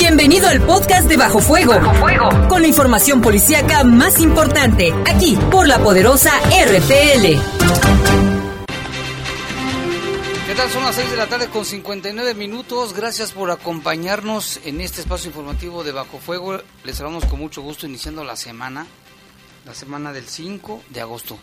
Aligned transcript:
Bienvenido 0.00 0.48
al 0.48 0.62
podcast 0.62 1.06
de 1.10 1.18
Bajo 1.18 1.40
Fuego. 1.40 1.74
Bajo 1.74 1.92
Fuego. 1.96 2.48
Con 2.48 2.62
la 2.62 2.68
información 2.68 3.20
policíaca 3.20 3.84
más 3.84 4.18
importante, 4.18 4.94
aquí 5.06 5.36
por 5.50 5.68
la 5.68 5.78
poderosa 5.78 6.30
RPL. 6.48 7.38
¿Qué 10.46 10.54
tal? 10.56 10.70
Son 10.70 10.82
las 10.84 10.94
6 10.94 11.10
de 11.10 11.16
la 11.18 11.26
tarde 11.26 11.48
con 11.48 11.66
59 11.66 12.32
minutos. 12.32 12.94
Gracias 12.94 13.32
por 13.32 13.50
acompañarnos 13.50 14.60
en 14.64 14.80
este 14.80 15.02
espacio 15.02 15.28
informativo 15.28 15.84
de 15.84 15.92
Bajo 15.92 16.18
Fuego. 16.18 16.62
Les 16.82 16.96
saludamos 16.96 17.26
con 17.26 17.38
mucho 17.38 17.60
gusto 17.60 17.86
iniciando 17.86 18.24
la 18.24 18.36
semana, 18.36 18.86
la 19.66 19.74
semana 19.74 20.14
del 20.14 20.24
5 20.24 20.82
de 20.88 21.00
agosto. 21.02 21.36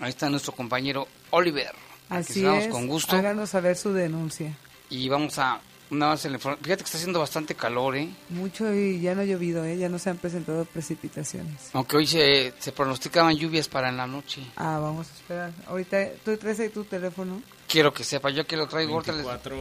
Ahí 0.00 0.08
está 0.10 0.28
nuestro 0.30 0.52
compañero 0.52 1.06
Oliver. 1.30 1.72
Así 2.08 2.44
es. 2.44 2.68
con 2.68 2.86
gusto. 2.86 3.16
Háganos 3.16 3.50
saber 3.50 3.76
su 3.76 3.92
denuncia. 3.92 4.56
Y 4.88 5.08
vamos 5.08 5.38
a... 5.38 5.60
Una 5.90 6.10
vez 6.10 6.24
en 6.24 6.32
la 6.32 6.38
inform- 6.38 6.56
Fíjate 6.58 6.82
que 6.82 6.86
está 6.86 6.98
haciendo 6.98 7.18
bastante 7.18 7.56
calor, 7.56 7.96
¿eh? 7.96 8.08
Mucho 8.28 8.72
y 8.72 9.00
ya 9.00 9.12
no 9.16 9.22
ha 9.22 9.24
llovido, 9.24 9.64
¿eh? 9.64 9.76
ya 9.76 9.88
no 9.88 9.98
se 9.98 10.08
han 10.08 10.18
presentado 10.18 10.64
precipitaciones. 10.64 11.70
Aunque 11.72 11.96
hoy 11.96 12.06
se, 12.06 12.54
se 12.60 12.70
pronosticaban 12.70 13.34
lluvias 13.36 13.66
para 13.66 13.88
en 13.88 13.96
la 13.96 14.06
noche. 14.06 14.40
Ah, 14.54 14.78
vamos 14.78 15.08
a 15.10 15.14
esperar. 15.14 15.52
Ahorita, 15.66 16.10
¿tú 16.24 16.36
traes 16.36 16.60
ahí 16.60 16.68
tu 16.68 16.84
teléfono? 16.84 17.42
Quiero 17.66 17.92
que 17.92 18.04
sepa, 18.04 18.30
yo 18.30 18.46
que 18.46 18.56
lo 18.56 18.68
traigo 18.68 18.94
ahorita 18.94 19.10
les- 19.12 19.24
24, 19.26 19.60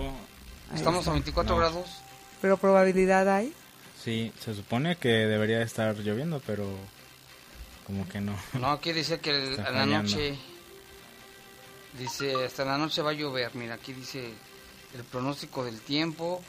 Ahí 0.70 0.76
Estamos 0.76 1.08
a 1.08 1.14
24 1.14 1.56
No. 1.56 1.60
grados. 1.60 1.88
Pero 2.42 2.58
probabilidad 2.58 3.28
hay. 3.30 3.54
sí, 4.04 4.32
se 4.40 4.54
supone 4.56 4.96
que 4.98 5.10
debería 5.10 5.62
estar 5.62 5.96
lloviendo, 5.98 6.42
pero 6.46 6.66
como 7.86 8.08
que 8.08 8.22
no. 8.22 8.38
No, 8.54 8.72
aquí 8.72 8.94
dice 8.94 9.20
que 9.20 9.32
el- 9.32 9.60
a 9.60 9.72
la 9.72 9.86
noche, 9.86 10.38
dice, 11.98 12.46
hasta 12.46 12.66
la 12.66 12.78
noche 12.78 13.02
va 13.02 13.12
a 13.12 13.14
llover. 13.14 13.54
Mira, 13.56 13.76
aquí 13.76 13.94
dice 13.94 14.30
el 14.96 15.04
pronóstico 15.04 15.64
del 15.66 15.80
tiempo. 15.82 16.42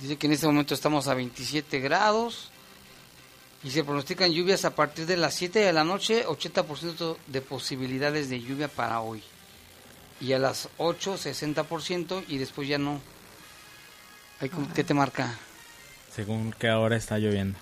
Dice 0.00 0.16
que 0.16 0.26
en 0.26 0.32
este 0.32 0.46
momento 0.46 0.74
estamos 0.74 1.08
a 1.08 1.14
27 1.14 1.80
grados. 1.80 2.50
Y 3.64 3.70
se 3.70 3.84
pronostican 3.84 4.32
lluvias 4.32 4.64
a 4.64 4.74
partir 4.74 5.06
de 5.06 5.16
las 5.16 5.34
7 5.34 5.60
de 5.60 5.72
la 5.72 5.84
noche, 5.84 6.26
80% 6.26 7.16
de 7.28 7.40
posibilidades 7.42 8.28
de 8.28 8.40
lluvia 8.40 8.66
para 8.66 9.00
hoy. 9.00 9.22
Y 10.20 10.32
a 10.32 10.38
las 10.40 10.68
8, 10.78 11.16
60% 11.16 12.24
y 12.26 12.38
después 12.38 12.66
ya 12.66 12.78
no. 12.78 13.00
Ay, 14.42 14.48
¿cómo- 14.50 14.68
¿Qué 14.74 14.84
te 14.84 14.92
marca? 14.92 15.34
Según 16.14 16.52
que 16.52 16.68
ahora 16.68 16.96
está 16.96 17.18
lloviendo, 17.18 17.58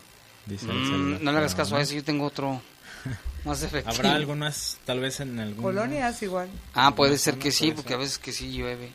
dice 0.46 0.66
el 0.66 0.72
Mm, 0.80 0.86
celular, 0.91 1.20
no 1.22 1.32
le 1.32 1.38
hagas 1.38 1.54
caso 1.54 1.76
a 1.76 1.80
eso, 1.82 1.94
yo 1.94 2.02
tengo 2.02 2.24
otro 2.24 2.60
más 3.44 3.62
efectivo. 3.62 3.94
Habrá 3.94 4.14
algunas, 4.14 4.78
tal 4.84 4.98
vez 5.00 5.20
en 5.20 5.38
algún... 5.38 5.62
Colonias 5.62 6.20
igual. 6.22 6.48
Ah, 6.74 6.94
puede 6.94 7.16
ser 7.18 7.36
que 7.38 7.52
sí, 7.52 7.70
porque 7.72 7.94
a 7.94 7.98
veces 7.98 8.18
que 8.18 8.32
sí 8.32 8.50
llueve. 8.50 8.92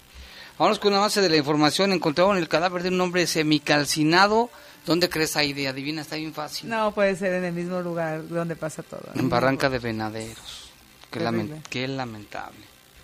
Vámonos 0.57 0.79
con 0.79 0.94
una 0.94 1.01
base 1.01 1.22
de 1.22 1.29
la 1.29 1.35
información. 1.38 1.91
Encontraron 1.91 2.38
el 2.38 2.47
cadáver 2.47 2.81
de 2.84 2.90
un 2.90 3.00
hombre 3.01 3.28
semicalcinado. 3.28 4.50
¿Dónde 4.85 5.09
crees 5.09 5.35
ahí? 5.35 5.52
De 5.53 5.67
adivina, 5.67 6.02
está 6.02 6.16
bien 6.16 6.34
fácil. 6.34 6.69
No 6.69 6.94
puede 6.94 7.16
ser 7.16 7.34
en 7.34 7.44
el 7.44 7.53
mismo 7.53 7.81
lugar 7.81 8.25
donde 8.28 8.56
pasa 8.56 8.81
todo. 8.84 9.02
¿no? 9.13 9.19
En 9.19 9.29
Barranca 9.29 9.69
de 9.69 9.79
Venaderos. 9.79 10.69
Qué, 11.12 11.19
Terrible. 11.19 11.56
lamen- 11.56 11.62
qué 11.69 11.88
lamentable. 11.88 12.59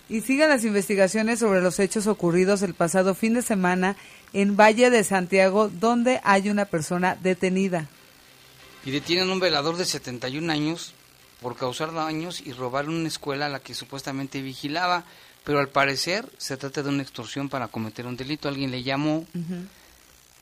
Y 0.08 0.20
sigan 0.22 0.48
las 0.48 0.64
investigaciones 0.64 1.40
sobre 1.40 1.60
los 1.60 1.78
hechos 1.78 2.06
ocurridos 2.06 2.62
el 2.62 2.72
pasado 2.74 3.14
fin 3.14 3.34
de 3.34 3.42
semana 3.42 3.96
en 4.32 4.56
Valle 4.56 4.90
de 4.90 5.04
Santiago, 5.04 5.68
donde 5.68 6.20
hay 6.24 6.48
una 6.48 6.64
persona 6.64 7.16
detenida. 7.16 7.88
Y 8.84 8.90
detienen 8.90 9.30
a 9.30 9.32
un 9.32 9.40
velador 9.40 9.76
de 9.76 9.84
71 9.84 10.52
años 10.52 10.94
por 11.40 11.56
causar 11.56 11.92
daños 11.92 12.40
y 12.40 12.52
robar 12.52 12.88
una 12.88 13.08
escuela 13.08 13.46
a 13.46 13.48
la 13.48 13.60
que 13.60 13.74
supuestamente 13.74 14.40
vigilaba. 14.42 15.04
Pero 15.44 15.58
al 15.58 15.68
parecer 15.68 16.28
se 16.38 16.56
trata 16.56 16.82
de 16.82 16.88
una 16.88 17.02
extorsión 17.02 17.48
para 17.48 17.68
cometer 17.68 18.06
un 18.06 18.16
delito. 18.16 18.48
Alguien 18.48 18.70
le 18.70 18.82
llamó, 18.84 19.26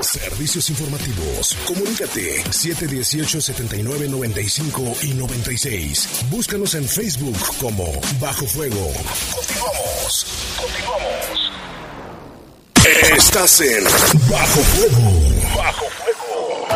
Servicios 0.00 0.70
informativos. 0.70 1.56
Comunícate 1.66 2.42
718-7995 2.44 5.04
y 5.04 5.12
96. 5.14 6.26
Búscanos 6.30 6.74
en 6.74 6.88
Facebook 6.88 7.36
como 7.60 7.84
Bajo 8.20 8.46
Fuego. 8.46 8.92
Continuamos. 9.34 10.26
Continuamos. 10.60 11.52
Estás 13.18 13.60
en 13.60 13.84
Bajo 14.30 14.60
Fuego. 14.60 15.10
Bajo 15.56 15.86
Fuego. 15.90 16.66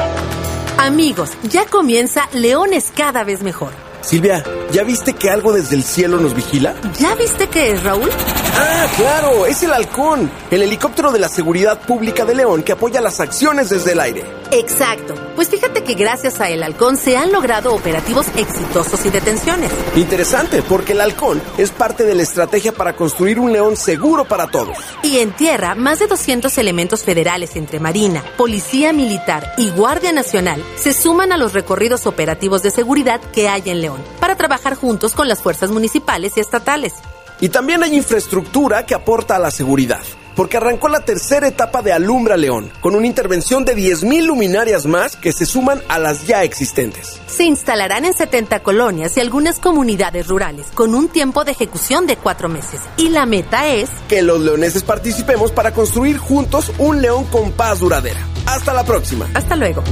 Amigos, 0.79 1.31
ya 1.45 1.67
comienza 1.67 2.29
Leones 2.33 2.91
cada 2.97 3.23
vez 3.25 3.43
mejor. 3.43 3.73
Silvia, 4.03 4.43
¿ya 4.73 4.83
viste 4.83 5.13
que 5.13 5.31
algo 5.31 5.53
desde 5.53 5.77
el 5.77 5.85
cielo 5.85 6.19
nos 6.19 6.35
vigila? 6.35 6.75
¿Ya 6.99 7.15
viste 7.15 7.49
qué 7.49 7.73
es, 7.73 7.83
Raúl? 7.83 8.09
Ah, 8.57 8.87
claro, 8.97 9.47
es 9.47 9.63
el 9.63 9.73
halcón, 9.73 10.31
el 10.51 10.63
helicóptero 10.63 11.13
de 11.13 11.19
la 11.19 11.29
Seguridad 11.29 11.81
Pública 11.81 12.25
de 12.25 12.35
León 12.35 12.63
que 12.63 12.73
apoya 12.73 13.01
las 13.01 13.21
acciones 13.21 13.71
desde 13.71 13.93
el 13.93 14.01
aire. 14.01 14.25
Exacto. 14.53 15.15
Pues 15.37 15.49
fíjate 15.49 15.85
que 15.85 15.95
gracias 15.95 16.41
a 16.41 16.51
El 16.51 16.65
Halcón 16.65 16.97
se 16.97 17.17
han 17.17 17.31
logrado 17.31 17.73
operativos 17.73 18.27
exitosos 18.37 19.07
y 19.07 19.11
detenciones. 19.11 19.71
Interesante, 19.95 20.61
porque 20.63 20.93
el 20.93 21.01
halcón 21.01 21.41
es 21.57 21.71
parte 21.71 22.05
de 22.05 22.17
la 22.17 22.23
estrategia 22.23 22.73
para 22.73 22.97
construir 22.97 23.39
un 23.39 23.53
león 23.53 23.77
seguro 23.77 24.25
para 24.25 24.49
todos. 24.49 24.77
Y 25.05 25.19
en 25.19 25.31
tierra, 25.33 25.77
más 25.77 26.01
de 26.01 26.09
200 26.09 26.59
elementos 26.59 27.05
federales 27.05 27.55
entre 27.55 27.79
Marina, 27.79 28.25
Policía 28.37 28.93
Militar 28.93 29.55
y 29.57 29.71
Guardia 29.71 30.13
Nacional 30.13 30.63
se 30.77 30.93
suman 30.93 31.33
a 31.33 31.37
los 31.37 31.53
recorridos 31.53 32.07
operativos 32.07 32.63
de 32.63 32.73
seguridad 32.73 33.21
que 33.33 33.49
hay 33.49 33.63
en 33.67 33.81
León 33.81 33.90
para 34.21 34.37
trabajar 34.37 34.75
juntos 34.75 35.15
con 35.15 35.29
las 35.29 35.41
fuerzas 35.43 35.71
municipales 35.71 36.33
y 36.37 36.41
estatales. 36.41 36.95
Y 37.41 37.49
también 37.49 37.83
hay 37.83 37.97
infraestructura 37.97 38.85
que 38.85 38.95
aporta 38.95 39.37
a 39.37 39.39
la 39.39 39.51
seguridad, 39.51 40.03
porque 40.37 40.59
arrancó 40.59 40.89
la 40.89 41.01
tercera 41.01 41.49
etapa 41.49 41.81
de 41.81 41.93
Alumbra 41.93 42.37
León, 42.37 42.71
con 42.83 42.95
una 42.95 43.07
intervención 43.07 43.65
de 43.65 43.75
10.000 43.75 44.27
luminarias 44.27 44.85
más 44.85 45.17
que 45.17 45.33
se 45.33 45.47
suman 45.47 45.81
a 45.89 45.99
las 45.99 46.27
ya 46.27 46.45
existentes. 46.45 47.19
Se 47.27 47.45
instalarán 47.45 48.05
en 48.05 48.13
70 48.13 48.61
colonias 48.61 49.17
y 49.17 49.21
algunas 49.21 49.59
comunidades 49.59 50.29
rurales 50.29 50.67
con 50.75 50.95
un 50.95 51.09
tiempo 51.09 51.45
de 51.45 51.53
ejecución 51.53 52.07
de 52.07 52.19
cuatro 52.19 52.51
meses. 52.51 52.81
Y 52.99 53.09
la 53.09 53.25
meta 53.25 53.69
es 53.69 53.89
Que 54.09 54.21
los 54.21 54.41
leoneses 54.41 54.83
participemos 54.83 55.51
para 55.51 55.73
construir 55.73 56.19
juntos 56.19 56.73
un 56.77 57.01
león 57.01 57.25
con 57.25 57.53
paz 57.53 57.81
duradera. 57.81 58.21
Hasta 58.45 58.75
la 58.75 58.85
próxima. 58.85 59.29
Hasta 59.35 59.57
luego. 59.57 59.83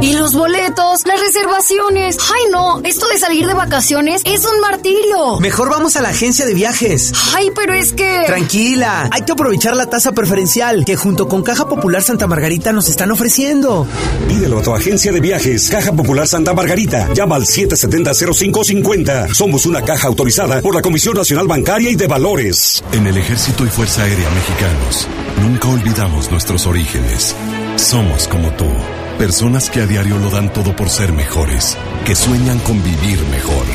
Y 0.00 0.12
los 0.14 0.34
boletos, 0.34 1.06
las 1.06 1.20
reservaciones. 1.20 2.18
Ay, 2.34 2.50
no, 2.50 2.80
esto 2.84 3.06
de 3.08 3.18
salir 3.18 3.46
de 3.46 3.54
vacaciones 3.54 4.22
es 4.24 4.44
un 4.44 4.60
martirio. 4.60 5.38
Mejor 5.40 5.70
vamos 5.70 5.96
a 5.96 6.02
la 6.02 6.10
agencia 6.10 6.44
de 6.46 6.54
viajes. 6.54 7.12
Ay, 7.34 7.50
pero 7.54 7.74
es 7.74 7.92
que... 7.92 8.24
Tranquila, 8.26 9.08
hay 9.10 9.22
que 9.22 9.32
aprovechar 9.32 9.76
la 9.76 9.86
tasa 9.88 10.12
preferencial 10.12 10.84
que 10.84 10.96
junto 10.96 11.28
con 11.28 11.42
Caja 11.42 11.68
Popular 11.68 12.02
Santa 12.02 12.26
Margarita 12.26 12.72
nos 12.72 12.88
están 12.88 13.10
ofreciendo. 13.10 13.86
Pídelo 14.28 14.58
a 14.58 14.62
tu 14.62 14.74
agencia 14.74 15.12
de 15.12 15.20
viajes, 15.20 15.68
Caja 15.70 15.92
Popular 15.92 16.26
Santa 16.26 16.52
Margarita. 16.52 17.12
Llama 17.14 17.36
al 17.36 17.44
770-0550. 17.44 19.32
Somos 19.32 19.66
una 19.66 19.82
caja 19.82 20.08
autorizada 20.08 20.60
por 20.60 20.74
la 20.74 20.82
Comisión 20.82 21.14
Nacional 21.14 21.46
Bancaria 21.46 21.90
y 21.90 21.96
de 21.96 22.06
Valores. 22.06 22.82
En 22.92 23.06
el 23.06 23.16
Ejército 23.16 23.64
y 23.64 23.68
Fuerza 23.68 24.02
Aérea 24.02 24.28
Mexicanos, 24.30 25.08
nunca 25.42 25.68
olvidamos 25.68 26.30
nuestros 26.30 26.66
orígenes. 26.66 27.34
Somos 27.76 28.28
como 28.28 28.50
tú, 28.52 28.66
personas 29.14 29.70
que 29.70 29.80
a 29.80 29.86
diario 29.86 30.18
lo 30.18 30.30
dan 30.30 30.52
todo 30.52 30.74
por 30.74 30.90
ser 30.90 31.12
mejores, 31.12 31.76
que 32.04 32.14
sueñan 32.14 32.58
con 32.60 32.82
vivir 32.82 33.20
mejor. 33.30 33.66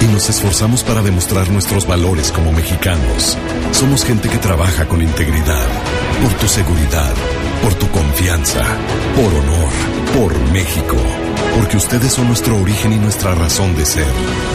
Y 0.00 0.04
nos 0.06 0.28
esforzamos 0.28 0.82
para 0.82 1.02
demostrar 1.02 1.50
nuestros 1.50 1.86
valores 1.86 2.32
como 2.32 2.52
mexicanos. 2.52 3.36
Somos 3.72 4.04
gente 4.04 4.28
que 4.28 4.38
trabaja 4.38 4.86
con 4.86 5.02
integridad, 5.02 5.66
por 6.22 6.32
tu 6.34 6.48
seguridad, 6.48 7.12
por 7.62 7.74
tu 7.74 7.88
confianza, 7.90 8.62
por 9.14 9.32
honor, 9.32 9.70
por 10.16 10.52
México. 10.52 10.96
Porque 11.56 11.76
ustedes 11.76 12.12
son 12.12 12.28
nuestro 12.28 12.56
origen 12.56 12.92
y 12.92 12.96
nuestra 12.96 13.34
razón 13.34 13.76
de 13.76 13.86
ser. 13.86 14.06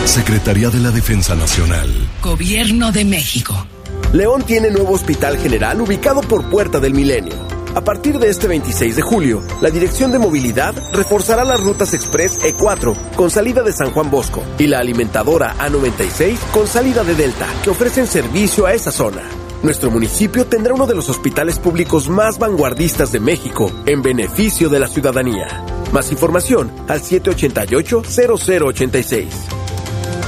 Secretaría 0.05 0.69
de 0.69 0.79
la 0.79 0.91
Defensa 0.91 1.35
Nacional. 1.35 1.89
Gobierno 2.21 2.91
de 2.91 3.05
México. 3.05 3.65
León 4.13 4.43
tiene 4.43 4.71
nuevo 4.71 4.93
hospital 4.93 5.37
general 5.37 5.81
ubicado 5.81 6.21
por 6.21 6.49
Puerta 6.49 6.79
del 6.79 6.93
Milenio. 6.93 7.54
A 7.75 7.81
partir 7.81 8.17
de 8.19 8.29
este 8.29 8.47
26 8.47 8.95
de 8.95 9.01
julio, 9.01 9.43
la 9.59 9.69
Dirección 9.69 10.13
de 10.13 10.17
Movilidad 10.17 10.73
reforzará 10.93 11.43
las 11.43 11.59
rutas 11.59 11.93
Express 11.93 12.39
E4 12.39 12.95
con 13.17 13.29
salida 13.29 13.63
de 13.63 13.73
San 13.73 13.91
Juan 13.91 14.09
Bosco 14.09 14.41
y 14.57 14.67
la 14.67 14.79
alimentadora 14.79 15.53
A96 15.57 16.37
con 16.53 16.67
salida 16.67 17.03
de 17.03 17.15
Delta, 17.15 17.45
que 17.65 17.71
ofrecen 17.71 18.07
servicio 18.07 18.65
a 18.65 18.71
esa 18.73 18.93
zona. 18.93 19.23
Nuestro 19.61 19.91
municipio 19.91 20.45
tendrá 20.45 20.73
uno 20.73 20.87
de 20.87 20.95
los 20.95 21.09
hospitales 21.09 21.59
públicos 21.59 22.07
más 22.07 22.39
vanguardistas 22.39 23.11
de 23.11 23.19
México 23.19 23.69
en 23.85 24.01
beneficio 24.01 24.69
de 24.69 24.79
la 24.79 24.87
ciudadanía. 24.87 25.45
Más 25.91 26.13
información 26.13 26.71
al 26.87 27.01
788-0086. 27.01 29.25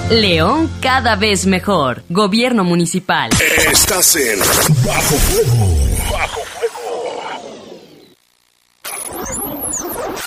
León 0.09 0.69
cada 0.81 1.15
vez 1.15 1.45
mejor. 1.45 2.03
Gobierno 2.09 2.65
municipal. 2.65 3.29
Estás 3.71 4.17
en 4.17 4.37
Bajo 4.39 5.15
Fuego. 5.15 5.77
Bajo 6.11 6.41
Fuego. 6.41 6.57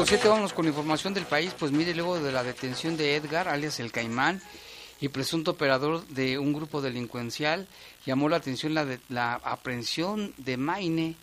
Con 0.00 0.06
7, 0.06 0.28
vámonos 0.28 0.52
con 0.54 0.66
información 0.66 1.12
del 1.12 1.26
país. 1.26 1.54
Pues 1.58 1.72
mire, 1.72 1.94
luego 1.94 2.18
de 2.18 2.32
la 2.32 2.42
detención 2.42 2.96
de 2.96 3.16
Edgar, 3.16 3.48
alias 3.48 3.80
el 3.80 3.92
Caimán, 3.92 4.40
y 4.98 5.08
presunto 5.08 5.50
operador 5.52 6.06
de 6.08 6.38
un 6.38 6.54
grupo 6.54 6.80
delincuencial, 6.80 7.66
llamó 8.06 8.28
la 8.30 8.36
atención 8.36 8.72
la, 8.72 8.84
de- 8.86 8.98
la 9.10 9.34
aprehensión 9.34 10.32
de 10.38 10.56
Maine, 10.56 11.16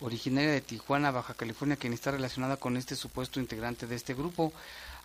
originaria 0.00 0.50
de 0.50 0.60
Tijuana, 0.60 1.10
Baja 1.10 1.32
California, 1.34 1.76
quien 1.76 1.94
está 1.94 2.10
relacionada 2.10 2.58
con 2.58 2.76
este 2.76 2.94
supuesto 2.94 3.40
integrante 3.40 3.86
de 3.86 3.96
este 3.96 4.12
grupo. 4.14 4.52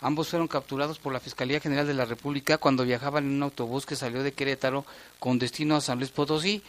Ambos 0.01 0.27
fueron 0.29 0.48
capturados 0.50 1.00
por 1.00 1.13
la 1.13 1.19
Fiscalía 1.22 1.60
General 1.62 1.88
de 1.88 1.93
la 1.93 2.03
República 2.05 2.57
cuando 2.57 2.84
viajaban 2.84 3.25
en 3.25 3.31
un 3.36 3.43
autobús 3.43 3.86
que 3.86 3.95
salió 3.95 4.24
de 4.24 4.34
Querétaro 4.34 4.86
con 5.19 5.39
destino 5.39 5.77
a 5.77 5.81
San 5.81 6.00
Luis 6.00 6.12
Potosí. 6.12 6.62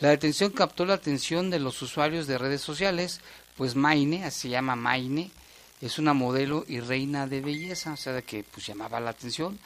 La 0.00 0.10
detención 0.10 0.50
captó 0.50 0.84
la 0.84 0.94
atención 0.94 1.48
de 1.50 1.58
los 1.58 1.80
usuarios 1.80 2.26
de 2.26 2.36
redes 2.36 2.60
sociales, 2.60 3.20
pues 3.56 3.74
Maine, 3.76 4.24
así 4.24 4.40
se 4.42 4.48
llama 4.50 4.76
Maine, 4.76 5.30
es 5.80 5.98
una 5.98 6.14
modelo 6.14 6.64
y 6.68 6.80
reina 6.80 7.26
de 7.26 7.40
belleza, 7.40 7.92
o 7.92 7.96
sea, 7.96 8.22
que 8.22 8.44
pues 8.44 8.66
llamaba 8.66 9.00
la 9.00 9.10
atención. 9.10 9.58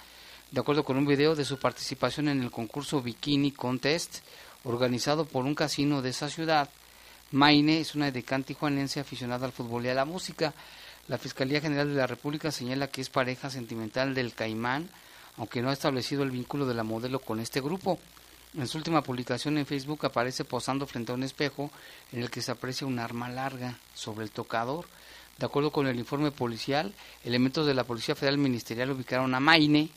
De 0.50 0.60
acuerdo 0.60 0.84
con 0.84 0.96
un 0.96 1.06
video 1.06 1.36
de 1.36 1.44
su 1.44 1.58
participación 1.58 2.28
en 2.28 2.42
el 2.42 2.50
concurso 2.50 3.00
Bikini 3.00 3.52
Contest, 3.52 4.18
organizado 4.64 5.24
por 5.24 5.44
un 5.44 5.54
casino 5.54 6.02
de 6.02 6.10
esa 6.10 6.28
ciudad, 6.28 6.68
Maine 7.30 7.78
es 7.78 7.94
una 7.94 8.10
decán 8.10 8.42
tijuanense 8.42 8.98
aficionada 8.98 9.46
al 9.46 9.52
fútbol 9.52 9.86
y 9.86 9.88
a 9.88 9.94
la 9.94 10.04
música. 10.04 10.52
La 11.06 11.18
Fiscalía 11.18 11.60
General 11.60 11.88
de 11.88 11.94
la 11.94 12.08
República 12.08 12.50
señala 12.50 12.88
que 12.88 13.00
es 13.00 13.08
pareja 13.08 13.50
sentimental 13.50 14.14
del 14.14 14.34
Caimán, 14.34 14.90
aunque 15.36 15.62
no 15.62 15.70
ha 15.70 15.72
establecido 15.72 16.24
el 16.24 16.32
vínculo 16.32 16.66
de 16.66 16.74
la 16.74 16.82
modelo 16.82 17.20
con 17.20 17.38
este 17.38 17.60
grupo. 17.60 18.00
En 18.54 18.66
su 18.66 18.78
última 18.78 19.02
publicación 19.02 19.58
en 19.58 19.66
Facebook 19.66 20.04
aparece 20.04 20.44
posando 20.44 20.88
frente 20.88 21.12
a 21.12 21.14
un 21.14 21.22
espejo 21.22 21.70
en 22.10 22.22
el 22.22 22.30
que 22.30 22.42
se 22.42 22.50
aprecia 22.50 22.84
un 22.84 22.98
arma 22.98 23.28
larga 23.28 23.78
sobre 23.94 24.24
el 24.24 24.32
tocador. 24.32 24.86
De 25.40 25.46
acuerdo 25.46 25.72
con 25.72 25.86
el 25.86 25.98
informe 25.98 26.32
policial, 26.32 26.92
elementos 27.24 27.66
de 27.66 27.72
la 27.72 27.84
Policía 27.84 28.14
Federal 28.14 28.36
Ministerial 28.36 28.90
ubicaron 28.90 29.34
a 29.34 29.40
Maine 29.40 29.88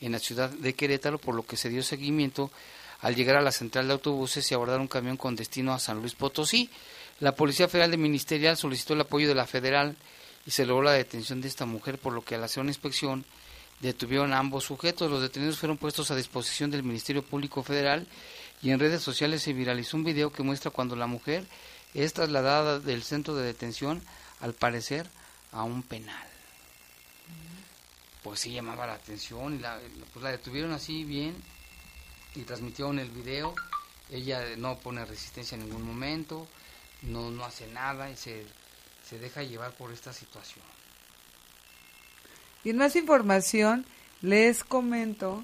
en 0.00 0.12
la 0.12 0.20
ciudad 0.20 0.50
de 0.50 0.72
Querétaro, 0.74 1.18
por 1.18 1.34
lo 1.34 1.44
que 1.44 1.56
se 1.56 1.68
dio 1.68 1.82
seguimiento 1.82 2.52
al 3.00 3.16
llegar 3.16 3.34
a 3.34 3.42
la 3.42 3.50
central 3.50 3.88
de 3.88 3.94
autobuses 3.94 4.48
y 4.48 4.54
abordar 4.54 4.78
un 4.78 4.86
camión 4.86 5.16
con 5.16 5.34
destino 5.34 5.74
a 5.74 5.80
San 5.80 5.98
Luis 5.98 6.14
Potosí. 6.14 6.70
La 7.18 7.34
Policía 7.34 7.66
Federal 7.66 7.90
de 7.90 7.96
Ministerial 7.96 8.56
solicitó 8.56 8.94
el 8.94 9.00
apoyo 9.00 9.26
de 9.26 9.34
la 9.34 9.48
Federal 9.48 9.96
y 10.46 10.52
se 10.52 10.64
logró 10.64 10.84
la 10.84 10.92
detención 10.92 11.40
de 11.40 11.48
esta 11.48 11.66
mujer, 11.66 11.98
por 11.98 12.12
lo 12.12 12.22
que 12.22 12.36
al 12.36 12.44
hacer 12.44 12.60
una 12.60 12.70
inspección 12.70 13.24
detuvieron 13.80 14.32
a 14.32 14.38
ambos 14.38 14.62
sujetos. 14.62 15.10
Los 15.10 15.22
detenidos 15.22 15.58
fueron 15.58 15.76
puestos 15.76 16.12
a 16.12 16.16
disposición 16.16 16.70
del 16.70 16.84
Ministerio 16.84 17.24
Público 17.24 17.64
Federal 17.64 18.06
y 18.62 18.70
en 18.70 18.78
redes 18.78 19.02
sociales 19.02 19.42
se 19.42 19.54
viralizó 19.54 19.96
un 19.96 20.04
video 20.04 20.30
que 20.30 20.44
muestra 20.44 20.70
cuando 20.70 20.94
la 20.94 21.08
mujer 21.08 21.44
es 21.94 22.12
trasladada 22.12 22.78
del 22.78 23.02
centro 23.02 23.34
de 23.34 23.44
detención, 23.44 24.00
al 24.44 24.52
parecer, 24.52 25.08
a 25.52 25.62
un 25.62 25.82
penal. 25.82 26.28
Pues 28.22 28.40
sí 28.40 28.52
llamaba 28.52 28.86
la 28.86 28.92
atención 28.92 29.54
y 29.54 29.58
la, 29.58 29.80
pues 30.12 30.22
la 30.22 30.32
detuvieron 30.32 30.72
así 30.72 31.02
bien 31.04 31.34
y 32.34 32.42
transmitieron 32.42 32.98
el 32.98 33.08
video. 33.08 33.54
Ella 34.10 34.44
no 34.58 34.76
pone 34.76 35.02
resistencia 35.06 35.54
en 35.56 35.64
ningún 35.64 35.82
momento, 35.86 36.46
no, 37.00 37.30
no 37.30 37.42
hace 37.42 37.66
nada 37.68 38.10
y 38.10 38.16
se, 38.18 38.44
se 39.02 39.18
deja 39.18 39.42
llevar 39.42 39.72
por 39.72 39.90
esta 39.90 40.12
situación. 40.12 40.64
Y 42.64 42.68
en 42.68 42.76
más 42.76 42.96
información, 42.96 43.86
les 44.20 44.62
comento. 44.62 45.42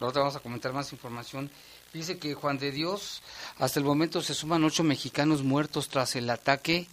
Ahora 0.00 0.18
vamos 0.18 0.34
a 0.34 0.40
comentar 0.40 0.72
más 0.72 0.92
información. 0.92 1.52
Dice 1.92 2.18
que 2.18 2.34
Juan 2.34 2.58
de 2.58 2.72
Dios, 2.72 3.22
hasta 3.58 3.78
el 3.78 3.86
momento 3.86 4.22
se 4.22 4.34
suman 4.34 4.64
ocho 4.64 4.82
mexicanos 4.82 5.42
muertos 5.42 5.88
tras 5.88 6.16
el 6.16 6.28
ataque, 6.30 6.88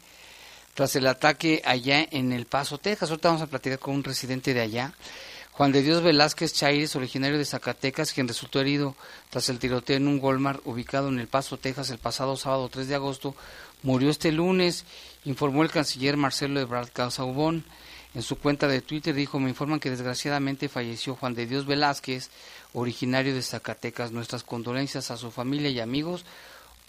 tras 0.79 0.95
el 0.95 1.07
ataque 1.07 1.61
allá 1.65 2.07
en 2.09 2.31
El 2.31 2.45
Paso, 2.45 2.77
Texas. 2.77 3.09
Ahorita 3.09 3.27
vamos 3.27 3.41
a 3.41 3.47
platicar 3.47 3.79
con 3.79 3.95
un 3.95 4.03
residente 4.05 4.53
de 4.53 4.61
allá. 4.61 4.93
Juan 5.51 5.73
de 5.73 5.81
Dios 5.81 6.01
Velázquez 6.01 6.53
Chaires, 6.53 6.95
originario 6.95 7.37
de 7.37 7.43
Zacatecas, 7.43 8.13
quien 8.13 8.29
resultó 8.29 8.61
herido 8.61 8.95
tras 9.29 9.49
el 9.49 9.59
tiroteo 9.59 9.97
en 9.97 10.07
un 10.07 10.21
Walmart 10.21 10.61
ubicado 10.63 11.09
en 11.09 11.19
El 11.19 11.27
Paso, 11.27 11.57
Texas, 11.57 11.89
el 11.89 11.97
pasado 11.97 12.37
sábado 12.37 12.69
3 12.69 12.87
de 12.87 12.95
agosto, 12.95 13.35
murió 13.83 14.09
este 14.09 14.31
lunes, 14.31 14.85
informó 15.25 15.63
el 15.63 15.69
canciller 15.69 16.15
Marcelo 16.15 16.61
Ebrard 16.61 16.91
Casaubón. 16.93 17.65
En 18.15 18.21
su 18.21 18.37
cuenta 18.37 18.69
de 18.69 18.79
Twitter 18.79 19.13
dijo, 19.13 19.37
me 19.37 19.49
informan 19.49 19.81
que 19.81 19.89
desgraciadamente 19.89 20.69
falleció 20.69 21.13
Juan 21.13 21.33
de 21.33 21.45
Dios 21.45 21.65
Velázquez, 21.65 22.29
originario 22.71 23.35
de 23.35 23.41
Zacatecas. 23.41 24.13
Nuestras 24.13 24.43
condolencias 24.45 25.11
a 25.11 25.17
su 25.17 25.29
familia 25.29 25.71
y 25.71 25.81
amigos. 25.81 26.23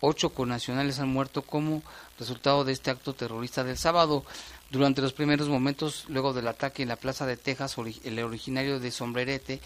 Ocho 0.01 0.31
connacionales 0.31 0.99
han 0.99 1.09
muerto 1.09 1.43
como 1.43 1.83
resultado 2.19 2.65
de 2.65 2.73
este 2.73 2.91
acto 2.91 3.13
terrorista 3.13 3.65
del 3.65 3.77
sábado. 3.77 4.25
Durante 4.71 5.03
los 5.03 5.13
primeros 5.13 5.49
momentos, 5.49 6.05
luego 6.09 6.33
del 6.33 6.49
ataque 6.49 6.83
en 6.83 6.89
la 6.89 6.97
Plaza 6.97 7.27
de 7.27 7.37
Texas, 7.37 7.77
el 8.05 8.19
originario 8.21 8.81
de 8.81 8.91
Sombrerete 8.93 9.61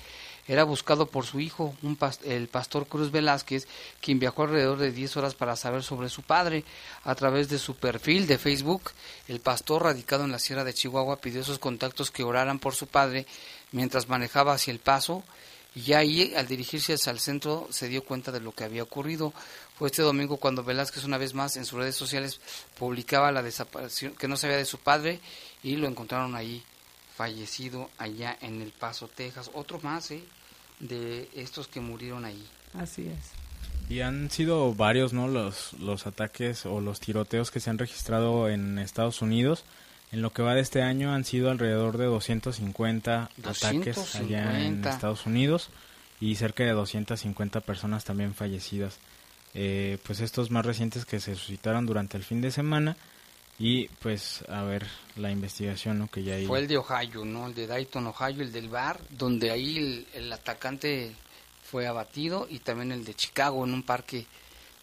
era 0.46 0.64
buscado 0.64 1.06
por 1.06 1.24
su 1.24 1.40
hijo, 1.40 1.74
un 1.82 1.96
el 2.24 2.48
pastor 2.48 2.86
Cruz 2.86 3.10
Velázquez, 3.10 3.66
quien 4.00 4.18
viajó 4.18 4.42
alrededor 4.42 4.78
de 4.78 4.92
10 4.92 5.16
horas 5.16 5.34
para 5.34 5.56
saber 5.56 5.82
sobre 5.82 6.08
su 6.08 6.22
padre. 6.22 6.64
A 7.04 7.14
través 7.14 7.48
de 7.48 7.58
su 7.58 7.76
perfil 7.76 8.26
de 8.26 8.38
Facebook, 8.38 8.90
el 9.28 9.40
pastor 9.40 9.84
radicado 9.84 10.24
en 10.24 10.32
la 10.32 10.38
Sierra 10.38 10.64
de 10.64 10.74
Chihuahua 10.74 11.20
pidió 11.20 11.42
a 11.42 11.44
sus 11.44 11.58
contactos 11.58 12.10
que 12.10 12.24
oraran 12.24 12.58
por 12.58 12.74
su 12.74 12.86
padre 12.88 13.26
mientras 13.72 14.08
manejaba 14.08 14.54
hacia 14.54 14.72
el 14.72 14.80
paso 14.80 15.22
y 15.74 15.92
ahí 15.92 16.32
al 16.36 16.46
dirigirse 16.46 16.94
hacia 16.94 17.10
el 17.10 17.18
centro 17.18 17.66
se 17.70 17.88
dio 17.88 18.04
cuenta 18.04 18.30
de 18.30 18.40
lo 18.40 18.52
que 18.52 18.64
había 18.64 18.82
ocurrido. 18.82 19.32
Fue 19.76 19.88
este 19.88 20.02
domingo 20.02 20.36
cuando 20.36 20.62
Velázquez 20.62 21.04
una 21.04 21.18
vez 21.18 21.34
más 21.34 21.56
en 21.56 21.64
sus 21.64 21.78
redes 21.78 21.96
sociales 21.96 22.40
publicaba 22.78 23.32
la 23.32 23.42
desaparición 23.42 24.14
que 24.14 24.28
no 24.28 24.36
sabía 24.36 24.56
de 24.56 24.64
su 24.64 24.78
padre 24.78 25.20
y 25.62 25.76
lo 25.76 25.88
encontraron 25.88 26.36
ahí 26.36 26.62
fallecido 27.16 27.90
allá 27.98 28.36
en 28.40 28.62
El 28.62 28.70
Paso, 28.70 29.08
Texas. 29.08 29.50
Otro 29.54 29.80
más 29.82 30.10
¿eh? 30.12 30.22
de 30.78 31.28
estos 31.34 31.66
que 31.66 31.80
murieron 31.80 32.24
ahí. 32.24 32.46
Así 32.74 33.08
es. 33.08 33.32
Y 33.88 34.00
han 34.00 34.30
sido 34.30 34.74
varios, 34.74 35.12
¿no? 35.12 35.28
Los, 35.28 35.74
los 35.74 36.06
ataques 36.06 36.66
o 36.66 36.80
los 36.80 37.00
tiroteos 37.00 37.50
que 37.50 37.60
se 37.60 37.70
han 37.70 37.78
registrado 37.78 38.48
en 38.48 38.78
Estados 38.78 39.22
Unidos. 39.22 39.64
En 40.14 40.22
lo 40.22 40.32
que 40.32 40.42
va 40.42 40.54
de 40.54 40.60
este 40.60 40.80
año 40.80 41.12
han 41.12 41.24
sido 41.24 41.50
alrededor 41.50 41.98
de 41.98 42.04
250, 42.04 43.30
ataques 43.42 44.14
allá 44.14 44.64
en 44.64 44.84
Estados 44.84 45.26
Unidos 45.26 45.70
y 46.20 46.36
cerca 46.36 46.62
de 46.62 46.70
250 46.70 47.60
personas 47.62 48.04
también 48.04 48.32
fallecidas. 48.32 49.00
Eh, 49.54 49.98
pues 50.06 50.20
estos 50.20 50.52
más 50.52 50.64
recientes 50.64 51.04
que 51.04 51.18
se 51.18 51.34
suscitaron 51.34 51.84
durante 51.84 52.16
el 52.16 52.22
fin 52.22 52.40
de 52.40 52.52
semana 52.52 52.96
y 53.58 53.88
pues 53.88 54.44
a 54.48 54.62
ver 54.62 54.86
la 55.16 55.32
investigación 55.32 55.98
¿no? 55.98 56.06
que 56.06 56.22
ya 56.22 56.34
hay. 56.34 56.46
Fue 56.46 56.60
el 56.60 56.68
de 56.68 56.76
Ohio, 56.76 57.24
¿no? 57.24 57.48
El 57.48 57.54
de 57.54 57.66
Dayton, 57.66 58.06
Ohio, 58.06 58.42
el 58.42 58.52
del 58.52 58.68
bar, 58.68 59.00
donde 59.10 59.50
ahí 59.50 60.06
el, 60.14 60.32
atacante 60.32 61.12
fue 61.64 61.88
abatido 61.88 62.46
y 62.48 62.60
también 62.60 62.92
el 62.92 63.04
de 63.04 63.14
Chicago, 63.14 63.64
en 63.64 63.74
un 63.74 63.82
parque 63.82 64.26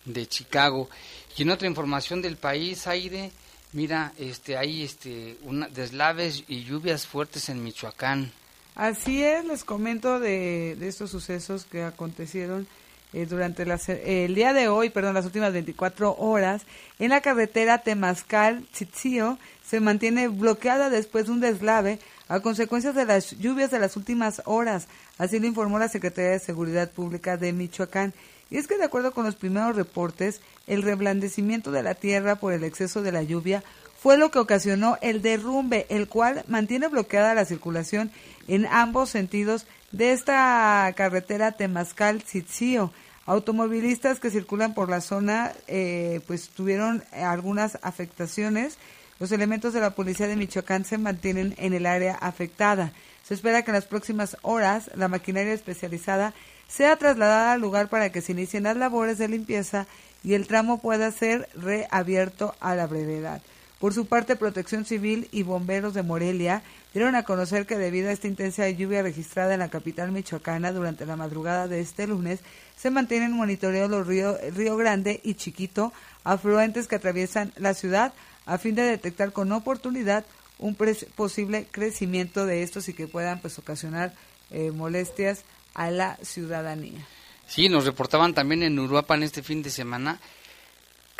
de 0.03 0.27
Chicago. 0.27 0.89
Y 1.37 1.43
en 1.43 1.51
otra 1.51 1.69
información 1.69 2.21
del 2.21 2.35
país, 2.35 2.85
Aire, 2.85 3.31
mira, 3.73 4.13
este, 4.17 4.57
hay 4.57 4.83
este, 4.83 5.37
una, 5.43 5.67
deslaves 5.67 6.43
y 6.47 6.63
lluvias 6.63 7.07
fuertes 7.07 7.49
en 7.49 7.63
Michoacán. 7.63 8.31
Así 8.75 9.23
es, 9.23 9.45
les 9.45 9.63
comento 9.63 10.19
de, 10.19 10.75
de 10.79 10.87
estos 10.87 11.11
sucesos 11.11 11.65
que 11.65 11.83
acontecieron 11.83 12.67
eh, 13.13 13.25
durante 13.25 13.63
el 13.63 14.35
día 14.35 14.53
de 14.53 14.69
hoy, 14.69 14.89
perdón, 14.89 15.15
las 15.15 15.25
últimas 15.25 15.51
24 15.51 16.15
horas, 16.17 16.61
en 16.97 17.09
la 17.09 17.19
carretera 17.19 17.83
Temazcal-Chitzio 17.83 19.37
se 19.65 19.81
mantiene 19.81 20.29
bloqueada 20.29 20.89
después 20.89 21.25
de 21.25 21.33
un 21.33 21.41
deslave 21.41 21.99
a 22.29 22.39
consecuencia 22.39 22.93
de 22.93 23.03
las 23.03 23.31
lluvias 23.37 23.69
de 23.71 23.79
las 23.79 23.97
últimas 23.97 24.41
horas. 24.45 24.87
Así 25.17 25.39
lo 25.39 25.47
informó 25.47 25.77
la 25.77 25.89
Secretaría 25.89 26.31
de 26.31 26.39
Seguridad 26.39 26.89
Pública 26.89 27.35
de 27.35 27.51
Michoacán. 27.51 28.13
Y 28.51 28.57
es 28.57 28.67
que 28.67 28.77
de 28.77 28.83
acuerdo 28.83 29.13
con 29.13 29.25
los 29.25 29.35
primeros 29.35 29.77
reportes, 29.77 30.41
el 30.67 30.83
reblandecimiento 30.83 31.71
de 31.71 31.83
la 31.83 31.95
tierra 31.95 32.35
por 32.35 32.51
el 32.51 32.65
exceso 32.65 33.01
de 33.01 33.13
la 33.13 33.23
lluvia 33.23 33.63
fue 33.97 34.17
lo 34.17 34.29
que 34.29 34.39
ocasionó 34.39 34.97
el 35.01 35.21
derrumbe, 35.21 35.85
el 35.89 36.09
cual 36.09 36.43
mantiene 36.47 36.89
bloqueada 36.89 37.33
la 37.33 37.45
circulación 37.45 38.11
en 38.47 38.65
ambos 38.65 39.09
sentidos 39.09 39.67
de 39.93 40.11
esta 40.11 40.91
carretera 40.97 41.53
Temazcal-Tzitzio. 41.53 42.91
Automovilistas 43.25 44.19
que 44.19 44.31
circulan 44.31 44.73
por 44.73 44.89
la 44.89 44.99
zona 44.99 45.53
eh, 45.67 46.19
pues 46.27 46.49
tuvieron 46.49 47.03
algunas 47.13 47.79
afectaciones. 47.83 48.77
Los 49.19 49.31
elementos 49.31 49.71
de 49.73 49.79
la 49.79 49.91
policía 49.91 50.27
de 50.27 50.35
Michoacán 50.35 50.83
se 50.83 50.97
mantienen 50.97 51.53
en 51.57 51.73
el 51.73 51.85
área 51.85 52.15
afectada. 52.15 52.91
Se 53.23 53.35
espera 53.35 53.61
que 53.61 53.71
en 53.71 53.75
las 53.75 53.85
próximas 53.85 54.35
horas 54.41 54.89
la 54.95 55.07
maquinaria 55.07 55.53
especializada 55.53 56.33
sea 56.71 56.95
trasladada 56.95 57.53
al 57.53 57.61
lugar 57.61 57.89
para 57.89 58.11
que 58.11 58.21
se 58.21 58.31
inicien 58.31 58.63
las 58.63 58.77
labores 58.77 59.17
de 59.17 59.27
limpieza 59.27 59.87
y 60.23 60.35
el 60.35 60.47
tramo 60.47 60.79
pueda 60.79 61.11
ser 61.11 61.49
reabierto 61.55 62.55
a 62.59 62.75
la 62.75 62.87
brevedad. 62.87 63.41
Por 63.79 63.93
su 63.93 64.05
parte, 64.05 64.35
Protección 64.35 64.85
Civil 64.85 65.27
y 65.31 65.43
bomberos 65.43 65.95
de 65.95 66.03
Morelia 66.03 66.61
dieron 66.93 67.15
a 67.15 67.23
conocer 67.23 67.65
que 67.65 67.77
debido 67.77 68.09
a 68.09 68.11
esta 68.11 68.27
intensa 68.27 68.69
lluvia 68.69 69.01
registrada 69.01 69.53
en 69.53 69.59
la 69.59 69.69
capital 69.69 70.11
michoacana 70.11 70.71
durante 70.71 71.05
la 71.05 71.15
madrugada 71.15 71.67
de 71.67 71.81
este 71.81 72.05
lunes, 72.05 72.39
se 72.77 72.91
mantienen 72.91 73.33
monitoreos 73.33 73.89
los 73.89 74.05
ríos 74.05 74.37
Río 74.55 74.77
Grande 74.77 75.19
y 75.23 75.33
Chiquito, 75.33 75.91
afluentes 76.23 76.87
que 76.87 76.95
atraviesan 76.95 77.51
la 77.57 77.73
ciudad, 77.73 78.13
a 78.45 78.59
fin 78.59 78.75
de 78.75 78.83
detectar 78.83 79.33
con 79.33 79.51
oportunidad 79.51 80.25
un 80.59 80.77
posible 81.15 81.67
crecimiento 81.71 82.45
de 82.45 82.61
estos 82.61 82.87
y 82.87 82.93
que 82.93 83.07
puedan 83.07 83.41
pues 83.41 83.57
ocasionar 83.57 84.13
eh, 84.51 84.69
molestias 84.71 85.43
a 85.73 85.91
la 85.91 86.17
ciudadanía. 86.21 87.05
Sí, 87.47 87.69
nos 87.69 87.85
reportaban 87.85 88.33
también 88.33 88.63
en 88.63 88.79
Uruapan 88.79 89.23
este 89.23 89.43
fin 89.43 89.61
de 89.61 89.69
semana 89.69 90.19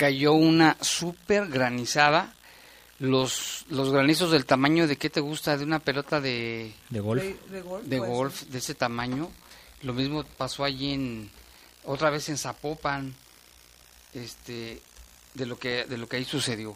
cayó 0.02 0.34
una 0.34 0.78
super 0.82 1.48
granizada. 1.48 2.34
Los, 2.98 3.66
los 3.70 3.92
granizos 3.92 4.32
del 4.32 4.46
tamaño 4.46 4.88
de 4.88 4.96
qué 4.96 5.10
te 5.10 5.20
gusta 5.20 5.58
de 5.58 5.64
una 5.64 5.80
pelota 5.80 6.22
de 6.22 6.72
de 6.90 7.00
golf 7.00 7.24
de, 7.84 8.00
golf, 8.00 8.44
de, 8.44 8.58
ese 8.58 8.76
tamaño. 8.76 9.32
Lo 9.82 9.94
mismo 9.94 10.24
pasó 10.24 10.64
allí 10.64 10.94
en 10.94 11.32
otra 11.84 12.12
vez 12.12 12.30
en 12.30 12.38
Zapopan 12.38 13.14
este 14.14 14.82
de 15.34 15.46
lo 15.46 15.58
que 15.58 15.86
de 15.86 15.98
lo 15.98 16.08
que 16.08 16.18
ahí 16.18 16.26
sucedió 16.26 16.76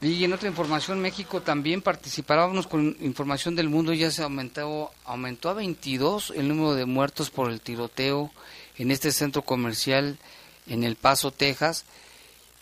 y 0.00 0.24
en 0.24 0.32
otra 0.32 0.48
información 0.48 1.00
México 1.00 1.40
también 1.40 1.80
participábamos 1.80 2.66
con 2.66 2.96
información 3.00 3.56
del 3.56 3.68
mundo 3.68 3.92
ya 3.92 4.10
se 4.10 4.22
aumentó 4.22 4.90
aumentó 5.04 5.48
a 5.48 5.54
22 5.54 6.32
el 6.36 6.48
número 6.48 6.74
de 6.74 6.84
muertos 6.84 7.30
por 7.30 7.50
el 7.50 7.60
tiroteo 7.60 8.30
en 8.76 8.90
este 8.90 9.10
centro 9.10 9.42
comercial 9.42 10.18
en 10.66 10.84
El 10.84 10.96
Paso 10.96 11.30
Texas 11.30 11.84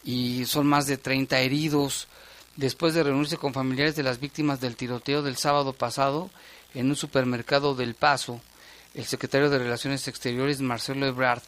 y 0.04 0.44
son 0.44 0.66
más 0.66 0.86
de 0.86 0.96
30 0.96 1.40
heridos 1.40 2.08
después 2.56 2.94
de 2.94 3.02
reunirse 3.02 3.36
con 3.36 3.54
familiares 3.54 3.96
de 3.96 4.02
las 4.02 4.20
víctimas 4.20 4.60
del 4.60 4.76
tiroteo 4.76 5.22
del 5.22 5.36
sábado 5.36 5.72
pasado 5.72 6.30
en 6.74 6.88
un 6.88 6.96
supermercado 6.96 7.74
del 7.74 7.94
Paso. 7.94 8.40
El 8.94 9.06
secretario 9.06 9.50
de 9.50 9.58
Relaciones 9.58 10.06
Exteriores, 10.06 10.60
Marcelo 10.60 11.06
Ebrard, 11.06 11.42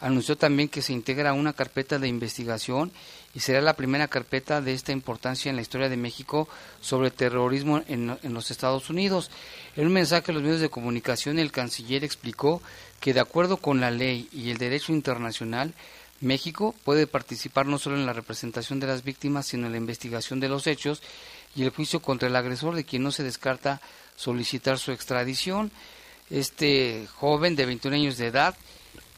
anunció 0.00 0.36
también 0.36 0.68
que 0.68 0.82
se 0.82 0.92
integra 0.92 1.32
una 1.32 1.52
carpeta 1.52 1.98
de 1.98 2.08
investigación 2.08 2.92
y 3.34 3.40
será 3.40 3.60
la 3.60 3.74
primera 3.74 4.08
carpeta 4.08 4.60
de 4.60 4.72
esta 4.72 4.92
importancia 4.92 5.50
en 5.50 5.56
la 5.56 5.62
historia 5.62 5.88
de 5.88 5.96
México 5.96 6.48
sobre 6.80 7.10
terrorismo 7.10 7.82
en, 7.86 8.18
en, 8.22 8.34
los 8.34 8.50
Estados 8.50 8.90
Unidos. 8.90 9.30
En 9.76 9.86
un 9.86 9.92
mensaje 9.92 10.30
a 10.30 10.34
los 10.34 10.42
medios 10.42 10.60
de 10.60 10.70
comunicación, 10.70 11.38
el 11.38 11.52
canciller 11.52 12.04
explicó 12.04 12.62
que 13.00 13.12
de 13.12 13.20
acuerdo 13.20 13.58
con 13.58 13.80
la 13.80 13.90
ley 13.90 14.28
y 14.32 14.50
el 14.50 14.58
derecho 14.58 14.92
internacional, 14.92 15.74
México 16.20 16.74
puede 16.84 17.06
participar 17.06 17.66
no 17.66 17.78
solo 17.78 17.96
en 17.96 18.06
la 18.06 18.12
representación 18.12 18.80
de 18.80 18.88
las 18.88 19.04
víctimas, 19.04 19.46
sino 19.46 19.66
en 19.66 19.72
la 19.72 19.78
investigación 19.78 20.40
de 20.40 20.48
los 20.48 20.66
hechos 20.66 21.02
y 21.54 21.62
el 21.62 21.70
juicio 21.70 22.00
contra 22.00 22.28
el 22.28 22.36
agresor, 22.36 22.74
de 22.74 22.84
quien 22.84 23.02
no 23.02 23.12
se 23.12 23.22
descarta 23.22 23.80
solicitar 24.16 24.78
su 24.78 24.90
extradición. 24.90 25.70
Este 26.30 27.06
joven 27.14 27.56
de 27.56 27.66
21 27.66 27.96
años 27.96 28.18
de 28.18 28.26
edad 28.26 28.56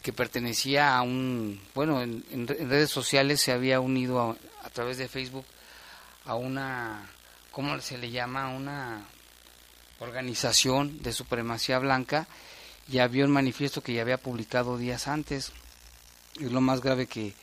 que 0.02 0.12
pertenecía 0.12 0.97
a 0.97 1.02
un, 1.02 1.61
bueno, 1.75 2.02
en, 2.02 2.47
redes 2.47 2.90
sociales 2.90 3.40
se 3.40 3.52
había 3.52 3.80
unido 3.80 4.37
a, 4.62 4.71
través 4.71 4.99
de 4.99 5.09
Facebook 5.09 5.45
a 6.25 6.35
una, 6.35 7.09
¿cómo 7.50 7.78
se 7.80 7.99
le 7.99 8.11
llama? 8.11 8.49
Una 8.49 9.04
organización 9.99 11.02
de 11.02 11.12
supremacía 11.12 11.78
blanca 11.78 12.26
y 12.90 12.99
había 12.99 13.25
un 13.25 13.30
manifiesto 13.30 13.83
que 13.83 13.92
ya 13.92 14.02
había 14.02 14.19
publicado 14.19 14.78
días 14.78 15.07
antes. 15.09 15.52
Es 16.40 16.50
lo 16.50 16.61
más 16.61 16.80
grave 16.80 17.07
que, 17.07 17.35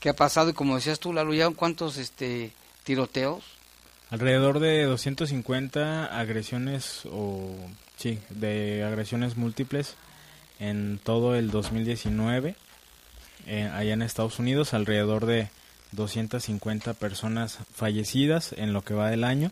que 0.00 0.08
ha 0.08 0.14
pasado 0.14 0.50
y 0.50 0.54
como 0.54 0.76
decías 0.76 1.00
tú, 1.00 1.12
Lalo, 1.12 1.34
¿ya 1.34 1.50
cuántos 1.50 1.96
este, 1.96 2.52
tiroteos? 2.84 3.44
Alrededor 4.10 4.60
de 4.60 4.84
250 4.84 6.18
agresiones 6.18 7.02
o 7.10 7.50
sí, 7.96 8.20
de 8.30 8.84
agresiones 8.84 9.36
múltiples 9.36 9.96
en 10.68 10.98
todo 11.02 11.34
el 11.36 11.50
2019 11.50 12.56
eh, 13.46 13.70
allá 13.72 13.92
en 13.92 14.02
Estados 14.02 14.38
Unidos, 14.38 14.72
alrededor 14.72 15.26
de 15.26 15.50
250 15.92 16.94
personas 16.94 17.58
fallecidas 17.72 18.54
en 18.56 18.72
lo 18.72 18.82
que 18.82 18.94
va 18.94 19.10
del 19.10 19.24
año. 19.24 19.50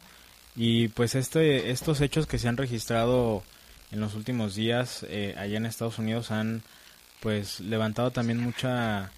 Y 0.56 0.88
pues 0.88 1.14
este 1.14 1.70
estos 1.70 2.00
hechos 2.00 2.26
que 2.26 2.38
se 2.38 2.48
han 2.48 2.56
registrado 2.56 3.42
en 3.90 4.00
los 4.00 4.14
últimos 4.14 4.54
días 4.54 5.04
eh, 5.08 5.34
allá 5.38 5.56
en 5.56 5.66
Estados 5.66 5.98
Unidos 5.98 6.30
han 6.30 6.62
pues 7.20 7.60
levantado 7.60 8.10
también 8.10 8.40
mucha 8.40 9.12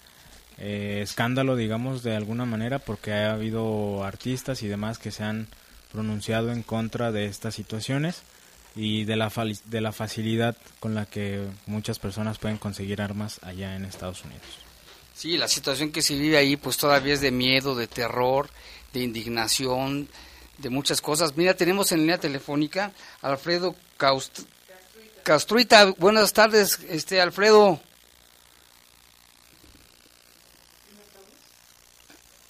eh, 0.58 1.00
escándalo 1.02 1.56
digamos 1.56 2.02
de 2.02 2.14
alguna 2.14 2.44
manera 2.44 2.78
porque 2.78 3.12
ha 3.12 3.32
habido 3.32 4.04
artistas 4.04 4.62
y 4.62 4.68
demás 4.68 4.98
que 4.98 5.10
se 5.10 5.24
han 5.24 5.48
pronunciado 5.92 6.52
en 6.52 6.62
contra 6.62 7.10
de 7.10 7.26
estas 7.26 7.54
situaciones 7.54 8.22
y 8.76 9.04
de 9.04 9.16
la, 9.16 9.30
de 9.66 9.80
la 9.80 9.92
facilidad 9.92 10.56
con 10.80 10.94
la 10.94 11.06
que 11.06 11.46
muchas 11.66 11.98
personas 11.98 12.38
pueden 12.38 12.58
conseguir 12.58 13.00
armas 13.00 13.40
allá 13.42 13.76
en 13.76 13.84
Estados 13.84 14.24
Unidos. 14.24 14.42
Sí, 15.14 15.36
la 15.36 15.48
situación 15.48 15.92
que 15.92 16.02
se 16.02 16.14
vive 16.14 16.36
ahí 16.36 16.56
pues 16.56 16.76
todavía 16.76 17.14
es 17.14 17.20
de 17.20 17.30
miedo, 17.30 17.76
de 17.76 17.86
terror, 17.86 18.50
de 18.92 19.00
indignación, 19.00 20.08
de 20.58 20.70
muchas 20.70 21.00
cosas. 21.00 21.36
Mira, 21.36 21.54
tenemos 21.54 21.92
en 21.92 22.00
línea 22.00 22.18
telefónica 22.18 22.92
Alfredo 23.22 23.76
Castruita. 25.22 25.86
Buenas 25.98 26.32
tardes, 26.32 26.80
este 26.88 27.20
Alfredo. 27.20 27.80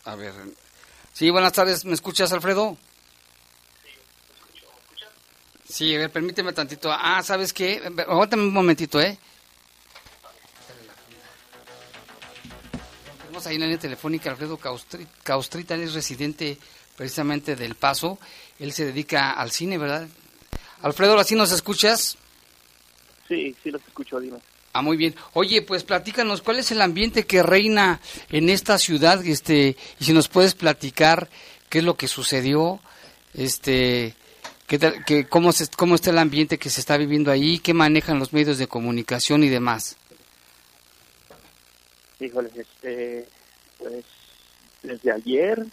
A 0.07 0.15
ver. 0.17 0.33
Sí, 1.13 1.31
buenas 1.31 1.53
tardes. 1.53 1.85
¿Me 1.85 1.95
escuchas, 1.95 2.33
Alfredo? 2.33 2.77
Sí, 5.75 5.93
a 5.93 5.99
ver, 5.99 6.11
permíteme 6.13 6.53
tantito. 6.53 6.89
Ah, 6.93 7.21
¿sabes 7.25 7.53
qué? 7.53 7.83
Aguántame 8.07 8.45
un 8.45 8.53
momentito, 8.53 9.01
¿eh? 9.01 9.19
Tenemos 13.23 13.45
ahí 13.45 13.57
en 13.57 13.61
la 13.61 13.67
línea 13.67 13.81
telefónica 13.81 14.31
Alfredo 14.31 14.57
Caustrita, 15.25 15.75
él 15.75 15.81
es 15.81 15.95
residente 15.95 16.59
precisamente 16.97 17.57
del 17.57 17.75
Paso. 17.75 18.21
Él 18.61 18.73
se 18.73 18.85
dedica 18.85 19.33
al 19.33 19.51
cine, 19.51 19.77
¿verdad? 19.77 20.07
Alfredo, 20.81 21.19
¿así 21.19 21.35
nos 21.35 21.51
escuchas? 21.51 22.19
Sí, 23.27 23.57
sí 23.61 23.73
los 23.73 23.83
escucho, 23.83 24.21
dime. 24.21 24.39
Ah, 24.75 24.81
muy 24.81 24.97
bien. 24.97 25.17
Oye, 25.33 25.61
pues 25.63 25.83
platícanos, 25.83 26.41
¿cuál 26.41 26.61
es 26.61 26.71
el 26.71 26.83
ambiente 26.83 27.27
que 27.27 27.43
reina 27.43 28.01
en 28.31 28.49
esta 28.49 28.79
ciudad? 28.79 29.27
Este, 29.27 29.77
y 29.99 30.05
si 30.05 30.13
nos 30.13 30.29
puedes 30.29 30.55
platicar 30.55 31.29
qué 31.69 31.79
es 31.79 31.85
lo 31.85 31.97
que 31.97 32.07
sucedió, 32.07 32.79
este, 33.33 34.15
¿Qué 34.67 35.27
cómo, 35.29 35.51
¿Cómo 35.77 35.95
está 35.95 36.11
el 36.11 36.19
ambiente 36.19 36.59
que 36.59 36.71
se 36.71 36.81
está 36.81 36.97
viviendo 36.97 37.31
ahí? 37.31 37.59
¿Qué 37.59 37.75
manejan 37.75 38.19
los 38.19 38.33
medios 38.33 38.57
de 38.57 38.67
comunicación 38.67 39.45
y 39.45 39.51
demás? 39.51 39.97
Híjole, 42.19 42.51
este, 42.57 43.27
pues 43.79 44.05
desde 44.83 45.13
ayer, 45.13 45.67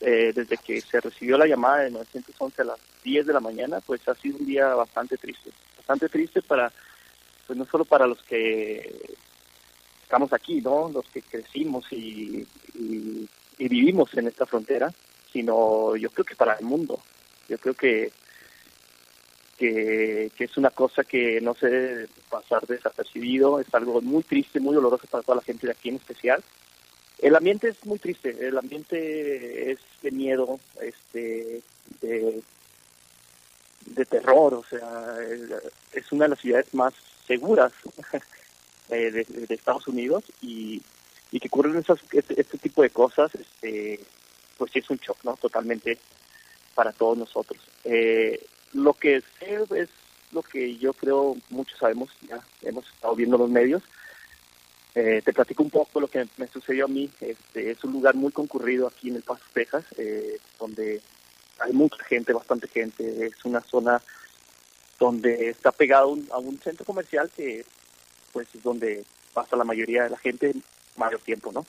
eh, 0.00 0.32
desde 0.34 0.58
que 0.58 0.80
se 0.82 1.00
recibió 1.00 1.38
la 1.38 1.46
llamada 1.46 1.78
de 1.78 1.90
911 1.90 2.62
a 2.62 2.64
las 2.66 2.78
10 3.02 3.26
de 3.26 3.32
la 3.32 3.40
mañana, 3.40 3.80
pues 3.80 4.06
ha 4.08 4.14
sido 4.14 4.36
un 4.38 4.46
día 4.46 4.74
bastante 4.74 5.16
triste. 5.16 5.50
Bastante 5.78 6.10
triste 6.10 6.42
para, 6.42 6.70
pues 7.46 7.58
no 7.58 7.64
solo 7.64 7.86
para 7.86 8.06
los 8.06 8.22
que 8.24 9.16
estamos 10.02 10.34
aquí, 10.34 10.60
¿no? 10.60 10.90
Los 10.90 11.06
que 11.06 11.22
crecimos 11.22 11.90
y, 11.92 12.46
y 12.74 13.68
vivimos 13.68 14.12
en 14.14 14.26
esta 14.28 14.44
frontera, 14.44 14.92
sino 15.32 15.96
yo 15.96 16.10
creo 16.10 16.26
que 16.26 16.36
para 16.36 16.54
el 16.54 16.66
mundo 16.66 17.00
yo 17.48 17.56
creo 17.58 17.74
que, 17.74 18.12
que, 19.58 20.30
es 20.38 20.56
una 20.56 20.70
cosa 20.70 21.04
que 21.04 21.40
no 21.40 21.54
se 21.54 21.68
debe 21.68 22.08
pasar 22.30 22.66
desapercibido, 22.66 23.60
es 23.60 23.72
algo 23.74 24.00
muy 24.00 24.22
triste, 24.22 24.60
muy 24.60 24.74
doloroso 24.74 25.06
para 25.10 25.22
toda 25.22 25.36
la 25.36 25.42
gente 25.42 25.66
de 25.66 25.72
aquí 25.72 25.88
en 25.88 25.96
especial. 25.96 26.42
El 27.18 27.34
ambiente 27.34 27.68
es 27.68 27.84
muy 27.84 27.98
triste, 27.98 28.34
el 28.40 28.56
ambiente 28.56 29.72
es 29.72 29.80
de 30.02 30.10
miedo, 30.12 30.60
este, 30.80 31.62
de, 32.00 32.40
de 33.86 34.04
terror, 34.04 34.54
o 34.54 34.64
sea, 34.64 35.16
es 35.92 36.12
una 36.12 36.26
de 36.26 36.30
las 36.30 36.40
ciudades 36.40 36.72
más 36.72 36.94
seguras 37.26 37.72
de, 38.88 39.10
de, 39.10 39.54
Estados 39.54 39.88
Unidos 39.88 40.24
y, 40.40 40.80
y 41.32 41.40
que 41.40 41.48
ocurren 41.48 41.76
esas, 41.76 41.98
este, 42.12 42.40
este, 42.40 42.58
tipo 42.58 42.82
de 42.82 42.90
cosas, 42.90 43.34
este, 43.34 43.98
pues 44.56 44.70
sí 44.70 44.78
es 44.78 44.88
un 44.88 44.98
shock, 44.98 45.18
¿no? 45.24 45.36
Totalmente 45.36 45.98
para 46.76 46.92
todos 46.92 47.18
nosotros. 47.18 47.60
Eh, 47.82 48.40
lo 48.72 48.94
que 48.94 49.22
sé 49.38 49.58
es 49.74 49.88
lo 50.32 50.42
que 50.42 50.76
yo 50.76 50.92
creo 50.92 51.36
muchos 51.50 51.78
sabemos, 51.78 52.10
ya 52.28 52.40
hemos 52.62 52.86
estado 52.88 53.14
viendo 53.14 53.38
los 53.38 53.50
medios. 53.50 53.82
Eh, 54.94 55.22
te 55.24 55.32
platico 55.32 55.62
un 55.62 55.70
poco 55.70 56.00
lo 56.00 56.08
que 56.08 56.26
me 56.36 56.48
sucedió 56.48 56.86
a 56.86 56.88
mí. 56.88 57.10
Este, 57.20 57.70
es 57.70 57.82
un 57.84 57.92
lugar 57.92 58.14
muy 58.14 58.32
concurrido 58.32 58.86
aquí 58.86 59.08
en 59.08 59.16
El 59.16 59.22
Paso, 59.22 59.44
Texas, 59.52 59.84
eh, 59.96 60.38
donde 60.58 61.00
hay 61.60 61.72
mucha 61.72 62.02
gente, 62.04 62.32
bastante 62.32 62.68
gente. 62.68 63.26
Es 63.26 63.44
una 63.44 63.60
zona 63.60 64.02
donde 64.98 65.50
está 65.50 65.72
pegado 65.72 66.16
a 66.30 66.38
un 66.38 66.58
centro 66.58 66.84
comercial 66.84 67.30
que 67.34 67.64
pues 68.32 68.48
es 68.54 68.62
donde 68.62 69.04
pasa 69.32 69.56
la 69.56 69.64
mayoría 69.64 70.04
de 70.04 70.10
la 70.10 70.18
gente 70.18 70.54
mayor 70.96 71.20
tiempo, 71.20 71.52
¿no? 71.52 71.64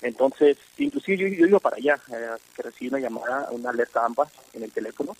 Entonces, 0.00 0.56
inclusive 0.78 1.18
yo, 1.18 1.28
yo 1.28 1.46
iba 1.46 1.60
para 1.60 1.76
allá, 1.76 2.00
eh, 2.12 2.30
que 2.56 2.62
recibí 2.62 2.88
una 2.88 2.98
llamada, 2.98 3.48
una 3.52 3.70
alerta 3.70 4.04
ambas 4.04 4.32
en 4.52 4.64
el 4.64 4.72
teléfono 4.72 5.16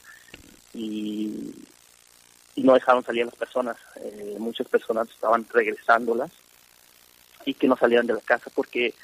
y, 0.75 1.55
no 2.57 2.75
dejaron 2.75 3.05
salir 3.05 3.23
a 3.23 3.27
las 3.27 3.35
personas. 3.35 3.77
Eh, 3.97 4.37
muchas 4.39 4.69
personas 4.69 5.09
estaban 5.09 5.47
regresándolas 5.53 6.31
y 7.45 7.55
que 7.55 7.67
no 7.67 7.77
salieran 7.77 8.07
de 8.07 8.15
la 8.15 8.21
casa 8.21 8.51
porque 8.55 8.95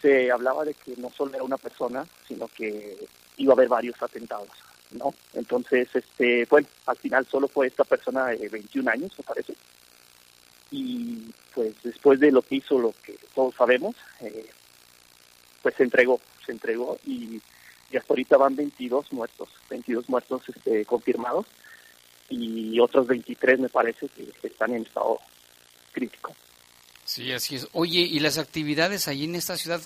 se 0.00 0.30
hablaba 0.30 0.64
de 0.64 0.74
que 0.74 0.94
no 0.96 1.10
solo 1.10 1.34
era 1.34 1.42
una 1.42 1.58
persona, 1.58 2.06
sino 2.26 2.48
que 2.48 2.96
iba 3.36 3.52
a 3.52 3.56
haber 3.56 3.68
varios 3.68 4.00
atentados, 4.02 4.50
¿no? 4.92 5.14
Entonces, 5.34 5.88
este, 5.94 6.46
bueno, 6.48 6.68
al 6.86 6.96
final 6.96 7.26
solo 7.26 7.48
fue 7.48 7.66
esta 7.66 7.84
persona 7.84 8.26
de 8.26 8.48
21 8.48 8.90
años, 8.90 9.12
me 9.18 9.24
parece. 9.24 9.54
Y 10.70 11.32
pues 11.54 11.74
después 11.82 12.20
de 12.20 12.30
lo 12.30 12.42
que 12.42 12.56
hizo, 12.56 12.78
lo 12.78 12.94
que 13.02 13.18
todos 13.34 13.54
sabemos, 13.54 13.96
eh, 14.20 14.48
pues 15.62 15.74
se 15.74 15.82
entregó, 15.82 16.20
se 16.44 16.52
entregó 16.52 16.98
y, 17.04 17.40
hasta 17.96 18.12
ahorita 18.12 18.36
van 18.36 18.56
22 18.56 19.12
muertos, 19.12 19.48
22 19.68 20.08
muertos 20.08 20.42
este, 20.48 20.84
confirmados 20.84 21.46
y 22.28 22.78
otros 22.78 23.06
23 23.06 23.60
me 23.60 23.68
parece 23.68 24.08
que 24.08 24.32
están 24.46 24.72
en 24.74 24.82
estado 24.82 25.18
crítico. 25.92 26.32
Sí, 27.04 27.32
así 27.32 27.56
es. 27.56 27.68
Oye, 27.72 28.00
¿y 28.00 28.20
las 28.20 28.38
actividades 28.38 29.08
allí 29.08 29.24
en 29.24 29.34
esta 29.34 29.56
ciudad 29.56 29.80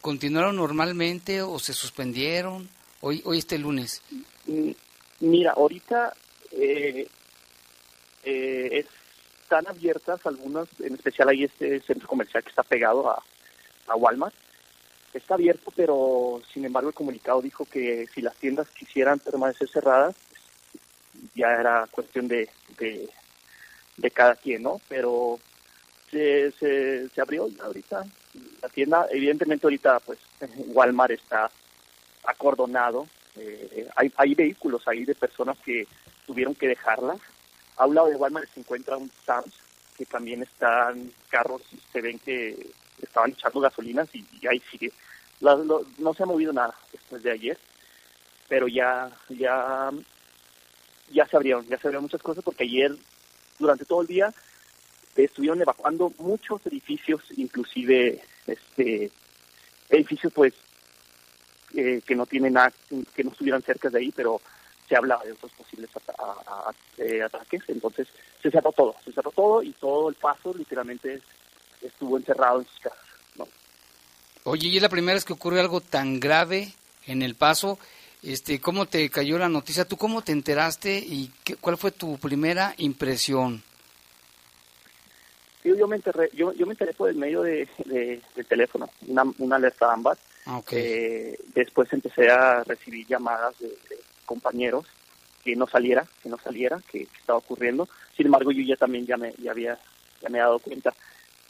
continuaron 0.00 0.56
normalmente 0.56 1.42
o 1.42 1.58
se 1.58 1.72
suspendieron 1.72 2.68
hoy, 3.00 3.20
hoy 3.24 3.38
este 3.38 3.58
lunes? 3.58 4.00
Mm, 4.46 4.70
mira, 5.20 5.52
ahorita 5.56 6.14
eh, 6.52 7.08
eh, 8.22 8.84
están 9.42 9.66
abiertas 9.66 10.24
algunas, 10.24 10.68
en 10.78 10.94
especial 10.94 11.30
ahí 11.30 11.44
este 11.44 11.80
centro 11.80 12.06
comercial 12.06 12.44
que 12.44 12.50
está 12.50 12.62
pegado 12.62 13.10
a, 13.10 13.22
a 13.88 13.96
Walmart, 13.96 14.34
está 15.14 15.34
abierto, 15.34 15.72
pero 15.74 16.40
sin 16.52 16.64
embargo 16.64 16.88
el 16.90 16.94
comunicado 16.94 17.40
dijo 17.40 17.64
que 17.64 18.06
si 18.14 18.20
las 18.20 18.36
tiendas 18.36 18.68
quisieran 18.70 19.18
permanecer 19.18 19.68
cerradas, 19.68 20.14
ya 21.34 21.48
era 21.52 21.86
cuestión 21.90 22.28
de, 22.28 22.48
de, 22.78 24.10
cada 24.10 24.34
quien, 24.36 24.62
¿no? 24.62 24.80
Pero 24.88 25.38
se, 26.10 26.52
se, 26.52 27.08
se 27.08 27.20
abrió 27.20 27.48
ahorita 27.62 28.04
la 28.62 28.68
tienda, 28.68 29.06
evidentemente 29.10 29.66
ahorita 29.66 30.00
pues 30.00 30.18
Walmart 30.68 31.12
está 31.12 31.50
acordonado, 32.24 33.06
eh, 33.36 33.88
hay, 33.96 34.12
hay 34.16 34.34
vehículos 34.34 34.86
ahí 34.86 35.04
de 35.04 35.14
personas 35.14 35.58
que 35.64 35.86
tuvieron 36.26 36.54
que 36.54 36.68
dejarlas. 36.68 37.18
A 37.76 37.86
un 37.86 37.94
lado 37.94 38.08
de 38.08 38.16
Walmart 38.16 38.48
se 38.52 38.60
encuentra 38.60 38.96
un 38.96 39.10
Sam's, 39.24 39.54
que 39.96 40.04
también 40.04 40.42
están 40.42 41.12
carros, 41.28 41.62
se 41.92 42.00
ven 42.00 42.18
que 42.18 42.70
estaban 43.02 43.30
echando 43.30 43.60
gasolinas 43.60 44.08
y, 44.14 44.24
ahí 44.46 44.60
sigue. 44.70 44.92
no 45.40 46.14
se 46.14 46.22
ha 46.22 46.26
movido 46.26 46.52
nada 46.52 46.74
después 46.92 47.22
de 47.22 47.32
ayer, 47.32 47.58
pero 48.48 48.66
ya, 48.66 49.10
ya, 49.28 49.90
ya 51.10 51.26
se 51.26 51.36
abrieron, 51.36 51.66
ya 51.66 51.78
se 51.78 51.86
abrieron 51.86 52.04
muchas 52.04 52.22
cosas 52.22 52.42
porque 52.42 52.64
ayer, 52.64 52.96
durante 53.58 53.84
todo 53.84 54.00
el 54.00 54.06
día, 54.06 54.32
estuvieron 55.16 55.60
evacuando 55.60 56.12
muchos 56.18 56.64
edificios, 56.66 57.22
inclusive 57.36 58.22
este 58.46 59.10
edificios 59.90 60.32
pues 60.32 60.54
eh, 61.74 62.00
que 62.06 62.14
no 62.14 62.26
tienen 62.26 62.54
nada, 62.54 62.72
que 63.14 63.24
no 63.24 63.30
estuvieran 63.30 63.62
cerca 63.62 63.90
de 63.90 63.98
ahí, 63.98 64.12
pero 64.12 64.40
se 64.88 64.96
hablaba 64.96 65.24
de 65.24 65.32
otros 65.32 65.52
posibles 65.52 65.90
eh, 66.98 67.22
ataques, 67.22 67.62
entonces 67.68 68.08
se 68.42 68.50
cerró 68.50 68.72
todo, 68.72 68.94
se 69.04 69.12
cerró 69.12 69.30
todo 69.32 69.62
y 69.62 69.72
todo 69.72 70.08
el 70.08 70.14
paso 70.14 70.54
literalmente 70.54 71.20
estuvo 71.82 72.16
encerrado 72.16 72.60
en 72.60 72.66
sus 72.66 72.80
casas. 72.80 72.98
¿no? 73.36 73.48
Oye, 74.44 74.68
y 74.68 74.76
es 74.76 74.82
la 74.82 74.88
primera 74.88 75.14
vez 75.14 75.24
que 75.24 75.32
ocurre 75.32 75.60
algo 75.60 75.80
tan 75.80 76.20
grave 76.20 76.72
en 77.06 77.22
el 77.22 77.34
paso. 77.34 77.78
Este, 78.22 78.60
¿Cómo 78.60 78.86
te 78.86 79.08
cayó 79.10 79.38
la 79.38 79.48
noticia? 79.48 79.84
¿Tú 79.84 79.96
cómo 79.96 80.22
te 80.22 80.32
enteraste 80.32 80.98
y 80.98 81.30
qué, 81.44 81.56
cuál 81.56 81.76
fue 81.76 81.92
tu 81.92 82.18
primera 82.18 82.74
impresión? 82.78 83.62
yo, 85.76 85.86
me 85.88 85.96
enteré, 85.96 86.30
yo, 86.32 86.52
yo 86.52 86.66
me 86.66 86.72
enteré 86.72 86.92
por 86.94 87.10
el 87.10 87.16
medio 87.16 87.42
de, 87.42 87.68
teléfono, 88.48 88.88
una, 89.06 89.24
una 89.38 89.56
alerta 89.56 89.92
ambas. 89.92 90.18
Ah, 90.46 90.62
eh, 90.70 91.36
después 91.54 91.92
empecé 91.92 92.30
a 92.30 92.64
recibir 92.64 93.06
llamadas 93.06 93.58
de, 93.58 93.76
compañeros 94.24 94.86
que 95.44 95.56
no 95.56 95.66
saliera, 95.66 96.06
que 96.22 96.28
no 96.28 96.38
saliera, 96.38 96.80
que, 96.90 97.02
estaba 97.18 97.38
ocurriendo. 97.38 97.88
Sin 98.16 98.26
embargo, 98.26 98.52
yo 98.52 98.62
ya 98.62 98.76
también 98.76 99.06
ya 99.06 99.16
me, 99.16 99.34
ya 99.38 99.50
había, 99.50 99.78
ya 100.22 100.28
me 100.28 100.38
he 100.38 100.40
dado 100.40 100.58
cuenta. 100.58 100.94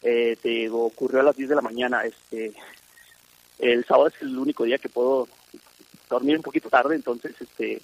Eh, 0.01 0.37
te 0.41 0.69
ocurrió 0.69 1.19
a 1.19 1.23
las 1.23 1.35
10 1.35 1.49
de 1.49 1.55
la 1.55 1.61
mañana. 1.61 2.03
Este, 2.03 2.53
el 3.59 3.85
sábado 3.85 4.07
es 4.07 4.21
el 4.21 4.37
único 4.37 4.63
día 4.63 4.77
que 4.77 4.89
puedo 4.89 5.27
dormir 6.09 6.37
un 6.37 6.43
poquito 6.43 6.69
tarde, 6.69 6.95
entonces, 6.95 7.35
este, 7.39 7.81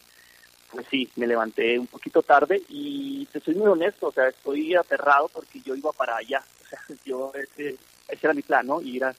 pues 0.71 0.86
sí, 0.89 1.10
me 1.15 1.28
levanté 1.28 1.78
un 1.78 1.88
poquito 1.88 2.23
tarde 2.23 2.62
y 2.69 3.25
te 3.28 3.39
soy 3.39 3.56
muy 3.56 3.67
honesto, 3.67 4.08
o 4.08 4.12
sea, 4.12 4.28
estoy 4.28 4.75
aterrado 4.75 5.30
porque 5.30 5.62
yo 5.62 5.75
iba 5.75 5.91
para 5.91 6.17
allá, 6.17 6.43
o 6.63 6.67
sea, 6.67 6.80
yo, 7.06 7.32
ese, 7.36 7.78
ese 8.08 8.19
era 8.25 8.34
mi 8.34 8.41
plan, 8.41 8.65
¿no? 8.65 8.82
Ir 8.82 9.04
a, 9.06 9.15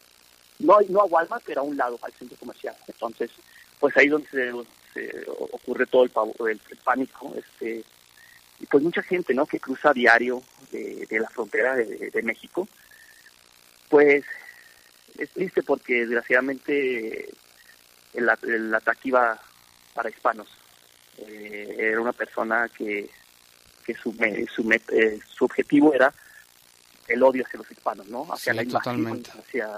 no, 0.58 0.78
no 0.88 1.00
a 1.00 1.04
Walmart, 1.04 1.44
pero 1.46 1.60
a 1.60 1.64
un 1.64 1.76
lado, 1.76 1.98
al 2.02 2.12
centro 2.12 2.36
comercial. 2.38 2.74
Entonces, 2.86 3.30
pues 3.78 3.96
ahí 3.96 4.08
donde 4.08 4.28
se, 4.28 4.52
ocurre 5.28 5.86
todo 5.86 6.04
el, 6.04 6.10
el, 6.48 6.78
pánico, 6.82 7.34
este, 7.36 7.84
y 8.58 8.66
pues 8.66 8.82
mucha 8.82 9.02
gente, 9.02 9.34
¿no? 9.34 9.46
Que 9.46 9.60
cruza 9.60 9.92
diario 9.92 10.42
de, 10.72 11.06
la 11.10 11.28
frontera 11.28 11.76
de, 11.76 12.22
México, 12.22 12.68
pues 13.88 14.24
es 15.18 15.30
triste 15.30 15.62
porque 15.62 16.00
desgraciadamente 16.00 17.28
el, 18.14 18.30
el 18.42 18.74
ataque 18.74 19.08
iba 19.08 19.40
para 19.94 20.10
hispanos 20.10 20.48
eh, 21.18 21.76
era 21.78 22.00
una 22.00 22.12
persona 22.12 22.68
que, 22.68 23.08
que 23.84 23.94
su, 23.94 24.12
su, 24.54 24.72
eh, 24.72 25.20
su 25.28 25.44
objetivo 25.44 25.94
era 25.94 26.12
el 27.08 27.22
odio 27.22 27.44
hacia 27.46 27.58
los 27.58 27.70
hispanos, 27.70 28.06
¿no? 28.08 28.26
Hacia 28.32 28.52
la 28.52 28.62
imagen, 28.62 29.22
hacia 29.38 29.68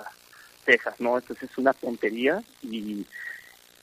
Texas, 0.64 0.94
¿no? 0.98 1.18
Entonces 1.18 1.50
es 1.50 1.58
una 1.58 1.72
tontería 1.72 2.42
y, 2.62 3.06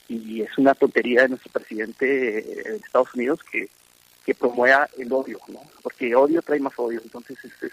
y 0.08 0.42
es 0.42 0.58
una 0.58 0.74
tontería 0.74 1.22
de 1.22 1.30
nuestro 1.30 1.52
presidente 1.52 2.06
de 2.06 2.76
Estados 2.84 3.14
Unidos 3.14 3.40
que, 3.50 3.68
que 4.24 4.34
promueva 4.34 4.88
el 4.98 5.12
odio, 5.12 5.38
¿no? 5.48 5.60
Porque 5.82 6.14
odio 6.14 6.42
trae 6.42 6.60
más 6.60 6.74
odio, 6.76 7.00
entonces 7.02 7.38
es, 7.44 7.52
es, 7.62 7.72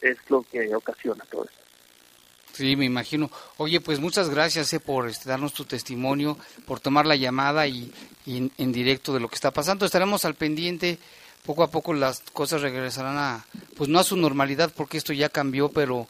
es 0.00 0.18
lo 0.30 0.42
que 0.42 0.74
ocasiona 0.74 1.24
todo 1.30 1.44
eso. 1.44 1.59
Sí, 2.52 2.76
me 2.76 2.84
imagino. 2.84 3.30
Oye, 3.56 3.80
pues 3.80 4.00
muchas 4.00 4.28
gracias 4.28 4.72
eh, 4.72 4.80
por 4.80 5.08
este, 5.08 5.28
darnos 5.28 5.52
tu 5.52 5.64
testimonio, 5.64 6.36
por 6.66 6.80
tomar 6.80 7.06
la 7.06 7.16
llamada 7.16 7.66
y, 7.66 7.92
en, 8.26 8.72
directo 8.72 9.12
de 9.12 9.20
lo 9.20 9.28
que 9.28 9.36
está 9.36 9.50
pasando. 9.50 9.86
Estaremos 9.86 10.24
al 10.24 10.34
pendiente. 10.34 10.98
Poco 11.44 11.62
a 11.62 11.70
poco 11.70 11.94
las 11.94 12.20
cosas 12.34 12.60
regresarán 12.60 13.16
a, 13.16 13.46
pues 13.74 13.88
no 13.88 13.98
a 13.98 14.04
su 14.04 14.14
normalidad 14.14 14.70
porque 14.76 14.98
esto 14.98 15.14
ya 15.14 15.30
cambió, 15.30 15.70
pero 15.70 16.06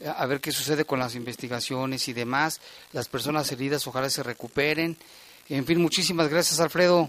eh, 0.00 0.12
a 0.14 0.26
ver 0.26 0.40
qué 0.40 0.52
sucede 0.52 0.84
con 0.84 0.98
las 0.98 1.14
investigaciones 1.14 2.06
y 2.08 2.12
demás. 2.12 2.60
Las 2.92 3.08
personas 3.08 3.50
heridas 3.50 3.86
ojalá 3.86 4.10
se 4.10 4.22
recuperen. 4.22 4.98
En 5.48 5.64
fin, 5.64 5.80
muchísimas 5.80 6.28
gracias, 6.28 6.60
Alfredo. 6.60 7.08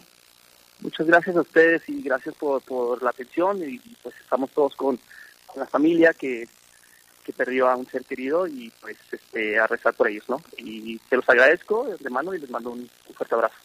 Muchas 0.80 1.06
gracias 1.06 1.36
a 1.36 1.42
ustedes 1.42 1.82
y 1.88 2.02
gracias 2.02 2.36
por, 2.36 2.62
por 2.62 3.04
la 3.04 3.10
atención 3.10 3.62
y 3.62 3.78
pues 4.02 4.16
estamos 4.22 4.52
todos 4.52 4.76
con, 4.76 4.98
con 5.46 5.60
la 5.60 5.68
familia 5.68 6.14
que 6.14 6.48
que 7.26 7.34
perdió 7.34 7.68
a 7.68 7.76
un 7.76 7.88
ser 7.88 8.06
querido 8.06 8.46
y 8.46 8.72
pues 8.80 8.98
este, 9.12 9.60
a 9.60 9.66
rezar 9.66 9.94
por 9.96 10.08
ellos, 10.08 10.24
¿no? 10.30 10.42
Y 10.58 11.00
te 11.10 11.16
los 11.16 11.28
agradezco 11.28 11.88
de 12.00 12.10
mano 12.10 12.34
y 12.34 12.40
les 12.40 12.50
mando 12.50 12.70
un, 12.70 12.90
fuerte 13.16 13.36
abrazo. 13.36 13.56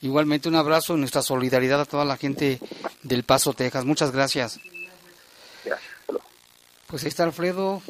Igualmente 0.00 0.48
un 0.48 0.54
abrazo 0.54 0.94
y 0.94 1.00
nuestra 1.00 1.22
solidaridad 1.22 1.80
a 1.80 1.84
toda 1.84 2.04
la 2.04 2.16
gente 2.16 2.60
del 3.02 3.24
Paso, 3.24 3.54
Texas. 3.54 3.84
Muchas 3.84 4.12
gracias. 4.12 4.60
Gracias. 5.64 5.96
Pues 6.86 7.02
ahí 7.02 7.08
está 7.08 7.24
Alfredo 7.24 7.82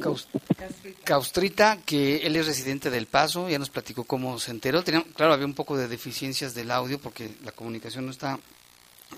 Caustrita, 1.05 1.79
que 1.85 2.19
él 2.27 2.35
es 2.37 2.47
residente 2.47 2.89
del 2.89 3.07
Paso, 3.07 3.51
ya 3.51 3.59
nos 3.59 3.69
platicó 3.69 4.05
cómo 4.05 4.39
se 4.39 4.53
enteró. 4.53 4.83
claro, 4.83 5.35
había 5.35 5.45
un 5.45 5.55
poco 5.55 5.77
de 5.77 5.87
deficiencias 5.87 6.55
del 6.55 6.71
audio 6.71 6.99
porque 6.99 7.31
la 7.45 7.53
comunicación 7.53 8.07
no 8.07 8.13
está 8.13 8.39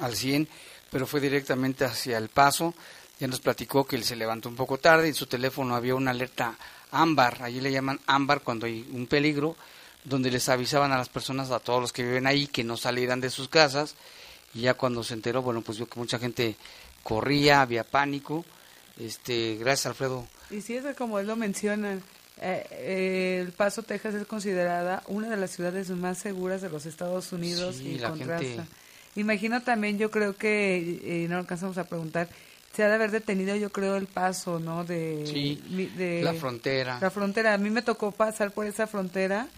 al 0.01 0.17
100, 0.17 0.49
pero 0.91 1.07
fue 1.07 1.21
directamente 1.21 1.85
hacia 1.85 2.19
el 2.19 2.29
Paso. 2.29 2.75
Ya 3.21 3.27
nos 3.27 3.41
platicó 3.41 3.85
que 3.85 3.97
él 3.97 4.05
se 4.05 4.17
levantó 4.17 4.49
un 4.49 4.57
poco 4.57 4.79
tarde, 4.79 5.09
en 5.09 5.15
su 5.15 5.27
teléfono 5.27 5.75
había 5.75 5.95
una 5.95 6.13
alerta 6.13 6.57
ámbar, 6.91 7.43
allí 7.43 7.61
le 7.61 7.73
llaman 7.73 8.01
ámbar 8.07 8.43
cuando 8.43 8.67
hay 8.67 8.89
un 8.93 9.07
peligro, 9.07 9.57
donde 10.05 10.31
les 10.31 10.49
avisaban 10.49 10.93
a 10.93 10.99
las 10.99 11.09
personas, 11.09 11.51
a 11.51 11.59
todos 11.59 11.81
los 11.81 11.93
que 11.93 12.05
viven 12.05 12.27
ahí, 12.27 12.47
que 12.47 12.65
no 12.65 12.77
salieran 12.77 13.21
de 13.21 13.31
sus 13.31 13.49
casas, 13.49 13.97
y 14.55 14.63
ya 14.63 14.75
cuando 14.75 15.03
se 15.03 15.15
enteró, 15.15 15.43
bueno, 15.43 15.63
pues 15.63 15.79
vio 15.79 15.89
que 15.89 15.99
mucha 15.99 16.19
gente 16.19 16.57
corría, 17.03 17.61
había 17.63 17.85
pánico. 17.85 18.45
Este, 18.99 19.57
gracias 19.57 19.87
Alfredo. 19.87 20.27
Y 20.51 20.61
sí, 20.61 20.77
es 20.77 20.97
como 20.97 21.19
él 21.19 21.27
lo 21.27 21.37
menciona, 21.37 21.95
eh, 22.41 22.67
eh, 22.71 23.43
El 23.45 23.53
Paso, 23.53 23.83
Texas 23.83 24.15
es 24.15 24.27
considerada 24.27 25.03
una 25.07 25.29
de 25.29 25.37
las 25.37 25.51
ciudades 25.51 25.91
más 25.91 26.19
seguras 26.19 26.63
de 26.63 26.71
los 26.71 26.87
Estados 26.87 27.33
Unidos 27.33 27.81
y 27.81 27.99
la 27.99 28.15
Gente... 28.17 28.61
Imagino 29.17 29.63
también, 29.63 29.99
yo 29.99 30.13
creo 30.13 30.37
que, 30.37 31.01
eh, 31.03 31.27
no 31.29 31.39
alcanzamos 31.39 31.77
a 31.79 31.85
preguntar, 31.85 32.29
se 32.79 32.85
ha 32.85 32.88
de 32.88 32.95
haber 32.95 33.11
detenido 33.11 33.57
yo 33.57 33.73
creo 33.73 33.97
el 33.97 34.07
paso, 34.07 34.61
¿no? 34.61 34.85
De, 34.85 35.25
de 35.97 36.23
la 36.23 36.33
frontera. 36.33 37.01
La 37.01 37.11
frontera. 37.11 37.55
A 37.55 37.59
mí 37.59 37.71
me 37.71 37.83
tocó 37.83 38.12
pasar 38.12 38.53
por 38.53 38.67
esa 38.67 38.87
frontera 38.87 39.49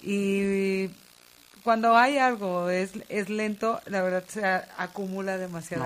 y 0.00 0.88
cuando 1.64 1.96
hay 1.96 2.18
algo 2.18 2.70
es, 2.70 2.92
es 3.08 3.28
lento, 3.28 3.80
la 3.86 4.02
verdad 4.02 4.22
se 4.28 4.44
acumula 4.44 5.36
demasiado. 5.36 5.84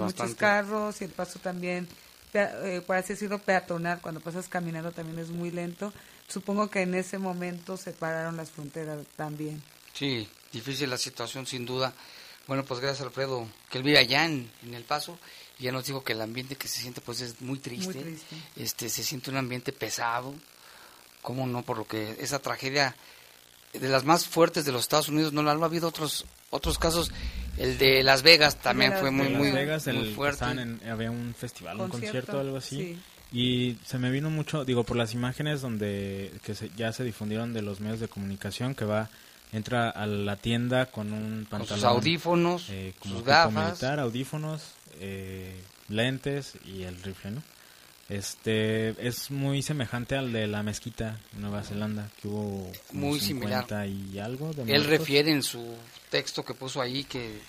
muchos 0.00 0.34
carros 0.34 1.02
y 1.02 1.04
el 1.04 1.10
paso 1.10 1.38
también, 1.38 1.86
eh, 2.32 2.80
por 2.86 2.96
así 2.96 3.12
decirlo, 3.12 3.38
peatonal, 3.38 4.00
cuando 4.00 4.22
pasas 4.22 4.48
caminando 4.48 4.90
también 4.90 5.18
es 5.18 5.28
muy 5.28 5.50
lento. 5.50 5.92
Supongo 6.28 6.70
que 6.70 6.80
en 6.80 6.94
ese 6.94 7.18
momento 7.18 7.76
se 7.76 7.92
pararon 7.92 8.38
las 8.38 8.50
fronteras 8.50 9.00
también. 9.16 9.62
Sí, 9.92 10.26
difícil 10.50 10.88
la 10.88 10.96
situación 10.96 11.44
sin 11.44 11.66
duda. 11.66 11.92
Bueno, 12.46 12.64
pues 12.64 12.80
gracias 12.80 13.06
Alfredo, 13.06 13.46
que 13.68 13.76
él 13.76 13.84
vive 13.84 13.98
allá 13.98 14.24
en, 14.24 14.50
en 14.62 14.72
El 14.72 14.84
Paso 14.84 15.18
ya 15.62 15.72
nos 15.72 15.86
dijo 15.86 16.04
que 16.04 16.12
el 16.12 16.20
ambiente 16.20 16.56
que 16.56 16.68
se 16.68 16.80
siente 16.80 17.00
pues 17.00 17.20
es 17.20 17.40
muy 17.40 17.58
triste, 17.58 18.16
este 18.56 18.88
se 18.88 19.02
siente 19.02 19.30
un 19.30 19.36
ambiente 19.36 19.72
pesado, 19.72 20.34
cómo 21.22 21.46
no, 21.46 21.62
por 21.62 21.78
lo 21.78 21.86
que 21.86 22.16
esa 22.20 22.40
tragedia 22.40 22.94
de 23.72 23.88
las 23.88 24.04
más 24.04 24.26
fuertes 24.26 24.64
de 24.64 24.72
los 24.72 24.82
Estados 24.82 25.08
Unidos 25.08 25.32
no, 25.32 25.42
lo 25.42 25.50
ha 25.50 25.64
habido 25.64 25.88
otros 25.88 26.26
otros 26.50 26.78
casos, 26.78 27.10
el 27.56 27.78
de 27.78 28.02
Las 28.02 28.22
Vegas 28.22 28.56
también 28.56 28.92
fue 28.98 29.10
muy 29.10 29.30
muy, 29.30 29.52
Vegas, 29.52 29.88
fuerte. 30.14 30.44
había 30.44 31.10
un 31.10 31.34
festival, 31.34 31.80
un 31.80 31.88
concierto, 31.88 32.38
algo 32.38 32.58
así. 32.58 32.98
Y 33.32 33.78
se 33.86 33.98
me 33.98 34.10
vino 34.10 34.28
mucho, 34.28 34.66
digo, 34.66 34.84
por 34.84 34.98
las 34.98 35.14
imágenes 35.14 35.62
donde 35.62 36.30
que 36.42 36.54
ya 36.76 36.92
se 36.92 37.02
difundieron 37.02 37.54
de 37.54 37.62
los 37.62 37.80
medios 37.80 38.00
de 38.00 38.08
comunicación 38.08 38.74
que 38.74 38.84
va 38.84 39.08
entra 39.52 39.90
a 39.90 40.06
la 40.06 40.36
tienda 40.36 40.86
con 40.86 41.12
un 41.12 41.46
pantalón. 41.48 41.68
Con 41.68 41.76
sus 41.76 41.84
audífonos, 41.84 42.66
eh, 42.70 42.94
sus 43.02 43.22
gafas. 43.22 43.52
Militar, 43.52 44.00
audífonos, 44.00 44.62
eh, 45.00 45.54
lentes 45.88 46.54
y 46.64 46.82
el 46.82 47.00
rifle, 47.02 47.32
¿no? 47.32 47.42
Este 48.08 48.90
es 49.06 49.30
muy 49.30 49.62
semejante 49.62 50.16
al 50.16 50.32
de 50.32 50.46
la 50.46 50.62
mezquita 50.62 51.18
Nueva 51.38 51.62
Zelanda, 51.62 52.10
que 52.20 52.28
hubo 52.28 52.70
muy 52.92 53.20
similar 53.20 53.64
y 53.86 54.18
algo. 54.18 54.52
De 54.52 54.70
Él 54.70 54.84
refiere 54.84 55.30
en 55.30 55.42
su 55.42 55.76
texto 56.10 56.44
que 56.44 56.52
puso 56.52 56.82
ahí 56.82 57.04
que 57.04 57.40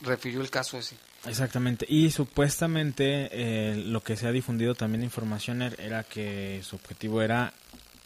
refirió 0.00 0.40
el 0.40 0.50
caso 0.50 0.76
ese. 0.78 0.96
Exactamente, 1.24 1.86
y 1.88 2.10
supuestamente 2.10 3.28
eh, 3.32 3.76
lo 3.76 4.02
que 4.02 4.16
se 4.16 4.26
ha 4.26 4.32
difundido 4.32 4.74
también 4.74 5.04
información 5.04 5.62
er, 5.62 5.76
era 5.80 6.04
que 6.04 6.62
su 6.64 6.76
objetivo 6.76 7.22
era, 7.22 7.52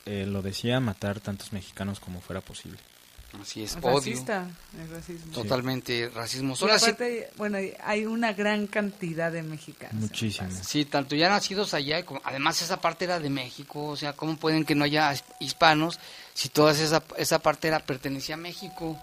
eh, 0.04 0.26
lo 0.26 0.42
decía, 0.42 0.80
matar 0.80 1.20
tantos 1.20 1.52
mexicanos 1.52 2.00
como 2.00 2.20
fuera 2.20 2.40
posible. 2.40 2.78
Así 3.40 3.62
es, 3.62 3.80
Racista, 3.80 4.46
el 4.78 4.90
racismo. 4.90 5.32
Totalmente 5.32 6.10
racismo. 6.14 6.54
bueno, 7.36 7.58
hay 7.82 8.04
una 8.04 8.34
gran 8.34 8.66
cantidad 8.66 9.32
de 9.32 9.42
mexicanos. 9.42 9.94
Muchísimos. 9.94 10.54
Sí, 10.66 10.84
tanto 10.84 11.16
ya 11.16 11.30
nacidos 11.30 11.72
allá, 11.72 12.04
como, 12.04 12.20
además 12.24 12.60
esa 12.60 12.80
parte 12.80 13.06
era 13.06 13.18
de 13.20 13.30
México, 13.30 13.86
o 13.86 13.96
sea, 13.96 14.12
¿cómo 14.12 14.36
pueden 14.36 14.66
que 14.66 14.74
no 14.74 14.84
haya 14.84 15.14
hispanos 15.40 15.98
si 16.34 16.50
toda 16.50 16.72
esa, 16.72 17.02
esa 17.16 17.38
parte 17.38 17.68
era, 17.68 17.80
pertenecía 17.80 18.34
a 18.34 18.38
México? 18.38 18.98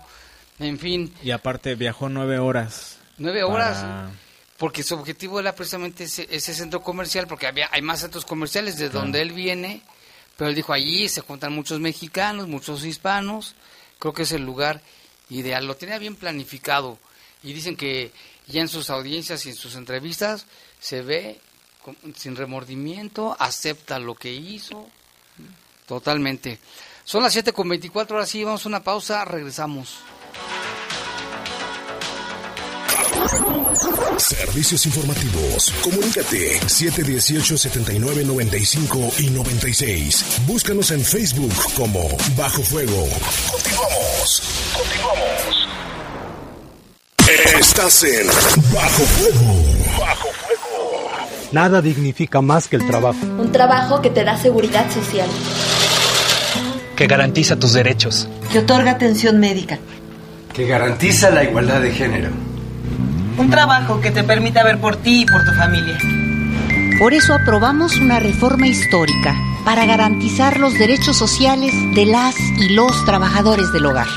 En 0.59 0.77
fin. 0.77 1.11
Y 1.23 1.31
aparte 1.31 1.73
viajó 1.75 2.07
nueve 2.07 2.37
horas. 2.37 2.97
Nueve 3.17 3.43
horas. 3.43 4.11
porque 4.57 4.83
su 4.83 4.93
objetivo 4.93 5.39
era 5.39 5.55
precisamente 5.55 6.03
ese, 6.03 6.27
ese 6.29 6.53
centro 6.53 6.81
comercial, 6.81 7.27
porque 7.27 7.47
había 7.47 7.67
hay 7.71 7.81
más 7.81 8.01
centros 8.01 8.25
comerciales 8.25 8.77
de 8.77 8.89
donde 8.89 9.21
él 9.21 9.31
viene, 9.31 9.81
pero 10.37 10.49
él 10.49 10.55
dijo 10.55 10.71
allí 10.71 11.09
se 11.09 11.21
juntan 11.21 11.53
muchos 11.53 11.79
mexicanos, 11.79 12.47
muchos 12.47 12.85
hispanos, 12.85 13.55
creo 13.99 14.13
que 14.13 14.23
es 14.23 14.31
el 14.31 14.43
lugar 14.43 14.81
ideal, 15.29 15.67
lo 15.67 15.75
tenía 15.75 15.99
bien 15.99 16.15
planificado 16.15 16.97
y 17.43 17.53
dicen 17.53 17.75
que 17.75 18.11
ya 18.47 18.61
en 18.61 18.67
sus 18.67 18.89
audiencias 18.89 19.45
y 19.45 19.49
en 19.49 19.55
sus 19.55 19.75
entrevistas 19.75 20.45
se 20.79 21.01
ve 21.01 21.39
sin 22.15 22.35
remordimiento, 22.35 23.35
acepta 23.39 23.99
lo 23.99 24.15
que 24.15 24.31
hizo, 24.31 24.87
totalmente. 25.85 26.59
Son 27.03 27.23
las 27.23 27.33
7 27.33 27.53
con 27.53 27.69
24, 27.69 28.17
ahora 28.17 28.25
sí, 28.25 28.43
vamos 28.43 28.65
a 28.65 28.69
una 28.69 28.83
pausa, 28.83 29.25
regresamos. 29.25 29.99
Servicios 34.17 34.85
informativos. 34.85 35.73
Comunícate 35.83 36.59
718-7995 36.61 39.19
y 39.19 39.29
96. 39.29 40.41
Búscanos 40.47 40.89
en 40.91 41.01
Facebook 41.01 41.53
como 41.75 42.07
Bajo 42.35 42.61
Fuego. 42.63 43.07
Continuamos. 43.51 44.41
Continuamos. 44.75 45.67
Estás 47.59 48.03
en 48.03 48.25
Bajo 48.73 49.03
Fuego. 49.03 49.63
Bajo 49.99 50.29
Fuego. 50.29 51.11
Nada 51.51 51.81
dignifica 51.81 52.41
más 52.41 52.67
que 52.67 52.77
el 52.77 52.87
trabajo. 52.87 53.19
Un 53.37 53.51
trabajo 53.51 54.01
que 54.01 54.09
te 54.09 54.23
da 54.23 54.35
seguridad 54.37 54.89
social. 54.91 55.27
Que 56.95 57.05
garantiza 57.05 57.57
tus 57.57 57.73
derechos. 57.73 58.27
Que 58.51 58.57
otorga 58.59 58.91
atención 58.91 59.39
médica. 59.39 59.77
Que 60.51 60.65
garantiza 60.65 61.29
la 61.29 61.43
igualdad 61.43 61.81
de 61.81 61.91
género 61.91 62.48
un 63.39 63.49
trabajo 63.49 64.01
que 64.01 64.11
te 64.11 64.23
permita 64.23 64.63
ver 64.63 64.79
por 64.79 64.97
ti 64.97 65.21
y 65.21 65.25
por 65.25 65.45
tu 65.45 65.51
familia. 65.53 65.97
Por 66.99 67.13
eso 67.13 67.33
aprobamos 67.33 67.97
una 67.97 68.19
reforma 68.19 68.67
histórica 68.67 69.33
para 69.63 69.85
garantizar 69.85 70.59
los 70.59 70.73
derechos 70.73 71.17
sociales 71.17 71.73
de 71.95 72.05
las 72.05 72.35
y 72.37 72.69
los 72.75 73.05
trabajadores 73.05 73.71
del 73.71 73.85
hogar. 73.85 74.07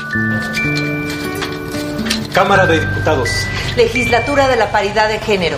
Cámara 2.33 2.65
de 2.65 2.81
Diputados. 2.81 3.29
Legislatura 3.77 4.49
de 4.49 4.57
la 4.57 4.71
Paridad 4.71 5.07
de 5.07 5.19
Género. 5.19 5.57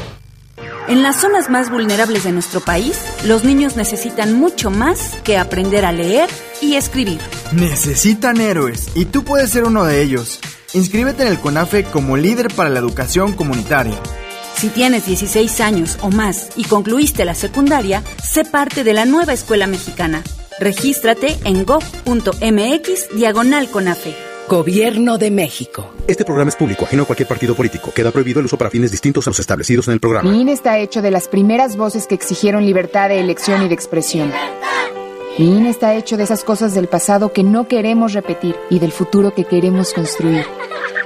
En 0.88 1.02
las 1.02 1.20
zonas 1.20 1.50
más 1.50 1.72
vulnerables 1.72 2.24
de 2.24 2.32
nuestro 2.32 2.62
país, 2.62 3.02
los 3.24 3.44
niños 3.44 3.76
necesitan 3.76 4.34
mucho 4.34 4.70
más 4.70 5.16
que 5.24 5.40
aprender 5.40 5.86
a 5.86 5.92
leer 5.92 6.30
y 6.62 6.76
escribir. 6.76 7.20
Necesitan 7.54 8.40
héroes 8.40 8.90
y 8.94 9.06
tú 9.06 9.24
puedes 9.24 9.50
ser 9.50 9.64
uno 9.64 9.86
de 9.86 10.04
ellos. 10.04 10.40
Inscríbete 10.76 11.24
en 11.24 11.30
el 11.30 11.40
CONAFE 11.40 11.86
como 11.86 12.18
líder 12.18 12.54
para 12.54 12.70
la 12.70 12.80
educación 12.80 13.32
comunitaria. 13.32 13.98
Si 14.58 14.68
tienes 14.68 15.06
16 15.06 15.62
años 15.62 15.98
o 16.02 16.10
más 16.10 16.50
y 16.58 16.66
concluiste 16.66 17.24
la 17.24 17.34
secundaria, 17.34 18.04
sé 18.22 18.44
parte 18.44 18.84
de 18.84 18.92
la 18.92 19.06
nueva 19.06 19.32
escuela 19.32 19.68
mexicana. 19.68 20.22
Regístrate 20.60 21.38
en 21.46 21.66
go.mx 21.66 23.16
diagonal 23.16 23.70
CONAFE. 23.72 24.14
Gobierno 24.50 25.18
de 25.18 25.32
México. 25.32 25.94
Este 26.08 26.26
programa 26.26 26.50
es 26.50 26.58
público, 26.58 26.84
ajeno 26.84 27.04
a 27.04 27.06
cualquier 27.06 27.30
partido 27.30 27.56
político. 27.56 27.94
Queda 27.94 28.12
prohibido 28.12 28.42
el 28.42 28.48
uso 28.48 28.58
para 28.58 28.70
fines 28.70 28.92
distintos 28.92 29.26
a 29.28 29.30
los 29.30 29.40
establecidos 29.40 29.88
en 29.88 29.94
el 29.94 30.02
programa. 30.02 30.30
Mi 30.30 30.42
INE 30.42 30.52
está 30.52 30.78
hecho 30.78 31.02
de 31.02 31.10
las 31.10 31.30
primeras 31.30 31.78
voces 31.78 32.06
que 32.06 32.16
exigieron 32.16 32.66
libertad 32.66 33.08
de 33.08 33.22
elección 33.22 33.64
y 33.64 33.70
de 33.70 33.74
expresión. 33.74 34.30
Mi 35.38 35.58
INE 35.58 35.70
está 35.70 35.96
hecho 35.96 36.16
de 36.16 36.24
esas 36.24 36.44
cosas 36.44 36.74
del 36.74 36.88
pasado 36.88 37.32
que 37.32 37.44
no 37.44 37.68
queremos 37.68 38.14
repetir 38.14 38.56
y 38.70 38.80
del 38.80 38.92
futuro 38.92 39.34
que 39.34 39.46
queremos 39.46 39.94
construir. 39.94 40.46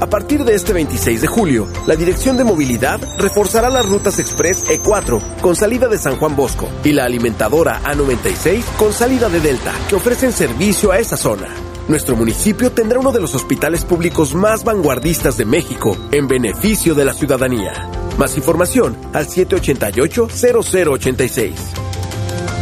a 0.00 0.06
partir 0.06 0.44
de 0.44 0.54
este 0.54 0.72
26 0.72 1.22
de 1.22 1.26
julio, 1.26 1.66
la 1.86 1.96
Dirección 1.96 2.36
de 2.36 2.44
Movilidad 2.44 3.00
reforzará 3.18 3.68
las 3.68 3.86
rutas 3.86 4.18
Express 4.18 4.64
E4 4.66 5.20
con 5.40 5.56
salida 5.56 5.88
de 5.88 5.98
San 5.98 6.16
Juan 6.16 6.36
Bosco 6.36 6.68
y 6.84 6.92
la 6.92 7.04
alimentadora 7.04 7.80
A96 7.82 8.62
con 8.76 8.92
salida 8.92 9.28
de 9.28 9.40
Delta, 9.40 9.72
que 9.88 9.96
ofrecen 9.96 10.32
servicio 10.32 10.92
a 10.92 10.98
esa 10.98 11.16
zona. 11.16 11.48
Nuestro 11.88 12.16
municipio 12.16 12.70
tendrá 12.70 12.98
uno 12.98 13.12
de 13.12 13.20
los 13.20 13.34
hospitales 13.34 13.84
públicos 13.84 14.34
más 14.34 14.62
vanguardistas 14.62 15.36
de 15.36 15.46
México 15.46 15.96
en 16.12 16.28
beneficio 16.28 16.94
de 16.94 17.04
la 17.04 17.14
ciudadanía. 17.14 17.72
Más 18.18 18.36
información 18.36 18.96
al 19.14 19.26
788-0086. 19.26 21.52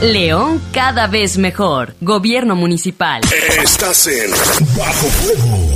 León 0.00 0.62
cada 0.72 1.06
vez 1.06 1.38
mejor. 1.38 1.94
Gobierno 2.00 2.54
municipal. 2.54 3.22
Estás 3.62 4.06
en 4.06 4.30
Bajo 4.76 5.06
Fuego. 5.08 5.75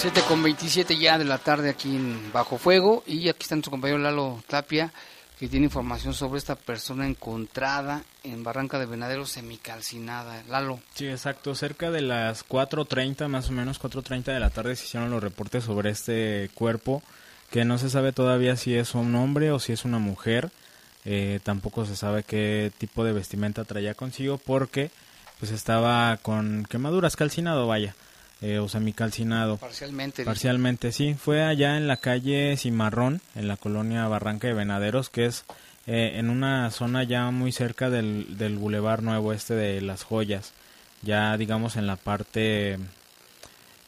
Siete 0.00 0.22
con 0.26 0.42
27 0.42 0.96
ya 0.96 1.18
de 1.18 1.26
la 1.26 1.36
tarde 1.36 1.68
aquí 1.68 1.94
en 1.94 2.32
Bajo 2.32 2.56
Fuego 2.56 3.04
y 3.06 3.28
aquí 3.28 3.42
está 3.42 3.54
nuestro 3.54 3.70
compañero 3.70 3.98
Lalo 3.98 4.42
Tapia 4.46 4.90
que 5.38 5.46
tiene 5.46 5.66
información 5.66 6.14
sobre 6.14 6.38
esta 6.38 6.54
persona 6.54 7.06
encontrada 7.06 8.02
en 8.24 8.42
Barranca 8.42 8.78
de 8.78 8.86
Venadero 8.86 9.26
semicalcinada. 9.26 10.42
Lalo. 10.48 10.80
Sí, 10.94 11.06
exacto. 11.06 11.54
Cerca 11.54 11.90
de 11.90 12.00
las 12.00 12.48
4.30, 12.48 13.28
más 13.28 13.50
o 13.50 13.52
menos 13.52 13.78
4.30 13.78 14.32
de 14.32 14.40
la 14.40 14.48
tarde, 14.48 14.74
se 14.74 14.86
hicieron 14.86 15.10
los 15.10 15.22
reportes 15.22 15.64
sobre 15.64 15.90
este 15.90 16.48
cuerpo, 16.54 17.02
que 17.50 17.66
no 17.66 17.76
se 17.76 17.90
sabe 17.90 18.12
todavía 18.12 18.56
si 18.56 18.74
es 18.74 18.94
un 18.94 19.14
hombre 19.14 19.52
o 19.52 19.58
si 19.58 19.74
es 19.74 19.84
una 19.84 19.98
mujer. 19.98 20.50
Eh, 21.04 21.40
tampoco 21.42 21.84
se 21.84 21.94
sabe 21.94 22.22
qué 22.22 22.72
tipo 22.78 23.04
de 23.04 23.12
vestimenta 23.12 23.66
traía 23.66 23.92
consigo 23.92 24.38
porque 24.38 24.90
pues 25.40 25.52
estaba 25.52 26.16
con 26.22 26.64
quemaduras, 26.70 27.16
calcinado, 27.16 27.66
vaya 27.66 27.94
eh, 28.40 28.58
o 28.58 28.68
semicalcinado. 28.68 29.56
Parcialmente. 29.58 30.24
Parcialmente, 30.24 30.92
sí. 30.92 31.14
Fue 31.14 31.42
allá 31.42 31.76
en 31.76 31.86
la 31.86 31.98
calle 31.98 32.56
Cimarrón, 32.56 33.20
en 33.34 33.48
la 33.48 33.56
colonia 33.56 34.08
Barranca 34.08 34.48
de 34.48 34.54
Venaderos, 34.54 35.10
que 35.10 35.26
es 35.26 35.44
eh, 35.86 36.12
en 36.14 36.30
una 36.30 36.70
zona 36.70 37.04
ya 37.04 37.30
muy 37.30 37.52
cerca 37.52 37.90
del, 37.90 38.38
del 38.38 38.56
Boulevard 38.56 39.02
Nuevo 39.02 39.32
Este 39.32 39.54
de 39.54 39.80
Las 39.80 40.04
Joyas. 40.04 40.52
Ya, 41.02 41.36
digamos, 41.36 41.76
en 41.76 41.86
la 41.86 41.96
parte 41.96 42.78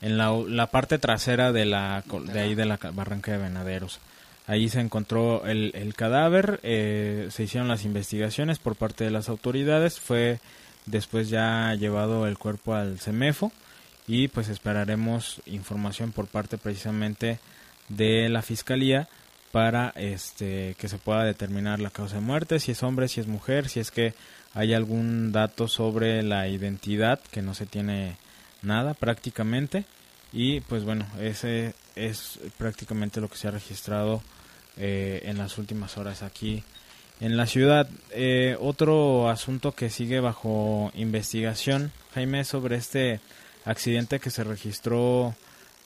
en 0.02 0.18
la, 0.18 0.32
la 0.48 0.66
parte 0.66 0.98
trasera 0.98 1.52
de 1.52 1.64
la 1.64 2.02
de 2.32 2.40
ahí 2.40 2.54
de 2.54 2.66
la 2.66 2.78
Barranca 2.92 3.32
de 3.32 3.38
Venaderos. 3.38 4.00
Ahí 4.46 4.68
se 4.68 4.80
encontró 4.80 5.46
el, 5.46 5.70
el 5.74 5.94
cadáver, 5.94 6.58
eh, 6.64 7.28
se 7.30 7.44
hicieron 7.44 7.68
las 7.68 7.84
investigaciones 7.84 8.58
por 8.58 8.74
parte 8.74 9.04
de 9.04 9.10
las 9.10 9.28
autoridades, 9.28 10.00
fue 10.00 10.40
después 10.86 11.28
ya 11.30 11.72
llevado 11.74 12.26
el 12.26 12.38
cuerpo 12.38 12.74
al 12.74 12.98
CEMEFO 12.98 13.52
y 14.06 14.28
pues 14.28 14.48
esperaremos 14.48 15.40
información 15.46 16.12
por 16.12 16.26
parte 16.26 16.58
precisamente 16.58 17.38
de 17.88 18.28
la 18.28 18.42
fiscalía 18.42 19.08
para 19.52 19.90
este 19.96 20.74
que 20.78 20.88
se 20.88 20.98
pueda 20.98 21.24
determinar 21.24 21.78
la 21.78 21.90
causa 21.90 22.16
de 22.16 22.22
muerte, 22.22 22.58
si 22.58 22.72
es 22.72 22.82
hombre, 22.82 23.08
si 23.08 23.20
es 23.20 23.26
mujer, 23.26 23.68
si 23.68 23.80
es 23.80 23.90
que 23.90 24.14
hay 24.54 24.74
algún 24.74 25.30
dato 25.30 25.68
sobre 25.68 26.22
la 26.22 26.48
identidad 26.48 27.20
que 27.30 27.42
no 27.42 27.54
se 27.54 27.66
tiene 27.66 28.16
nada 28.62 28.94
prácticamente. 28.94 29.84
Y 30.32 30.60
pues 30.60 30.84
bueno 30.84 31.06
ese 31.20 31.74
es 31.94 32.40
prácticamente 32.56 33.20
lo 33.20 33.28
que 33.28 33.36
se 33.36 33.48
ha 33.48 33.50
registrado 33.50 34.22
eh, 34.78 35.20
en 35.24 35.36
las 35.36 35.58
últimas 35.58 35.98
horas 35.98 36.22
aquí 36.22 36.64
en 37.20 37.36
la 37.36 37.46
ciudad. 37.46 37.88
Eh, 38.10 38.56
otro 38.58 39.28
asunto 39.28 39.72
que 39.72 39.90
sigue 39.90 40.20
bajo 40.20 40.90
investigación 40.94 41.92
Jaime 42.14 42.44
sobre 42.44 42.76
este 42.76 43.20
accidente 43.64 44.20
que 44.20 44.30
se 44.30 44.44
registró, 44.44 45.34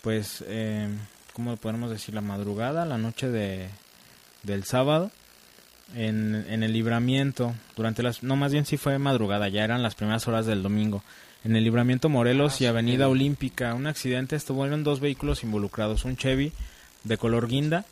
pues, 0.02 0.44
eh, 0.46 0.88
¿cómo 1.32 1.56
podemos 1.56 1.90
decir? 1.90 2.14
La 2.14 2.20
madrugada, 2.20 2.84
la 2.84 2.98
noche 2.98 3.28
de, 3.28 3.68
del 4.42 4.64
sábado, 4.64 5.10
en, 5.94 6.46
en 6.48 6.62
el 6.62 6.72
libramiento, 6.72 7.54
durante 7.76 8.02
las, 8.02 8.22
no 8.22 8.36
más 8.36 8.52
bien 8.52 8.66
sí 8.66 8.76
fue 8.76 8.98
madrugada, 8.98 9.48
ya 9.48 9.64
eran 9.64 9.82
las 9.82 9.94
primeras 9.94 10.26
horas 10.26 10.46
del 10.46 10.62
domingo, 10.62 11.02
en 11.44 11.54
el 11.54 11.62
libramiento 11.62 12.08
Morelos 12.08 12.60
y 12.60 12.66
Avenida 12.66 13.08
Olímpica. 13.08 13.74
Un 13.74 13.86
accidente, 13.86 14.34
estuvieron 14.34 14.82
dos 14.82 14.98
vehículos 14.98 15.44
involucrados, 15.44 16.04
un 16.04 16.16
Chevy 16.16 16.52
de 17.04 17.18
color 17.18 17.46
guinda 17.46 17.84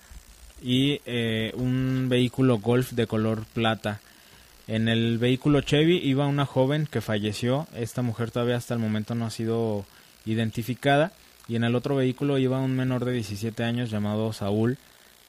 y 0.61 1.01
eh, 1.07 1.53
un 1.55 2.09
vehículo 2.09 2.59
Golf 2.59 2.93
de 2.93 3.07
color 3.07 3.45
plata. 3.45 4.01
En 4.67 4.89
el 4.89 5.19
vehículo 5.19 5.61
Chevy 5.61 5.99
iba 5.99 6.27
una 6.27 6.47
joven 6.47 6.87
que 6.87 7.03
falleció, 7.03 7.67
esta 7.75 8.01
mujer 8.01 8.31
todavía 8.31 8.57
hasta 8.57 8.73
el 8.73 8.81
momento 8.81 9.15
no 9.15 9.27
ha 9.27 9.31
sido 9.31 9.85
identificada, 10.25 11.13
y 11.49 11.57
en 11.57 11.65
el 11.65 11.75
otro 11.75 11.97
vehículo 11.97 12.39
iba 12.39 12.59
un 12.61 12.75
menor 12.75 13.05
de 13.05 13.13
17 13.13 13.63
años 13.63 13.91
llamado 13.91 14.33
Saúl, 14.33 14.79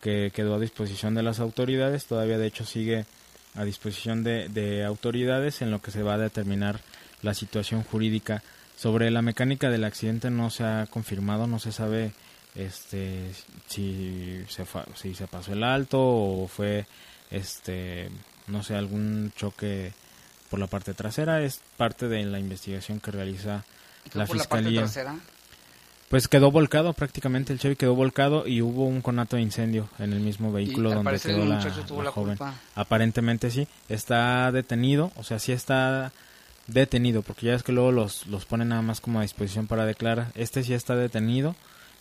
que 0.02 0.32
quedó 0.34 0.56
a 0.56 0.60
disposición 0.60 1.16
de 1.16 1.24
las 1.24 1.42
autoridades, 1.42 2.06
todavía 2.06 2.38
de 2.38 2.48
hecho 2.48 2.66
sigue 2.66 3.06
a 3.56 3.66
disposición 3.66 4.24
de, 4.24 4.48
de 4.48 4.86
autoridades 4.86 5.62
en 5.62 5.72
lo 5.72 5.82
que 5.82 5.92
se 5.92 6.04
va 6.04 6.14
a 6.14 6.20
determinar 6.20 6.80
la 7.22 7.34
situación 7.34 7.84
jurídica. 7.84 8.42
Sobre 8.78 9.12
la 9.12 9.22
mecánica 9.22 9.70
del 9.70 9.84
accidente 9.84 10.30
no 10.30 10.50
se 10.50 10.64
ha 10.64 10.86
confirmado, 10.90 11.48
no 11.48 11.60
se 11.60 11.72
sabe 11.72 12.14
este 12.56 13.32
si 13.68 14.44
se 14.48 14.66
si 14.96 15.14
se 15.14 15.28
pasó 15.28 15.52
el 15.52 15.64
alto 15.64 16.00
o 16.00 16.48
fue 16.48 16.86
este 17.30 18.10
no 18.48 18.64
sé 18.64 18.76
algún 18.76 19.32
choque 19.36 19.94
por 20.50 20.60
la 20.60 20.68
parte 20.68 20.94
trasera 20.94 21.42
es 21.42 21.62
parte 21.78 22.08
de 22.08 22.24
la 22.26 22.40
investigación 22.40 23.00
que 23.00 23.12
realiza 23.12 23.64
la 24.14 24.28
fiscalía. 24.28 24.86
pues 26.10 26.28
quedó 26.28 26.52
volcado 26.52 26.94
prácticamente 26.94 27.54
el 27.54 27.60
Chevy 27.60 27.76
quedó 27.76 27.96
volcado 27.96 28.48
y 28.48 28.62
hubo 28.62 28.86
un 28.86 29.02
conato 29.02 29.36
de 29.36 29.42
incendio 29.42 29.90
en 30.00 30.14
el 30.14 30.20
mismo 30.20 30.52
vehículo 30.52 30.94
donde 30.94 31.20
quedó 31.20 31.46
la, 31.46 32.12
joven. 32.12 32.38
aparentemente 32.76 33.50
sí 33.50 33.68
está 33.90 34.52
detenido 34.52 35.12
o 35.16 35.24
sea 35.24 35.40
sí 35.40 35.52
está 35.52 36.12
detenido 36.68 37.22
porque 37.22 37.48
ya 37.48 37.56
es 37.56 37.64
que 37.64 37.72
luego 37.72 37.92
los 37.92 38.28
los 38.28 38.46
ponen 38.46 38.70
nada 38.70 38.82
más 38.82 39.02
como 39.02 39.20
a 39.20 39.24
disposición 39.24 39.68
para 39.68 39.86
declarar. 39.86 40.32
Este 40.36 40.64
sí 40.64 40.74
está 40.74 40.96
detenido 40.96 41.56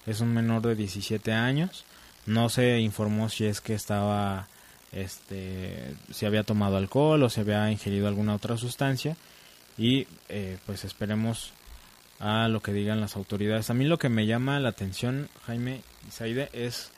es 0.07 0.21
un 0.21 0.33
menor 0.33 0.63
de 0.63 0.75
17 0.75 1.33
años. 1.33 1.85
No 2.27 2.49
se 2.49 2.79
informó 2.81 3.29
si 3.29 3.47
es 3.47 3.61
que 3.61 3.75
estaba, 3.75 4.49
este, 4.95 5.95
si 6.13 6.27
había 6.27 6.45
tomado 6.45 6.77
alcohol 6.77 7.23
o 7.23 7.31
si 7.31 7.41
había 7.41 7.71
ingerido 7.71 8.09
alguna 8.09 8.35
otra 8.35 8.57
sustancia. 8.57 9.17
Y 9.77 10.07
eh, 10.29 10.59
pues 10.67 10.85
esperemos 10.85 11.53
a 12.21 12.49
lo 12.49 12.61
que 12.61 12.73
digan 12.73 13.01
las 13.01 13.17
autoridades. 13.17 13.71
A 13.71 13.75
mí 13.75 13.85
lo 13.85 13.99
que 13.99 14.09
me 14.09 14.27
llama 14.27 14.61
la 14.61 14.71
atención, 14.71 15.29
Jaime 15.47 15.81
Saide, 16.11 16.49
es 16.53 16.91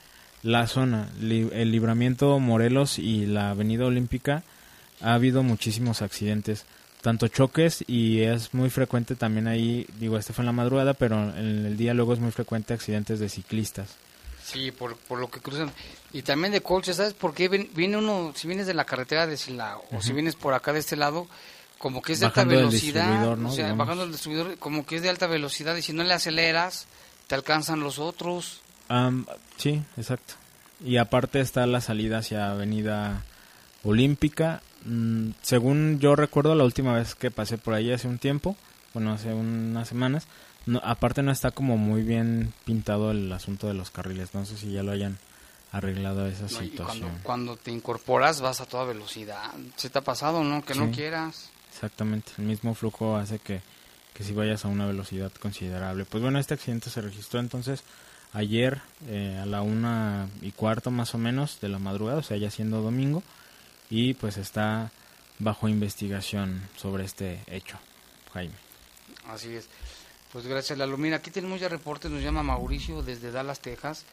la 0.42 0.66
zona, 0.66 1.08
el 1.20 1.72
libramiento 1.72 2.38
Morelos 2.38 2.98
y 2.98 3.26
la 3.26 3.50
Avenida 3.50 3.86
Olímpica. 3.86 4.44
Ha 5.00 5.14
habido 5.14 5.42
muchísimos 5.42 6.02
accidentes 6.02 6.66
tanto 7.02 7.28
choques 7.28 7.84
y 7.86 8.22
es 8.22 8.52
muy 8.52 8.68
frecuente 8.68 9.14
también 9.14 9.46
ahí, 9.46 9.86
digo, 10.00 10.18
este 10.18 10.32
fue 10.32 10.42
en 10.42 10.46
la 10.46 10.52
madrugada, 10.52 10.94
pero 10.94 11.36
en 11.36 11.66
el 11.66 11.76
día 11.76 11.94
luego 11.94 12.12
es 12.12 12.18
muy 12.18 12.32
frecuente 12.32 12.74
accidentes 12.74 13.20
de 13.20 13.28
ciclistas. 13.28 13.96
Sí, 14.46 14.70
por, 14.70 14.96
por 14.96 15.18
lo 15.18 15.28
que 15.28 15.40
cruzan. 15.40 15.72
Y 16.12 16.22
también 16.22 16.52
de 16.52 16.60
coches, 16.60 16.96
¿sabes 16.96 17.14
por 17.14 17.34
qué? 17.34 17.48
Viene 17.48 17.96
uno, 17.96 18.32
si 18.34 18.46
vienes 18.46 18.66
de 18.66 18.74
la 18.74 18.84
carretera 18.84 19.26
de 19.26 19.36
Silao 19.36 19.84
o 19.90 20.00
si 20.00 20.12
vienes 20.12 20.36
por 20.36 20.54
acá 20.54 20.72
de 20.72 20.78
este 20.78 20.94
lado, 20.94 21.26
como 21.78 22.00
que 22.00 22.12
es 22.12 22.20
de 22.20 22.26
alta 22.26 22.44
velocidad, 22.44 23.38
o 23.38 23.50
sea, 23.50 23.74
bajando 23.74 24.04
el 24.04 24.12
distribuidor, 24.12 24.56
como 24.58 24.86
que 24.86 24.96
es 24.96 25.02
de 25.02 25.08
alta 25.08 25.26
velocidad 25.26 25.74
y 25.76 25.82
si 25.82 25.92
no 25.92 26.04
le 26.04 26.14
aceleras, 26.14 26.86
te 27.26 27.34
alcanzan 27.34 27.80
los 27.80 27.98
otros. 27.98 28.60
sí, 29.56 29.82
exacto. 29.96 30.34
Y 30.80 30.98
aparte 30.98 31.40
está 31.40 31.66
la 31.66 31.80
salida 31.80 32.18
hacia 32.18 32.50
Avenida 32.50 33.24
Olímpica 33.82 34.62
Mm, 34.86 35.30
según 35.42 35.98
yo 35.98 36.14
recuerdo 36.14 36.54
la 36.54 36.62
última 36.62 36.94
vez 36.94 37.16
que 37.16 37.32
pasé 37.32 37.58
por 37.58 37.74
ahí 37.74 37.92
hace 37.92 38.06
un 38.06 38.18
tiempo, 38.18 38.56
bueno, 38.94 39.12
hace 39.12 39.34
unas 39.34 39.88
semanas, 39.88 40.28
no, 40.66 40.80
aparte 40.84 41.22
no 41.22 41.32
está 41.32 41.52
como 41.52 41.76
muy 41.76 42.02
bien 42.02 42.52
pintado 42.64 43.12
el 43.12 43.32
asunto 43.32 43.68
de 43.68 43.74
los 43.74 43.90
carriles, 43.90 44.34
no 44.34 44.44
sé 44.44 44.56
si 44.56 44.72
ya 44.72 44.82
lo 44.82 44.92
hayan 44.92 45.18
arreglado 45.72 46.26
esa 46.26 46.48
situación. 46.48 47.10
Cuando, 47.22 47.56
te 47.56 47.70
incorporas 47.70 48.40
vas 48.40 48.60
a 48.60 48.66
toda 48.66 48.84
velocidad, 48.84 49.52
se 49.76 49.90
te 49.90 49.98
ha 49.98 50.02
pasado, 50.02 50.44
¿no? 50.44 50.64
Que 50.64 50.74
no 50.74 50.90
quieras. 50.90 51.50
Exactamente, 51.72 52.32
el 52.38 52.44
mismo 52.44 52.74
flujo 52.74 53.16
hace 53.16 53.38
que, 53.38 53.60
que 54.14 54.24
si 54.24 54.32
vayas 54.32 54.64
a 54.64 54.68
una 54.68 54.86
velocidad 54.86 55.32
considerable. 55.32 56.04
Pues 56.04 56.22
bueno, 56.22 56.38
este 56.38 56.54
accidente 56.54 56.90
se 56.90 57.00
registró 57.00 57.40
entonces 57.40 57.84
ayer 58.32 58.80
eh, 59.06 59.38
a 59.40 59.46
la 59.46 59.62
una 59.62 60.28
y 60.40 60.52
cuarto 60.52 60.90
más 60.90 61.14
o 61.14 61.18
menos 61.18 61.60
de 61.60 61.68
la 61.68 61.78
madrugada, 61.78 62.18
o 62.18 62.22
sea, 62.22 62.36
ya 62.36 62.50
siendo 62.50 62.82
domingo 62.82 63.22
y 63.90 64.14
pues 64.14 64.36
está 64.36 64.90
bajo 65.38 65.68
investigación 65.68 66.62
sobre 66.76 67.04
este 67.04 67.42
hecho, 67.46 67.78
Jaime. 68.32 68.54
Así 69.28 69.54
es. 69.54 69.68
Pues 70.36 70.48
gracias, 70.48 70.78
Lalo. 70.78 70.98
Mira, 70.98 71.16
aquí 71.16 71.30
tenemos 71.30 71.60
ya 71.60 71.70
reportes, 71.70 72.10
nos 72.10 72.22
llama 72.22 72.42
Mauricio 72.42 73.00
desde 73.02 73.30
Dallas, 73.30 73.60
Texas. 73.60 74.04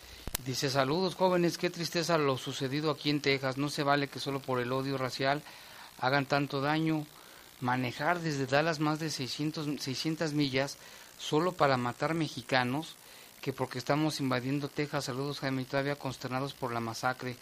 Dice, 0.45 0.69
saludos 0.69 1.15
jóvenes, 1.15 1.57
qué 1.57 1.69
tristeza 1.69 2.17
lo 2.17 2.37
sucedido 2.37 2.91
aquí 2.91 3.09
en 3.09 3.19
Texas. 3.19 3.57
No 3.57 3.67
se 3.67 3.83
vale 3.83 4.07
que 4.07 4.21
solo 4.21 4.39
por 4.39 4.61
el 4.61 4.71
odio 4.71 4.97
racial 4.97 5.43
hagan 5.99 6.25
tanto 6.25 6.61
daño. 6.61 7.05
Manejar 7.59 8.21
desde 8.21 8.45
Dallas 8.45 8.79
más 8.79 8.99
de 8.99 9.09
600, 9.09 9.81
600 9.81 10.31
millas 10.31 10.77
solo 11.17 11.51
para 11.51 11.75
matar 11.75 12.13
mexicanos, 12.13 12.95
que 13.41 13.51
porque 13.51 13.77
estamos 13.77 14.21
invadiendo 14.21 14.69
Texas. 14.69 15.03
Saludos 15.03 15.41
Jaime 15.41 15.65
todavía 15.65 15.97
consternados 15.97 16.53
por 16.53 16.71
la 16.71 16.79
masacre. 16.79 17.35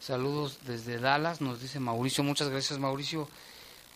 Saludos 0.00 0.60
desde 0.68 1.00
Dallas, 1.00 1.40
nos 1.40 1.60
dice 1.60 1.80
Mauricio. 1.80 2.22
Muchas 2.22 2.48
gracias, 2.48 2.78
Mauricio. 2.78 3.28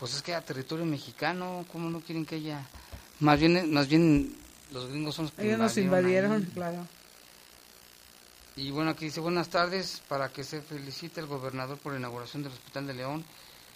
Pues 0.00 0.12
es 0.12 0.22
que 0.22 0.34
a 0.34 0.44
territorio 0.44 0.84
mexicano, 0.84 1.64
¿cómo 1.70 1.88
no 1.88 2.00
quieren 2.00 2.26
que 2.26 2.34
haya? 2.34 2.66
Más 3.20 3.38
bien, 3.38 3.72
más 3.72 3.88
bien 3.88 4.34
los 4.72 4.88
gringos 4.88 5.14
son 5.14 5.26
los 5.26 5.32
que 5.32 5.46
Ellos 5.46 5.58
nos 5.58 5.76
invadieron, 5.76 6.42
claro. 6.54 6.86
Y 8.56 8.70
bueno, 8.70 8.90
aquí 8.90 9.06
dice 9.06 9.20
buenas 9.20 9.48
tardes, 9.48 10.02
para 10.08 10.28
que 10.28 10.44
se 10.44 10.62
felicite 10.62 11.20
el 11.20 11.26
gobernador 11.26 11.78
por 11.78 11.92
la 11.92 11.98
inauguración 11.98 12.42
del 12.42 12.52
Hospital 12.52 12.86
de 12.86 12.94
León. 12.94 13.24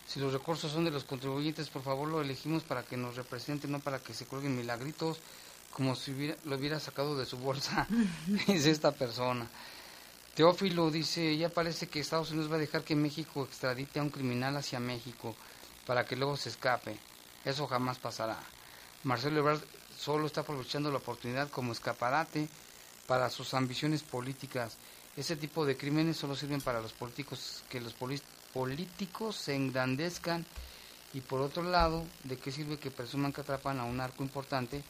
Si 0.07 0.21
los 0.21 0.33
recursos 0.33 0.73
son 0.73 0.85
de 0.85 0.91
los 0.91 1.05
contribuyentes, 1.05 1.69
por 1.69 1.83
favor 1.83 2.09
lo 2.09 2.21
elegimos 2.21 2.63
para 2.63 2.83
que 2.83 2.97
nos 2.97 3.17
represente, 3.17 3.69
no 3.69 3.81
para 3.81 3.99
que 3.99 4.15
se 4.15 4.25
cuelguen 4.25 4.57
milagritos, 4.57 5.19
como 5.73 5.97
si 5.97 6.35
lo 6.45 6.57
hubiera 6.57 6.81
sacado 6.81 7.19
de 7.19 7.27
su 7.27 7.39
bolsa, 7.39 7.87
dice 8.47 8.71
esta 8.71 8.93
persona. 8.93 9.49
Teófilo 10.35 10.91
dice, 10.91 11.37
ya 11.37 11.49
parece 11.49 11.89
que 11.89 11.99
Estados 11.99 12.31
Unidos 12.31 12.51
va 12.51 12.57
a 12.57 12.61
dejar 12.61 12.85
que 12.85 12.95
México 12.95 13.43
extradite 13.45 13.99
a 13.99 14.03
un 14.03 14.11
criminal 14.11 14.57
hacia 14.57 14.79
México 14.79 15.35
para 15.85 16.05
que 16.07 16.15
luego 16.15 16.37
se 16.37 16.51
escape. 16.51 16.97
Eso 17.45 17.67
jamás 17.67 17.99
pasará. 17.99 18.39
Marcelo 19.05 19.41
Ebrard 19.41 19.61
solo 19.97 20.27
está 20.27 20.41
aprovechando 20.41 20.91
la 20.91 20.99
oportunidad 20.99 21.49
como 21.51 21.73
escaparate 21.73 22.49
para 23.07 23.31
sus 23.31 23.55
ambiciones 23.55 24.03
políticas. 24.03 24.77
Ese 25.17 25.37
tipo 25.37 25.65
de 25.65 25.77
crímenes 25.77 26.17
solo 26.17 26.37
sirven 26.37 26.61
para 26.61 26.81
los 26.81 26.93
políticos, 26.93 27.65
que 27.69 27.81
los 27.81 27.95
políticos 28.53 29.37
se 29.37 29.55
engrandezcan 29.55 30.45
y 31.15 31.21
por 31.21 31.41
otro 31.41 31.63
lado, 31.63 32.05
¿de 32.25 32.37
qué 32.37 32.53
sirve 32.53 32.79
que 32.79 32.91
presuman 32.91 33.33
que 33.33 33.41
atrapan 33.41 33.79
a 33.79 33.85
un 33.85 34.01
arco 34.01 34.23
importante? 34.23 34.83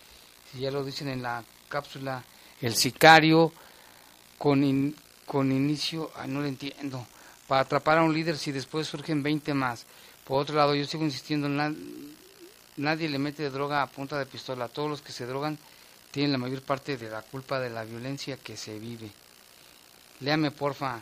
Si 0.51 0.61
ya 0.61 0.71
lo 0.71 0.85
dicen 0.85 1.09
en 1.09 1.23
la 1.23 1.45
cápsula, 1.69 2.25
el 2.61 2.75
sicario 2.75 3.53
con, 4.37 4.95
con 5.27 5.53
inicio, 5.53 6.11
no 6.27 6.41
lo 6.41 6.47
entiendo, 6.47 7.07
para 7.47 7.63
atrapar 7.63 7.99
a 7.99 8.03
un 8.03 8.13
líder 8.13 8.37
si 8.37 8.53
después 8.53 8.87
surgen 8.89 9.23
20 9.23 9.55
más. 9.55 9.87
Por 10.25 10.41
otro 10.41 10.57
lado, 10.57 10.75
yo 10.75 10.85
sigo 10.85 11.05
insistiendo, 11.05 11.49
nadie 12.79 13.09
le 13.09 13.19
mete 13.19 13.51
droga 13.51 13.83
a 13.83 13.87
punta 13.87 14.19
de 14.19 14.27
pistola. 14.27 14.69
Todos 14.69 14.89
los 14.89 15.03
que 15.03 15.13
se 15.13 15.27
drogan 15.27 15.59
tienen 16.11 16.33
la 16.33 16.39
mayor 16.39 16.63
parte 16.63 16.97
de 16.97 17.11
la 17.11 17.23
culpa 17.23 17.61
de 17.61 17.71
la 17.71 17.85
violencia 17.85 18.37
que 18.37 18.57
se 18.57 18.79
vive. 18.79 19.11
Léame, 20.21 20.51
porfa. 20.51 21.01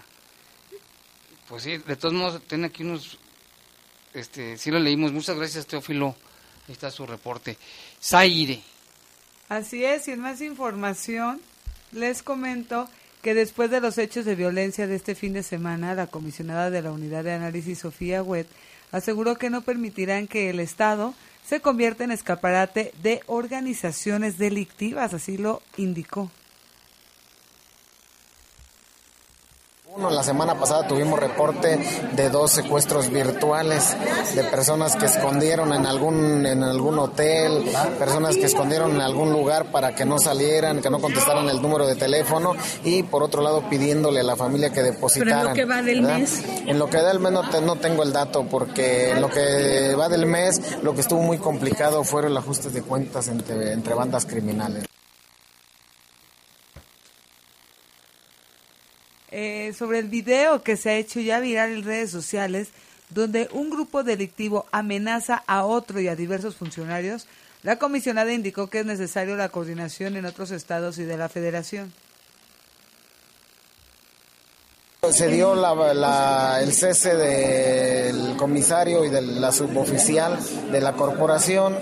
Pues 1.49 1.63
sí, 1.63 1.79
de 1.79 1.97
todos 1.97 2.15
modos, 2.15 2.43
tiene 2.43 2.67
aquí 2.67 2.83
unos, 2.83 3.19
este, 4.13 4.59
sí 4.59 4.71
lo 4.71 4.81
leímos. 4.81 5.13
Muchas 5.13 5.37
gracias, 5.37 5.67
Teófilo. 5.67 6.17
Ahí 6.67 6.73
está 6.73 6.91
su 6.91 7.07
reporte. 7.07 7.57
Zaire. 8.03 8.61
Así 9.49 9.85
es, 9.85 10.09
y 10.09 10.11
en 10.11 10.21
más 10.21 10.41
información, 10.41 11.41
les 11.93 12.25
comento 12.25 12.89
que 13.23 13.35
después 13.35 13.71
de 13.71 13.81
los 13.81 13.97
hechos 13.99 14.25
de 14.25 14.35
violencia 14.35 14.89
de 14.89 14.97
este 14.97 15.15
fin 15.15 15.33
de 15.33 15.45
semana, 15.45 15.95
la 15.95 16.09
comisionada 16.09 16.71
de 16.71 16.83
la 16.83 16.91
Unidad 16.91 17.23
de 17.23 17.33
Análisis, 17.33 17.79
Sofía 17.79 18.23
Wet, 18.23 18.49
aseguró 18.91 19.37
que 19.37 19.51
no 19.51 19.63
permitirán 19.63 20.27
que 20.27 20.51
el 20.51 20.59
Estado 20.59 21.15
se 21.47 21.61
convierta 21.61 22.05
en 22.05 22.11
escaparate 22.11 22.93
de 23.03 23.21
organizaciones 23.27 24.37
delictivas, 24.37 25.15
así 25.15 25.37
lo 25.37 25.63
indicó. 25.77 26.31
La 29.99 30.23
semana 30.23 30.55
pasada 30.55 30.87
tuvimos 30.87 31.19
reporte 31.19 31.79
de 32.13 32.29
dos 32.29 32.53
secuestros 32.53 33.09
virtuales 33.09 33.97
de 34.35 34.45
personas 34.45 34.95
que 34.95 35.07
escondieron 35.07 35.73
en 35.73 35.87
algún 35.87 36.45
en 36.45 36.63
algún 36.63 36.99
hotel, 36.99 37.65
personas 37.99 38.37
que 38.37 38.45
escondieron 38.45 38.91
en 38.91 39.01
algún 39.01 39.33
lugar 39.33 39.73
para 39.73 39.95
que 39.95 40.05
no 40.05 40.19
salieran, 40.19 40.83
que 40.83 40.91
no 40.91 41.01
contestaran 41.01 41.49
el 41.49 41.63
número 41.63 41.87
de 41.87 41.97
teléfono 41.97 42.55
y 42.85 43.05
por 43.05 43.23
otro 43.23 43.41
lado 43.41 43.63
pidiéndole 43.71 44.21
a 44.21 44.25
la 44.25 44.37
familia 44.37 44.71
que 44.71 44.83
depositaran. 44.83 45.41
en 45.41 45.49
lo 45.49 45.55
que 45.55 45.65
va 45.65 45.83
del 45.83 46.03
mes. 46.03 46.43
En 46.67 46.79
lo 46.79 46.91
que 46.91 46.99
va 46.99 47.05
del 47.05 47.21
mes 47.21 47.33
no, 47.33 47.77
tengo 47.77 48.03
el 48.03 48.13
dato 48.13 48.45
porque 48.51 49.13
en 49.13 49.23
lo 49.23 49.31
que 49.31 49.95
va 49.95 50.11
del 50.11 50.27
mes 50.27 50.61
lo 50.83 50.95
que 50.95 51.01
estuvo 51.01 51.23
muy 51.23 51.39
complicado 51.39 52.05
fueron 52.05 52.33
el 52.33 52.37
ajuste 52.37 52.69
de 52.69 52.83
cuentas 52.83 53.29
entre, 53.29 53.73
entre 53.73 53.95
bandas 53.95 54.27
criminales. 54.27 54.85
Eh, 59.39 59.75
sobre 59.75 59.99
el 59.99 60.09
video 60.09 60.63
que 60.63 60.79
se 60.79 60.89
ha 60.89 60.95
hecho 60.95 61.21
ya 61.21 61.41
viral 61.41 61.71
en 61.71 61.85
redes 61.85 62.11
sociales, 62.11 62.69
donde 63.11 63.51
un 63.53 63.69
grupo 63.69 64.03
delictivo 64.03 64.65
amenaza 64.73 65.45
a 65.47 65.67
otro 65.67 66.01
y 66.01 66.09
a 66.09 66.17
diversos 66.17 66.57
funcionarios, 66.57 67.27
la 67.63 67.77
comisionada 67.77 68.33
indicó 68.33 68.69
que 68.69 68.79
es 68.81 68.87
necesario 68.87 69.37
la 69.37 69.51
coordinación 69.51 70.17
en 70.17 70.25
otros 70.25 70.53
estados 70.53 70.97
y 70.97 71.05
de 71.05 71.19
la 71.19 71.29
federación. 71.29 71.93
Se 75.11 75.29
dio 75.29 75.53
el 75.53 76.73
cese 76.73 77.15
del 77.15 78.39
comisario 78.39 79.05
y 79.05 79.11
de 79.11 79.21
la 79.21 79.53
suboficial 79.53 80.39
de 80.73 80.81
la 80.81 80.95
corporación 80.95 81.77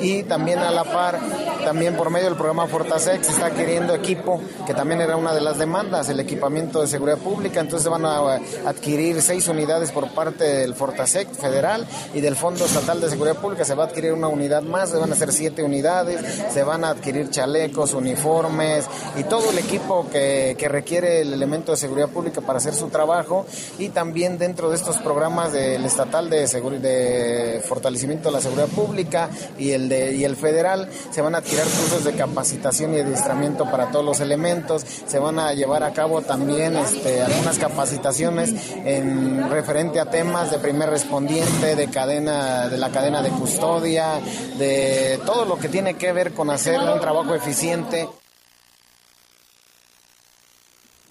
y 0.00 0.22
también 0.22 0.58
a 0.58 0.70
la 0.70 0.84
par, 0.84 1.18
también 1.64 1.96
por 1.96 2.10
medio 2.10 2.26
del 2.26 2.36
programa 2.36 2.66
Fortasex 2.66 3.26
se 3.26 3.32
está 3.32 3.46
adquiriendo 3.46 3.94
equipo, 3.94 4.40
que 4.66 4.74
también 4.74 5.00
era 5.00 5.16
una 5.16 5.34
de 5.34 5.40
las 5.40 5.58
demandas, 5.58 6.08
el 6.08 6.20
equipamiento 6.20 6.80
de 6.80 6.86
seguridad 6.86 7.18
pública, 7.18 7.60
entonces 7.60 7.88
van 7.88 8.04
a 8.04 8.40
adquirir 8.66 9.20
seis 9.22 9.48
unidades 9.48 9.90
por 9.92 10.08
parte 10.10 10.44
del 10.44 10.74
Fortasex 10.74 11.36
federal 11.38 11.86
y 12.14 12.20
del 12.20 12.36
Fondo 12.36 12.64
Estatal 12.64 13.00
de 13.00 13.10
Seguridad 13.10 13.36
Pública. 13.36 13.64
Se 13.64 13.74
va 13.74 13.84
a 13.84 13.86
adquirir 13.86 14.12
una 14.12 14.28
unidad 14.28 14.62
más, 14.62 14.90
se 14.90 14.96
van 14.96 15.10
a 15.10 15.14
hacer 15.14 15.32
siete 15.32 15.62
unidades, 15.62 16.20
se 16.52 16.62
van 16.62 16.84
a 16.84 16.90
adquirir 16.90 17.30
chalecos, 17.30 17.94
uniformes 17.94 18.86
y 19.16 19.24
todo 19.24 19.50
el 19.50 19.58
equipo 19.58 20.06
que, 20.10 20.54
que 20.58 20.68
requiere 20.68 21.22
el 21.22 21.32
elemento 21.32 21.72
de 21.72 21.78
seguridad 21.78 22.08
pública 22.08 22.40
para 22.40 22.58
hacer 22.58 22.74
su 22.74 22.88
trabajo. 22.88 23.46
Y 23.78 23.90
también 23.90 24.38
dentro 24.38 24.70
de 24.70 24.76
estos 24.76 24.98
programas 24.98 25.52
del 25.52 25.84
estatal 25.84 26.30
de, 26.30 26.46
de 26.46 27.62
fortalecimiento 27.66 28.28
de 28.28 28.34
la 28.34 28.40
seguridad 28.40 28.68
pública 28.68 29.30
y 29.58 29.72
el 29.72 29.87
y 29.90 30.24
el 30.24 30.36
federal 30.36 30.88
se 31.10 31.22
van 31.22 31.34
a 31.34 31.42
tirar 31.42 31.64
cursos 31.64 32.04
de 32.04 32.12
capacitación 32.14 32.94
y 32.94 33.00
adiestramiento 33.00 33.64
para 33.70 33.90
todos 33.90 34.04
los 34.04 34.20
elementos, 34.20 34.84
se 35.06 35.18
van 35.18 35.38
a 35.38 35.52
llevar 35.52 35.82
a 35.82 35.92
cabo 35.92 36.22
también 36.22 36.76
este, 36.76 37.22
algunas 37.22 37.58
capacitaciones 37.58 38.54
en 38.84 39.50
referente 39.50 40.00
a 40.00 40.06
temas 40.06 40.50
de 40.50 40.58
primer 40.58 40.90
respondiente, 40.90 41.76
de 41.76 41.88
cadena, 41.88 42.68
de 42.68 42.78
la 42.78 42.90
cadena 42.90 43.22
de 43.22 43.30
custodia, 43.30 44.20
de 44.58 45.20
todo 45.24 45.44
lo 45.44 45.58
que 45.58 45.68
tiene 45.68 45.94
que 45.94 46.12
ver 46.12 46.32
con 46.32 46.50
hacer 46.50 46.78
un 46.78 47.00
trabajo 47.00 47.34
eficiente. 47.34 48.08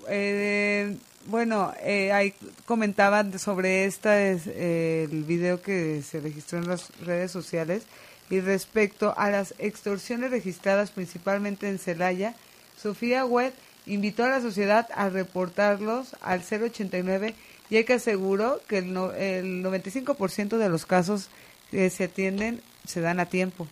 Eh, 0.10 0.98
bueno, 1.26 1.74
eh, 1.82 2.14
ahí 2.14 2.34
comentaban 2.66 3.38
sobre 3.38 3.86
esta 3.86 4.22
es, 4.22 4.44
eh, 4.48 5.08
el 5.12 5.24
video 5.26 5.62
que 5.62 6.02
se 6.02 6.22
registró 6.22 6.60
en 6.60 6.70
las 6.70 6.90
redes 7.02 7.32
sociales 7.32 7.84
y 8.30 8.40
respecto 8.42 9.14
a 9.18 9.30
las 9.30 9.54
extorsiones 9.58 10.32
registradas 10.32 10.92
principalmente 10.92 11.70
en 11.70 11.80
Celaya, 11.80 12.36
Sofía 12.82 13.26
Webb 13.26 13.54
invitó 13.86 14.26
a 14.26 14.30
la 14.30 14.42
sociedad 14.42 14.88
a 14.94 15.10
reportarlos 15.10 16.16
al 16.22 16.42
089 16.42 17.36
y 17.70 17.84
que 17.84 17.94
aseguró 17.94 18.62
que 18.68 18.80
el, 18.80 18.96
el 19.18 19.64
95% 19.64 20.58
de 20.58 20.70
los 20.70 20.86
casos 20.86 21.30
que 21.72 21.90
se 21.90 22.06
atienden 22.06 22.62
se 22.86 23.02
dan 23.02 23.20
a 23.20 23.26
tiempo. 23.26 23.68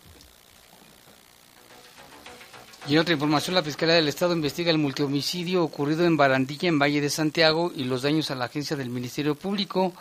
Y 2.87 2.93
en 2.93 2.99
otra 2.99 3.13
información, 3.13 3.55
la 3.55 3.63
Fiscalía 3.63 3.95
del 3.95 4.07
Estado 4.07 4.33
investiga 4.33 4.69
el 4.69 4.77
multihomicidio 4.77 5.63
ocurrido 5.63 6.05
en 6.05 6.17
Barandilla, 6.17 6.69
en 6.69 6.77
Valle 6.77 7.01
de 7.01 7.09
Santiago, 7.09 7.71
y 7.75 7.85
los 7.85 8.03
daños 8.03 8.29
a 8.29 8.35
la 8.35 8.45
agencia 8.45 8.77
del 8.77 8.91
Ministerio 8.91 9.33
Público 9.33 9.91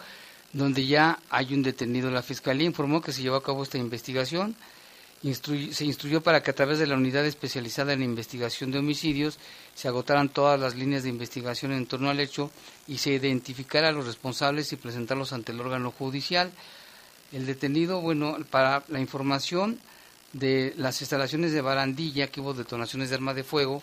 donde 0.54 0.86
ya 0.86 1.18
hay 1.28 1.52
un 1.52 1.62
detenido. 1.62 2.10
La 2.10 2.22
Fiscalía 2.22 2.66
informó 2.66 3.02
que 3.02 3.12
se 3.12 3.20
llevó 3.20 3.36
a 3.36 3.42
cabo 3.42 3.62
esta 3.62 3.76
investigación. 3.76 4.56
se 5.22 5.84
instruyó 5.84 6.22
para 6.22 6.42
que 6.42 6.52
a 6.52 6.54
través 6.54 6.78
de 6.78 6.86
la 6.86 6.94
unidad 6.94 7.26
especializada 7.26 7.92
en 7.92 8.02
investigación 8.02 8.70
de 8.70 8.78
homicidios 8.78 9.38
se 9.74 9.88
agotaran 9.88 10.28
todas 10.28 10.58
las 10.58 10.76
líneas 10.76 11.02
de 11.02 11.08
investigación 11.08 11.72
en 11.72 11.86
torno 11.86 12.08
al 12.08 12.20
hecho 12.20 12.50
y 12.86 12.98
se 12.98 13.10
identificara 13.10 13.88
a 13.88 13.92
los 13.92 14.06
responsables 14.06 14.72
y 14.72 14.76
presentarlos 14.76 15.32
ante 15.32 15.52
el 15.52 15.60
órgano 15.60 15.90
judicial. 15.90 16.52
El 17.32 17.46
detenido, 17.46 18.00
bueno, 18.00 18.36
para 18.50 18.84
la 18.88 19.00
información 19.00 19.80
de 20.32 20.72
las 20.76 21.00
instalaciones 21.00 21.52
de 21.52 21.62
Barandilla, 21.62 22.28
que 22.28 22.40
hubo 22.40 22.54
detonaciones 22.54 23.08
de 23.08 23.16
arma 23.16 23.34
de 23.34 23.44
fuego, 23.44 23.82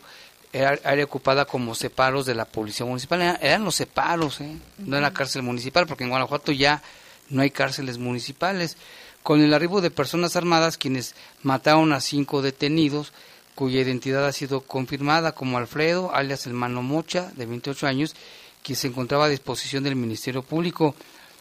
era 0.53 0.79
área 0.83 1.05
ocupada 1.05 1.45
como 1.45 1.75
separos 1.75 2.25
de 2.25 2.35
la 2.35 2.45
policía 2.45 2.85
municipal. 2.85 3.37
Eran 3.41 3.63
los 3.63 3.75
separos, 3.75 4.41
¿eh? 4.41 4.57
no 4.79 4.97
era 4.97 5.11
cárcel 5.11 5.43
municipal, 5.43 5.87
porque 5.87 6.03
en 6.03 6.09
Guanajuato 6.09 6.51
ya 6.51 6.81
no 7.29 7.41
hay 7.41 7.51
cárceles 7.51 7.97
municipales. 7.97 8.77
Con 9.23 9.41
el 9.41 9.53
arribo 9.53 9.81
de 9.81 9.91
personas 9.91 10.35
armadas, 10.35 10.77
quienes 10.77 11.15
mataron 11.43 11.93
a 11.93 12.01
cinco 12.01 12.41
detenidos, 12.41 13.13
cuya 13.55 13.81
identidad 13.81 14.25
ha 14.25 14.31
sido 14.31 14.61
confirmada 14.61 15.33
como 15.33 15.57
Alfredo, 15.57 16.13
alias 16.13 16.47
el 16.47 16.53
Mano 16.53 16.81
Mocha, 16.81 17.31
de 17.35 17.45
28 17.45 17.87
años, 17.87 18.15
quien 18.63 18.75
se 18.75 18.87
encontraba 18.87 19.25
a 19.25 19.29
disposición 19.29 19.83
del 19.83 19.95
Ministerio 19.95 20.41
Público. 20.41 20.95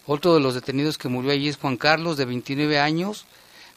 Otro 0.06 0.34
de 0.34 0.40
los 0.40 0.54
detenidos 0.54 0.98
que 0.98 1.08
murió 1.08 1.32
allí 1.32 1.48
es 1.48 1.56
Juan 1.56 1.76
Carlos, 1.76 2.16
de 2.16 2.24
29 2.26 2.78
años, 2.78 3.26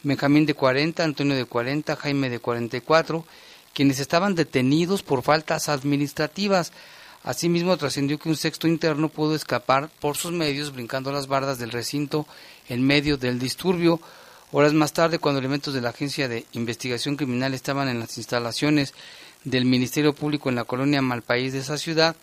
Benjamín 0.04 0.46
de 0.46 0.54
40, 0.54 1.04
Antonio 1.04 1.36
de 1.36 1.46
40, 1.46 1.96
Jaime 1.96 2.30
de 2.30 2.40
44, 2.40 3.26
quienes 3.74 4.00
estaban 4.00 4.36
detenidos 4.36 5.04
por 5.04 5.24
faltas 5.24 5.70
administrativas. 5.70 6.72
Asimismo, 7.24 7.78
trascendió 7.78 8.20
que 8.20 8.30
un 8.30 8.36
sexto 8.36 8.68
interno 8.68 9.10
pudo 9.10 9.36
escapar 9.36 9.90
por 10.00 10.18
sus 10.18 10.32
medios 10.32 10.74
brincando 10.74 11.12
las 11.12 11.28
bardas 11.28 11.58
del 11.58 11.72
recinto 11.72 12.28
en 12.70 12.86
medio 12.86 13.18
del 13.18 13.40
disturbio. 13.40 14.00
Horas 14.52 14.74
más 14.74 14.94
tarde, 14.94 15.20
cuando 15.20 15.40
elementos 15.40 15.74
de 15.74 15.82
la 15.82 15.90
Agencia 15.90 16.28
de 16.28 16.46
Investigación 16.54 17.16
Criminal 17.16 17.54
estaban 17.54 17.88
en 17.88 18.00
las 18.00 18.18
instalaciones 18.18 18.94
del 19.44 19.66
Ministerio 19.66 20.14
Público 20.14 20.50
en 20.50 20.56
la 20.56 20.64
colonia 20.64 21.02
Malpaís 21.02 21.54
de 21.54 21.60
esa 21.60 21.78
ciudad, 21.78 22.16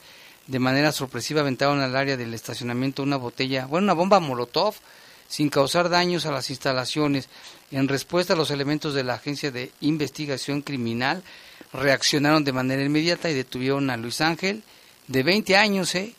de 0.46 0.58
manera 0.58 0.92
sorpresiva 0.92 1.40
aventaron 1.40 1.80
al 1.80 1.96
área 1.96 2.16
del 2.16 2.34
estacionamiento 2.34 3.02
una 3.02 3.16
botella, 3.16 3.66
bueno, 3.66 3.84
una 3.84 3.92
bomba 3.92 4.20
Molotov, 4.20 4.74
sin 5.30 5.48
causar 5.48 5.88
daños 5.88 6.26
a 6.26 6.32
las 6.32 6.50
instalaciones. 6.50 7.28
En 7.70 7.86
respuesta 7.86 8.32
a 8.32 8.36
los 8.36 8.50
elementos 8.50 8.94
de 8.94 9.04
la 9.04 9.14
Agencia 9.14 9.52
de 9.52 9.70
Investigación 9.80 10.60
Criminal, 10.60 11.22
reaccionaron 11.72 12.42
de 12.42 12.52
manera 12.52 12.82
inmediata 12.82 13.30
y 13.30 13.34
detuvieron 13.34 13.90
a 13.90 13.96
Luis 13.96 14.20
Ángel, 14.20 14.64
de 15.06 15.22
20 15.22 15.56
años, 15.56 15.94
¿eh? 15.94 16.14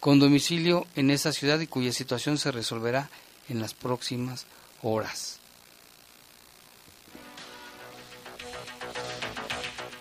con 0.00 0.18
domicilio 0.18 0.86
en 0.96 1.10
esa 1.10 1.30
ciudad 1.32 1.60
y 1.60 1.66
cuya 1.66 1.92
situación 1.92 2.38
se 2.38 2.52
resolverá 2.52 3.10
en 3.50 3.60
las 3.60 3.74
próximas 3.74 4.46
horas. 4.82 5.38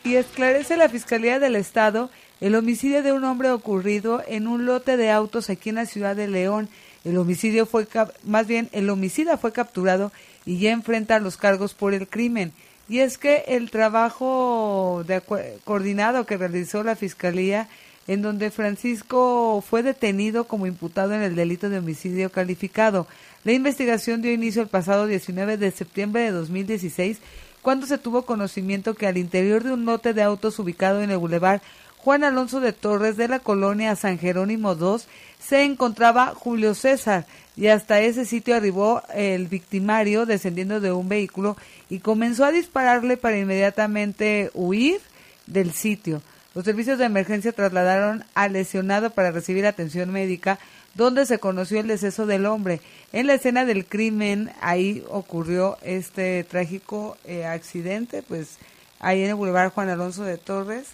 Y 0.06 0.16
esclarece 0.16 0.78
la 0.78 0.88
Fiscalía 0.88 1.40
del 1.40 1.58
Estado 1.58 2.10
el 2.44 2.56
homicidio 2.56 3.04
de 3.04 3.14
un 3.14 3.24
hombre 3.24 3.52
ocurrido 3.52 4.22
en 4.28 4.48
un 4.48 4.66
lote 4.66 4.98
de 4.98 5.10
autos 5.12 5.50
aquí 5.50 5.70
en 5.70 5.76
la 5.76 5.86
ciudad 5.86 6.14
de 6.14 6.28
León. 6.28 6.68
El 7.04 7.18
homicidio 7.18 7.66
fue, 7.66 7.88
más 8.24 8.48
bien, 8.48 8.70
el 8.72 8.90
homicida 8.90 9.38
fue 9.38 9.52
capturado 9.52 10.12
y 10.46 10.60
ya 10.60 10.72
enfrenta 10.72 11.20
los 11.20 11.38
cargos 11.38 11.74
por 11.74 11.94
el 11.94 12.08
crimen. 12.08 12.54
Y 12.88 13.00
es 13.00 13.18
que 13.18 13.44
el 13.48 13.72
trabajo 13.72 15.04
de 15.08 15.22
coordinado 15.64 16.26
que 16.26 16.38
realizó 16.38 16.84
la 16.84 16.96
Fiscalía, 16.96 17.68
en 18.08 18.22
donde 18.22 18.52
Francisco 18.52 19.64
fue 19.68 19.84
detenido 19.84 20.46
como 20.46 20.68
imputado 20.68 21.14
en 21.14 21.22
el 21.22 21.36
delito 21.36 21.70
de 21.70 21.80
homicidio 21.80 22.30
calificado. 22.32 23.08
La 23.44 23.54
investigación 23.54 24.22
dio 24.22 24.34
inicio 24.34 24.62
el 24.62 24.68
pasado 24.68 25.08
19 25.08 25.58
de 25.58 25.72
septiembre 25.72 26.24
de 26.24 26.32
2016, 26.32 27.20
cuando 27.62 27.86
se 27.86 27.98
tuvo 27.98 28.24
conocimiento 28.24 28.94
que 28.94 29.08
al 29.08 29.18
interior 29.18 29.64
de 29.64 29.72
un 29.72 29.86
lote 29.86 30.14
de 30.14 30.22
autos 30.22 30.60
ubicado 30.60 31.02
en 31.02 31.12
el 31.12 31.18
Boulevard 31.18 31.62
Juan 32.04 32.26
Alonso 32.26 32.60
de 32.60 32.74
Torres 32.74 33.16
de 33.16 33.30
la 33.30 33.40
colonia 33.40 33.96
San 33.96 34.20
Jerónimo 34.20 34.74
II 34.74 35.02
se 35.46 35.64
encontraba 35.64 36.34
Julio 36.36 36.74
César 36.74 37.26
y 37.56 37.68
hasta 37.68 38.00
ese 38.00 38.26
sitio 38.26 38.56
arribó 38.56 39.04
el 39.14 39.48
victimario 39.48 40.26
descendiendo 40.26 40.80
de 40.80 40.92
un 40.92 41.10
vehículo 41.10 41.58
y 41.90 42.00
comenzó 42.00 42.46
a 42.46 42.52
dispararle 42.52 43.18
para 43.18 43.38
inmediatamente 43.38 44.50
huir 44.54 45.02
del 45.46 45.72
sitio. 45.74 46.22
Los 46.56 46.66
servicios 46.66 47.00
de 47.00 47.06
emergencia 47.06 47.52
trasladaron 47.52 48.24
al 48.36 48.54
lesionado 48.54 49.10
para 49.10 49.32
recibir 49.32 49.66
atención 49.66 50.12
médica, 50.12 50.60
donde 50.94 51.26
se 51.26 51.40
conoció 51.40 51.80
el 51.80 51.88
deceso 51.88 52.28
del 52.28 52.46
hombre. 52.46 52.80
En 53.12 53.26
la 53.26 53.34
escena 53.34 53.66
del 53.66 53.86
crimen, 53.86 54.52
ahí 54.62 55.04
ocurrió 55.10 55.78
este 55.82 56.44
trágico 56.44 57.18
eh, 57.26 57.46
accidente, 57.46 58.22
pues 58.22 58.58
ahí 59.00 59.24
en 59.24 59.30
el 59.30 59.36
Boulevard 59.36 59.72
Juan 59.72 59.90
Alonso 59.90 60.24
de 60.24 60.38
Torres 60.38 60.90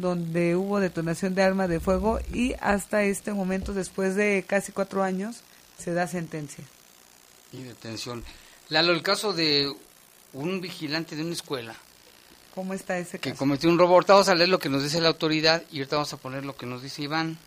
donde 0.00 0.56
hubo 0.56 0.80
detonación 0.80 1.34
de 1.34 1.42
arma 1.42 1.68
de 1.68 1.80
fuego 1.80 2.18
y 2.32 2.54
hasta 2.60 3.02
este 3.04 3.32
momento, 3.32 3.74
después 3.74 4.14
de 4.14 4.44
casi 4.46 4.72
cuatro 4.72 5.02
años, 5.02 5.42
se 5.78 5.92
da 5.92 6.06
sentencia. 6.06 6.64
Y 7.52 7.62
detención. 7.62 8.24
Lalo, 8.68 8.92
el 8.92 9.02
caso 9.02 9.32
de 9.32 9.72
un 10.32 10.60
vigilante 10.60 11.16
de 11.16 11.22
una 11.22 11.32
escuela. 11.32 11.74
¿Cómo 12.54 12.74
está 12.74 12.98
ese 12.98 13.18
caso? 13.18 13.32
Que 13.32 13.38
cometió 13.38 13.68
un 13.68 13.78
robo. 13.78 13.94
Ahorita 13.94 14.14
vamos 14.14 14.28
a 14.28 14.34
leer 14.34 14.48
lo 14.48 14.58
que 14.58 14.68
nos 14.68 14.82
dice 14.82 15.00
la 15.00 15.08
autoridad 15.08 15.62
y 15.70 15.78
ahorita 15.78 15.96
vamos 15.96 16.12
a 16.12 16.18
poner 16.18 16.44
lo 16.44 16.56
que 16.56 16.66
nos 16.66 16.82
dice 16.82 17.02
Iván. 17.02 17.38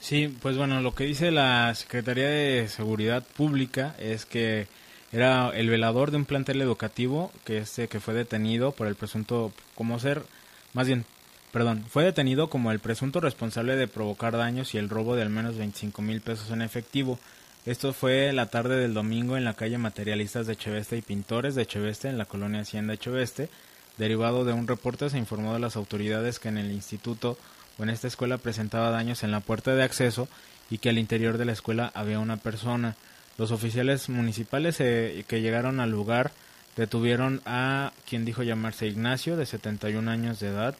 Sí, 0.00 0.28
pues 0.42 0.56
bueno, 0.56 0.80
lo 0.80 0.94
que 0.94 1.04
dice 1.04 1.30
la 1.30 1.72
Secretaría 1.74 2.28
de 2.28 2.68
Seguridad 2.68 3.24
Pública 3.36 3.94
es 3.98 4.26
que 4.26 4.66
era 5.12 5.50
el 5.50 5.68
velador 5.68 6.10
de 6.10 6.16
un 6.16 6.24
plantel 6.24 6.60
educativo 6.60 7.30
que 7.44 7.58
este 7.58 7.86
que 7.86 8.00
fue 8.00 8.14
detenido 8.14 8.72
por 8.72 8.88
el 8.88 8.96
presunto 8.96 9.52
como 9.76 10.00
ser 10.00 10.24
más 10.72 10.86
bien 10.86 11.04
perdón, 11.52 11.84
fue 11.88 12.04
detenido 12.04 12.48
como 12.48 12.72
el 12.72 12.80
presunto 12.80 13.20
responsable 13.20 13.76
de 13.76 13.86
provocar 13.86 14.36
daños 14.36 14.74
y 14.74 14.78
el 14.78 14.88
robo 14.88 15.14
de 15.14 15.22
al 15.22 15.30
menos 15.30 15.56
25 15.56 16.02
mil 16.02 16.20
pesos 16.20 16.50
en 16.50 16.62
efectivo. 16.62 17.18
Esto 17.66 17.92
fue 17.92 18.32
la 18.32 18.46
tarde 18.46 18.76
del 18.76 18.94
domingo 18.94 19.36
en 19.36 19.44
la 19.44 19.54
calle 19.54 19.78
Materialistas 19.78 20.46
de 20.46 20.56
Cheveste 20.56 20.96
y 20.96 21.02
Pintores 21.02 21.54
de 21.54 21.66
Cheveste, 21.66 22.08
en 22.08 22.18
la 22.18 22.24
colonia 22.24 22.62
Hacienda 22.62 22.96
Cheveste. 22.96 23.50
Derivado 23.98 24.44
de 24.44 24.52
un 24.52 24.66
reporte 24.66 25.10
se 25.10 25.18
informó 25.18 25.52
de 25.52 25.60
las 25.60 25.76
autoridades 25.76 26.40
que 26.40 26.48
en 26.48 26.58
el 26.58 26.72
instituto 26.72 27.38
o 27.78 27.82
en 27.82 27.90
esta 27.90 28.08
escuela 28.08 28.38
presentaba 28.38 28.90
daños 28.90 29.22
en 29.22 29.30
la 29.30 29.40
puerta 29.40 29.74
de 29.74 29.82
acceso 29.82 30.28
y 30.70 30.78
que 30.78 30.88
al 30.88 30.98
interior 30.98 31.38
de 31.38 31.44
la 31.44 31.52
escuela 31.52 31.92
había 31.94 32.18
una 32.18 32.38
persona. 32.38 32.96
Los 33.38 33.50
oficiales 33.50 34.08
municipales 34.08 34.80
eh, 34.80 35.24
que 35.28 35.40
llegaron 35.42 35.80
al 35.80 35.90
lugar 35.90 36.32
detuvieron 36.76 37.42
a 37.44 37.92
quien 38.08 38.24
dijo 38.24 38.42
llamarse 38.42 38.86
Ignacio, 38.86 39.36
de 39.36 39.46
71 39.46 40.10
años 40.10 40.40
de 40.40 40.48
edad, 40.48 40.74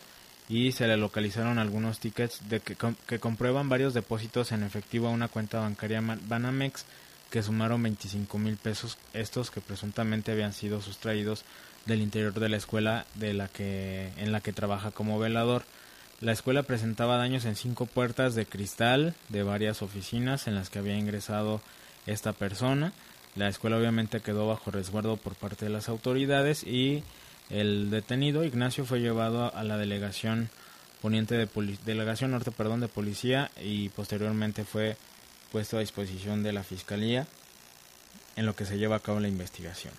y 0.53 0.71
se 0.73 0.87
le 0.87 0.99
localizaron 0.99 1.59
algunos 1.59 1.99
tickets 1.99 2.47
de 2.51 2.61
que, 2.61 2.77
que 3.07 3.19
comprueban 3.19 3.71
varios 3.71 3.95
depósitos 3.95 4.53
en 4.53 4.63
efectivo 4.63 5.09
a 5.09 5.11
una 5.11 5.29
cuenta 5.29 5.61
bancaria 5.61 6.03
Banamex 6.29 6.85
que 7.31 7.43
sumaron 7.43 7.83
25 7.83 8.39
mil 8.39 8.59
pesos, 8.59 8.99
estos 9.15 9.51
que 9.51 9.63
presuntamente 9.63 10.31
habían 10.31 10.53
sido 10.53 10.83
sustraídos 10.83 11.47
del 11.87 12.03
interior 12.03 12.39
de 12.39 12.51
la 12.51 12.59
escuela 12.59 13.07
de 13.15 13.33
la 13.33 13.49
que, 13.49 14.13
en 14.19 14.31
la 14.31 14.43
que 14.43 14.53
trabaja 14.53 14.91
como 14.91 15.19
velador. 15.19 15.65
La 16.21 16.33
escuela 16.33 16.65
presentaba 16.65 17.17
daños 17.17 17.47
en 17.47 17.57
cinco 17.57 17.87
puertas 17.87 18.35
de 18.35 18.45
cristal 18.45 19.15
de 19.31 19.45
varias 19.45 19.81
oficinas 19.81 20.49
en 20.49 20.55
las 20.55 20.69
que 20.69 20.81
había 20.81 20.99
ingresado 20.99 21.63
esta 22.05 22.35
persona. 22.35 22.93
La 23.37 23.49
escuela 23.49 23.79
obviamente 23.79 24.21
quedó 24.21 24.49
bajo 24.49 24.71
resguardo 24.71 25.17
por 25.17 25.35
parte 25.35 25.65
de 25.65 25.71
las 25.71 25.89
autoridades 25.89 26.63
y 26.63 27.05
el 27.53 27.91
detenido 27.91 28.45
Ignacio 28.45 28.85
fue 28.85 29.01
llevado 29.01 29.55
a 29.55 29.63
la 29.63 29.77
delegación 29.77 30.51
poniente 31.03 31.37
de 31.37 31.49
delegación 31.85 32.31
norte, 32.31 32.51
perdón, 32.51 32.81
de 32.81 32.89
policía 32.89 33.51
y 33.61 33.91
posteriormente 33.91 34.65
fue 34.65 34.97
puesto 35.51 35.77
a 35.77 35.81
disposición 35.81 36.43
de 36.43 36.53
la 36.53 36.63
fiscalía 36.63 37.27
en 38.37 38.47
lo 38.47 38.57
que 38.57 38.65
se 38.65 38.79
lleva 38.79 38.97
a 38.97 39.01
cabo 39.01 39.21
la 39.21 39.29
investigación. 39.29 39.93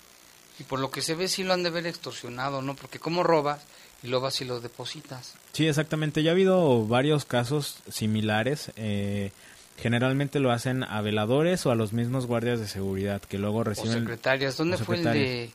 Y 0.59 0.63
por 0.63 0.79
lo 0.79 0.89
que 0.89 1.01
se 1.01 1.13
ve 1.13 1.27
sí 1.27 1.43
lo 1.43 1.53
han 1.53 1.63
de 1.63 1.69
ver 1.69 1.85
extorsionado, 1.85 2.61
¿no? 2.61 2.75
Porque 2.75 2.99
cómo 2.99 3.21
robas 3.21 3.61
y 4.01 4.07
lo 4.07 4.19
vas 4.19 4.41
y 4.41 4.45
lo 4.45 4.59
depositas. 4.59 5.35
Sí, 5.51 5.67
exactamente. 5.67 6.23
Ya 6.23 6.31
ha 6.31 6.33
habido 6.33 6.87
varios 6.87 7.25
casos 7.25 7.77
similares. 7.89 8.71
Eh, 8.75 9.31
generalmente 9.77 10.39
lo 10.39 10.51
hacen 10.51 10.83
a 10.83 11.01
veladores 11.01 11.65
o 11.65 11.71
a 11.71 11.75
los 11.75 11.93
mismos 11.93 12.25
guardias 12.25 12.59
de 12.59 12.67
seguridad 12.67 13.21
que 13.21 13.37
luego 13.37 13.63
reciben. 13.63 13.97
O 13.97 13.99
secretarias. 13.99 14.57
¿Dónde 14.57 14.77
fue 14.77 14.97
el 14.97 15.03
de 15.03 15.51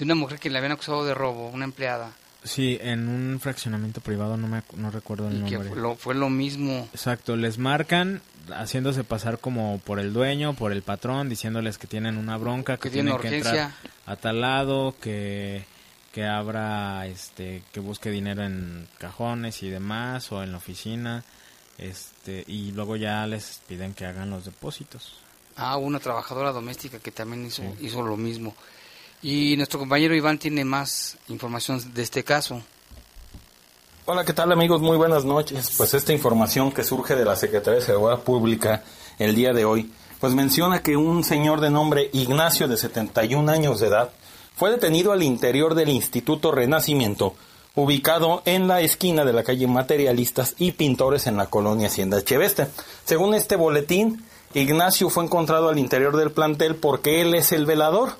de 0.00 0.04
una 0.04 0.14
mujer 0.14 0.38
que 0.38 0.48
le 0.48 0.56
habían 0.56 0.72
acusado 0.72 1.04
de 1.04 1.12
robo, 1.12 1.48
una 1.48 1.66
empleada. 1.66 2.12
Sí, 2.42 2.78
en 2.80 3.06
un 3.08 3.38
fraccionamiento 3.38 4.00
privado, 4.00 4.38
no 4.38 4.48
me 4.48 4.62
no 4.76 4.90
recuerdo 4.90 5.28
el 5.28 5.42
nombre. 5.42 5.70
Que 5.70 5.76
lo, 5.76 5.94
fue 5.94 6.14
lo 6.14 6.30
mismo. 6.30 6.88
Exacto, 6.94 7.36
les 7.36 7.58
marcan 7.58 8.22
haciéndose 8.48 9.04
pasar 9.04 9.38
como 9.38 9.78
por 9.80 10.00
el 10.00 10.14
dueño, 10.14 10.54
por 10.54 10.72
el 10.72 10.80
patrón, 10.80 11.28
diciéndoles 11.28 11.76
que 11.76 11.86
tienen 11.86 12.16
una 12.16 12.38
bronca, 12.38 12.78
que, 12.78 12.88
tienen 12.88 13.18
que 13.18 13.36
entrar 13.36 13.72
a 14.06 14.16
tal 14.16 14.40
lado, 14.40 14.94
que 15.02 15.66
que 16.12 16.26
abra 16.26 17.06
este 17.06 17.62
que 17.70 17.78
busque 17.78 18.10
dinero 18.10 18.42
en 18.42 18.88
cajones 18.98 19.62
y 19.62 19.70
demás 19.70 20.32
o 20.32 20.42
en 20.42 20.50
la 20.50 20.58
oficina 20.58 21.22
este 21.78 22.42
y 22.48 22.72
luego 22.72 22.96
ya 22.96 23.24
les 23.28 23.60
piden 23.68 23.94
que 23.94 24.06
hagan 24.06 24.28
los 24.28 24.44
depósitos 24.44 25.18
ah 25.54 25.76
una 25.76 26.00
trabajadora 26.00 26.50
doméstica 26.50 26.98
que 26.98 27.12
también 27.12 27.46
hizo 27.46 27.62
hizo 27.80 28.02
lo 28.02 28.16
mismo 28.16 28.56
y 29.22 29.56
nuestro 29.56 29.78
compañero 29.78 30.14
Iván 30.14 30.38
tiene 30.38 30.64
más 30.64 31.16
información 31.28 31.92
de 31.92 32.02
este 32.02 32.24
caso. 32.24 32.62
Hola, 34.06 34.24
¿qué 34.24 34.32
tal 34.32 34.50
amigos? 34.50 34.80
Muy 34.80 34.96
buenas 34.96 35.24
noches. 35.24 35.74
Pues 35.76 35.94
esta 35.94 36.12
información 36.12 36.72
que 36.72 36.82
surge 36.82 37.14
de 37.14 37.24
la 37.24 37.36
Secretaría 37.36 37.80
de 37.80 37.86
Seguridad 37.86 38.22
Pública 38.22 38.82
el 39.18 39.34
día 39.34 39.52
de 39.52 39.64
hoy, 39.64 39.92
pues 40.18 40.34
menciona 40.34 40.82
que 40.82 40.96
un 40.96 41.22
señor 41.22 41.60
de 41.60 41.70
nombre 41.70 42.10
Ignacio 42.12 42.66
de 42.66 42.76
71 42.76 43.50
años 43.52 43.78
de 43.78 43.88
edad 43.88 44.10
fue 44.56 44.70
detenido 44.70 45.12
al 45.12 45.22
interior 45.22 45.74
del 45.74 45.90
Instituto 45.90 46.50
Renacimiento, 46.50 47.34
ubicado 47.74 48.42
en 48.46 48.66
la 48.66 48.80
esquina 48.80 49.24
de 49.24 49.32
la 49.32 49.44
calle 49.44 49.66
Materialistas 49.66 50.54
y 50.58 50.72
Pintores 50.72 51.26
en 51.26 51.36
la 51.36 51.46
colonia 51.46 51.86
Hacienda 51.86 52.22
Cheveste. 52.22 52.66
Según 53.04 53.34
este 53.34 53.56
boletín, 53.56 54.24
Ignacio 54.54 55.08
fue 55.08 55.24
encontrado 55.24 55.68
al 55.68 55.78
interior 55.78 56.16
del 56.16 56.32
plantel 56.32 56.74
porque 56.74 57.20
él 57.20 57.34
es 57.34 57.52
el 57.52 57.66
velador 57.66 58.14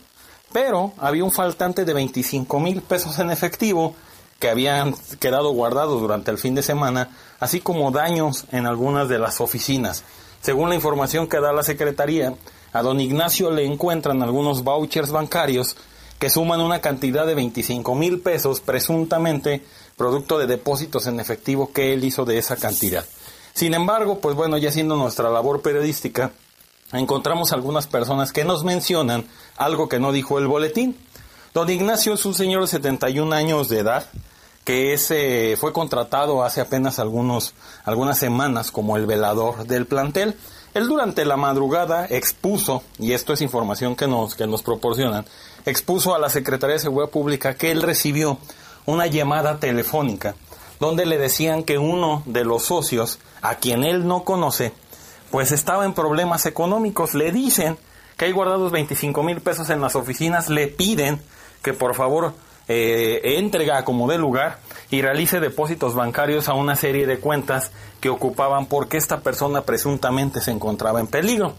pero 0.53 0.93
había 0.99 1.25
un 1.25 1.31
faltante 1.31 1.85
de 1.85 1.95
25 1.95 2.61
mil 2.61 2.83
pesos 2.83 3.19
en 3.19 3.31
efectivo 3.31 3.95
que 4.39 4.49
habían 4.49 4.95
quedado 5.19 5.51
guardados 5.51 6.01
durante 6.01 6.31
el 6.31 6.39
fin 6.39 6.55
de 6.55 6.63
semana, 6.63 7.11
así 7.39 7.61
como 7.61 7.91
daños 7.91 8.47
en 8.51 8.67
algunas 8.67 9.09
de 9.09 9.19
las 9.19 9.41
oficinas. 9.41 10.03
Según 10.41 10.71
la 10.71 10.75
información 10.75 11.29
que 11.29 11.41
da 11.41 11.53
la 11.53 11.63
Secretaría, 11.63 12.35
a 12.73 12.83
don 12.83 13.01
Ignacio 13.01 13.51
le 13.51 13.67
encuentran 13.67 14.23
algunos 14.23 14.65
vouchers 14.65 15.11
bancarios 15.11 15.77
que 16.19 16.31
suman 16.31 16.61
una 16.61 16.81
cantidad 16.81 17.27
de 17.27 17.35
25 17.35 17.95
mil 17.95 18.21
pesos, 18.21 18.61
presuntamente 18.61 19.63
producto 19.97 20.39
de 20.39 20.47
depósitos 20.47 21.07
en 21.07 21.21
efectivo 21.21 21.73
que 21.73 21.93
él 21.93 22.05
hizo 22.05 22.25
de 22.25 22.39
esa 22.39 22.57
cantidad. 22.57 23.05
Sin 23.53 23.75
embargo, 23.75 24.21
pues 24.21 24.35
bueno, 24.37 24.57
ya 24.57 24.71
siendo 24.71 24.97
nuestra 24.97 25.29
labor 25.31 25.61
periodística, 25.61 26.31
encontramos 26.93 27.53
algunas 27.53 27.87
personas 27.87 28.33
que 28.33 28.45
nos 28.45 28.65
mencionan 28.65 29.27
algo 29.57 29.89
que 29.89 29.99
no 29.99 30.13
dijo 30.13 30.39
el 30.39 30.47
boletín. 30.47 30.97
Don 31.55 31.69
Ignacio 31.69 32.15
es 32.15 32.25
un 32.25 32.35
señor 32.35 32.63
de 32.63 32.69
71 32.69 33.35
años 33.35 33.69
de 33.69 33.81
edad 33.81 34.07
que 34.65 34.93
ese 34.93 35.57
fue 35.59 35.73
contratado 35.73 36.45
hace 36.45 36.61
apenas 36.61 36.99
algunos, 36.99 37.55
algunas 37.85 38.19
semanas 38.19 38.71
como 38.71 38.97
el 38.97 39.07
velador 39.07 39.67
del 39.67 39.87
plantel. 39.87 40.37
Él 40.75 40.87
durante 40.87 41.25
la 41.25 41.37
madrugada 41.37 42.07
expuso, 42.07 42.83
y 42.99 43.13
esto 43.13 43.33
es 43.33 43.41
información 43.41 43.97
que 43.97 44.07
nos, 44.07 44.35
que 44.35 44.47
nos 44.47 44.63
proporcionan, 44.63 45.25
expuso 45.67 46.15
a 46.15 46.19
la 46.19 46.29
Secretaría 46.29 46.75
de 46.75 46.81
Seguridad 46.81 47.11
Pública 47.11 47.55
que 47.55 47.71
él 47.71 47.83
recibió 47.83 48.39
una 48.87 49.07
llamada 49.07 49.59
telefónica 49.59 50.37
donde 50.81 51.05
le 51.05 51.19
decían 51.19 51.63
que 51.63 51.79
uno 51.79 52.23
de 52.25 52.45
los 52.45 52.65
socios, 52.65 53.19
a 53.43 53.57
quien 53.57 53.85
él 53.85 54.09
no 54.09 54.25
conoce, 54.25 54.73
pues 55.31 55.53
estaba 55.53 55.85
en 55.85 55.95
problemas 55.95 56.47
económicos. 56.47 57.15
Le 57.15 57.33
dicen 57.33 57.79
que 58.17 58.27
hay 58.27 58.33
guardados 58.33 58.73
25 58.73 59.23
mil 59.23 59.41
pesos 59.41 59.71
en 59.71 59.81
las 59.81 59.97
oficinas, 59.97 60.49
le 60.49 60.67
piden 60.67 61.21
que 61.63 61.73
por 61.73 61.95
favor 61.95 62.35
eh, 62.69 63.39
entrega 63.39 63.85
como 63.85 64.09
de 64.09 64.19
lugar 64.19 64.59
y 64.91 65.03
realice 65.03 65.41
depósitos 65.41 65.95
bancarios 65.95 66.49
a 66.49 66.55
una 66.55 66.77
serie 66.77 67.07
de 67.07 67.19
cuentas 67.19 67.73
que 68.01 68.09
ocupaban 68.09 68.67
porque 68.67 68.97
esta 68.97 69.21
persona 69.21 69.63
presuntamente 69.63 70.41
se 70.41 70.51
encontraba 70.51 71.01
en 71.01 71.07
peligro. 71.07 71.55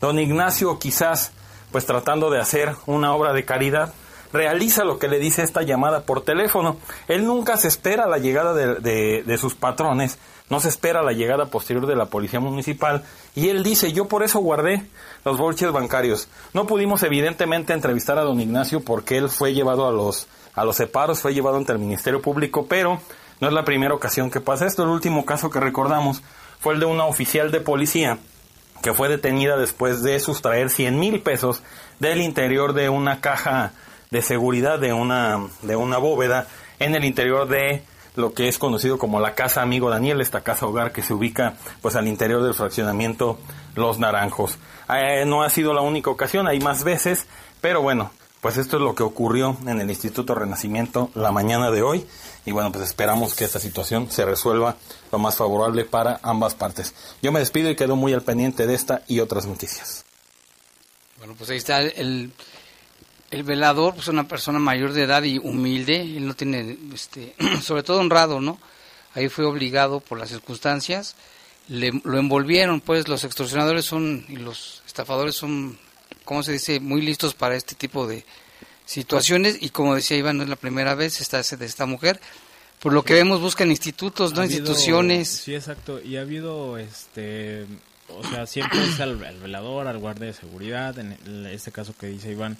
Don 0.00 0.18
Ignacio 0.18 0.78
quizás 0.78 1.32
pues 1.70 1.86
tratando 1.86 2.30
de 2.30 2.40
hacer 2.40 2.76
una 2.86 3.14
obra 3.14 3.32
de 3.32 3.44
caridad, 3.44 3.92
realiza 4.32 4.84
lo 4.84 4.98
que 4.98 5.08
le 5.08 5.18
dice 5.18 5.42
esta 5.42 5.62
llamada 5.62 6.04
por 6.04 6.22
teléfono. 6.22 6.76
Él 7.08 7.26
nunca 7.26 7.56
se 7.56 7.68
espera 7.68 8.06
la 8.06 8.18
llegada 8.18 8.54
de, 8.54 9.22
de 9.24 9.38
sus 9.38 9.54
patrones 9.54 10.18
no 10.50 10.60
se 10.60 10.68
espera 10.68 11.02
la 11.02 11.12
llegada 11.12 11.46
posterior 11.46 11.86
de 11.86 11.96
la 11.96 12.06
policía 12.06 12.38
municipal 12.38 13.02
y 13.34 13.48
él 13.48 13.62
dice, 13.62 13.92
yo 13.92 14.06
por 14.08 14.22
eso 14.22 14.40
guardé 14.40 14.86
los 15.24 15.38
bolches 15.38 15.72
bancarios. 15.72 16.28
No 16.52 16.66
pudimos 16.66 17.02
evidentemente 17.02 17.72
entrevistar 17.72 18.18
a 18.18 18.24
don 18.24 18.40
Ignacio 18.40 18.80
porque 18.80 19.16
él 19.16 19.28
fue 19.28 19.54
llevado 19.54 19.88
a 19.88 19.92
los, 19.92 20.26
a 20.54 20.64
los 20.64 20.76
separos, 20.76 21.20
fue 21.20 21.34
llevado 21.34 21.56
ante 21.56 21.72
el 21.72 21.78
Ministerio 21.78 22.20
Público, 22.20 22.66
pero 22.68 23.00
no 23.40 23.48
es 23.48 23.54
la 23.54 23.64
primera 23.64 23.94
ocasión 23.94 24.30
que 24.30 24.40
pasa 24.40 24.66
esto. 24.66 24.82
El 24.82 24.90
último 24.90 25.24
caso 25.24 25.50
que 25.50 25.60
recordamos 25.60 26.22
fue 26.60 26.74
el 26.74 26.80
de 26.80 26.86
una 26.86 27.06
oficial 27.06 27.50
de 27.50 27.60
policía 27.60 28.18
que 28.82 28.92
fue 28.92 29.08
detenida 29.08 29.56
después 29.56 30.02
de 30.02 30.20
sustraer 30.20 30.68
100 30.68 30.98
mil 30.98 31.22
pesos 31.22 31.62
del 32.00 32.20
interior 32.20 32.74
de 32.74 32.90
una 32.90 33.22
caja 33.22 33.72
de 34.10 34.20
seguridad 34.20 34.78
de 34.78 34.92
una, 34.92 35.48
de 35.62 35.74
una 35.74 35.96
bóveda 35.96 36.46
en 36.78 36.94
el 36.94 37.04
interior 37.04 37.48
de 37.48 37.82
lo 38.14 38.32
que 38.32 38.48
es 38.48 38.58
conocido 38.58 38.98
como 38.98 39.20
la 39.20 39.34
Casa 39.34 39.62
Amigo 39.62 39.90
Daniel, 39.90 40.20
esta 40.20 40.42
casa 40.42 40.66
hogar 40.66 40.92
que 40.92 41.02
se 41.02 41.14
ubica 41.14 41.56
pues 41.82 41.96
al 41.96 42.08
interior 42.08 42.42
del 42.42 42.54
fraccionamiento 42.54 43.38
Los 43.74 43.98
Naranjos. 43.98 44.58
Eh, 44.88 45.24
no 45.26 45.42
ha 45.42 45.50
sido 45.50 45.74
la 45.74 45.80
única 45.80 46.10
ocasión, 46.10 46.46
hay 46.46 46.60
más 46.60 46.84
veces, 46.84 47.26
pero 47.60 47.82
bueno, 47.82 48.10
Pues 48.44 48.58
esto 48.58 48.76
es 48.76 48.82
lo 48.82 48.94
que 48.94 49.02
ocurrió 49.02 49.56
en 49.66 49.80
el 49.80 49.88
Instituto 49.88 50.34
Renacimiento 50.34 51.10
la 51.14 51.32
mañana 51.32 51.70
de 51.70 51.80
hoy 51.80 52.04
y 52.44 52.52
bueno, 52.52 52.70
pues 52.70 52.84
esperamos 52.84 53.34
que 53.34 53.46
esta 53.46 53.58
situación 53.58 54.10
se 54.10 54.26
resuelva 54.26 54.76
lo 55.10 55.18
más 55.18 55.36
favorable 55.36 55.86
para 55.86 56.20
ambas 56.22 56.54
partes. 56.54 56.94
Yo 57.22 57.32
me 57.32 57.40
despido 57.40 57.70
y 57.70 57.74
quedo 57.74 57.96
muy 57.96 58.12
al 58.12 58.20
pendiente 58.20 58.66
de 58.66 58.74
esta 58.74 59.02
y 59.08 59.20
otras 59.20 59.46
noticias. 59.46 60.04
Bueno, 61.16 61.34
pues 61.38 61.48
ahí 61.48 61.56
está 61.56 61.80
el, 61.80 62.32
el 63.34 63.42
velador, 63.42 63.94
pues 63.94 64.06
una 64.08 64.28
persona 64.28 64.60
mayor 64.60 64.92
de 64.92 65.02
edad 65.02 65.24
y 65.24 65.38
humilde, 65.38 66.02
él 66.02 66.26
no 66.26 66.34
tiene, 66.34 66.78
este, 66.94 67.34
sobre 67.62 67.82
todo 67.82 68.00
honrado, 68.00 68.40
¿no? 68.40 68.60
Ahí 69.14 69.28
fue 69.28 69.44
obligado 69.44 70.00
por 70.00 70.18
las 70.18 70.28
circunstancias, 70.28 71.16
le, 71.68 71.92
lo 72.04 72.18
envolvieron, 72.18 72.80
pues 72.80 73.08
los 73.08 73.24
extorsionadores 73.24 73.84
son 73.84 74.24
y 74.28 74.36
los 74.36 74.82
estafadores 74.86 75.34
son, 75.34 75.78
¿cómo 76.24 76.42
se 76.42 76.52
dice?, 76.52 76.78
muy 76.78 77.02
listos 77.02 77.34
para 77.34 77.56
este 77.56 77.74
tipo 77.74 78.06
de 78.06 78.24
situaciones 78.86 79.58
y 79.60 79.70
como 79.70 79.94
decía 79.94 80.16
Iván, 80.16 80.36
no 80.36 80.44
es 80.44 80.48
la 80.48 80.56
primera 80.56 80.94
vez 80.94 81.20
esta, 81.20 81.42
de 81.42 81.66
esta 81.66 81.86
mujer, 81.86 82.20
por 82.78 82.92
lo 82.92 83.02
que 83.02 83.14
vemos 83.14 83.40
buscan 83.40 83.70
institutos, 83.70 84.32
no 84.34 84.44
instituciones. 84.44 85.28
Sí, 85.28 85.54
exacto, 85.54 86.00
y 86.00 86.18
ha 86.18 86.20
habido, 86.20 86.78
este, 86.78 87.66
o 88.08 88.22
sea, 88.28 88.46
siempre 88.46 88.84
es 88.84 89.00
al, 89.00 89.16
velador, 89.16 89.88
al 89.88 89.98
guardia 89.98 90.26
de 90.26 90.34
seguridad, 90.34 90.96
en 90.98 91.16
este 91.46 91.72
caso 91.72 91.94
que 91.98 92.06
dice 92.06 92.30
Iván, 92.30 92.58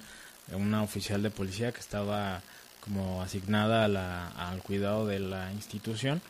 una 0.53 0.83
oficial 0.83 1.23
de 1.23 1.31
policía 1.31 1.71
que 1.71 1.79
estaba 1.79 2.41
como 2.81 3.21
asignada 3.21 3.85
a 3.85 3.87
la, 3.87 4.27
al 4.29 4.61
cuidado 4.61 5.07
de 5.07 5.19
la 5.19 5.51
institución. 5.51 6.21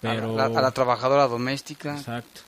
Pero, 0.00 0.38
a, 0.40 0.48
la, 0.48 0.70
trabajadora 0.72 1.28
doméstica. 1.28 1.96
Exacto. 1.96 2.40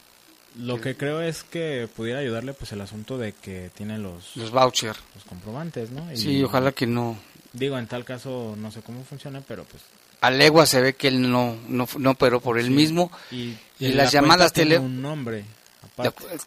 Lo 0.57 0.81
que 0.81 0.97
creo 0.97 1.21
es 1.21 1.45
que 1.45 1.89
pudiera 1.95 2.21
ayudarle 2.21 2.53
pues 2.53 2.73
el 2.73 2.81
asunto 2.81 3.19
de 3.19 3.33
que 3.33 3.71
tiene 3.75 3.99
los... 3.99 4.37
Los 4.37 4.51
vouchers. 4.51 4.99
Los 5.15 5.25
comprobantes, 5.25 5.91
¿no? 5.91 6.05
sí, 6.15 6.43
ojalá 6.43 6.73
que 6.73 6.87
no... 6.87 7.17
Digo, 7.53 7.79
en 7.79 7.87
tal 7.87 8.05
caso 8.05 8.55
no 8.57 8.71
sé 8.71 8.83
cómo 8.83 9.05
funciona, 9.05 9.41
pero 9.47 9.65
pues... 9.65 9.83
A 10.21 10.31
legua 10.31 10.67
se 10.67 10.81
ve 10.81 10.95
que 10.95 11.09
él 11.09 11.31
no, 11.31 11.57
no, 11.69 11.87
no 11.99 12.11
operó 12.11 12.41
por 12.41 12.59
él 12.59 12.71
mismo. 12.71 13.11
Y, 13.31 13.57
las 13.79 14.11
llamadas 14.11 14.53
tele... 14.53 14.79
un 14.79 15.03
nombre. 15.03 15.45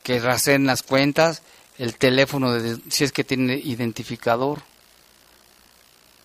Que 0.03 0.19
racen 0.19 0.65
las 0.65 0.83
cuentas, 0.83 1.41
el 1.77 1.95
teléfono, 1.95 2.53
de, 2.53 2.77
si 2.89 3.03
es 3.03 3.11
que 3.11 3.23
tiene 3.23 3.55
identificador. 3.55 4.61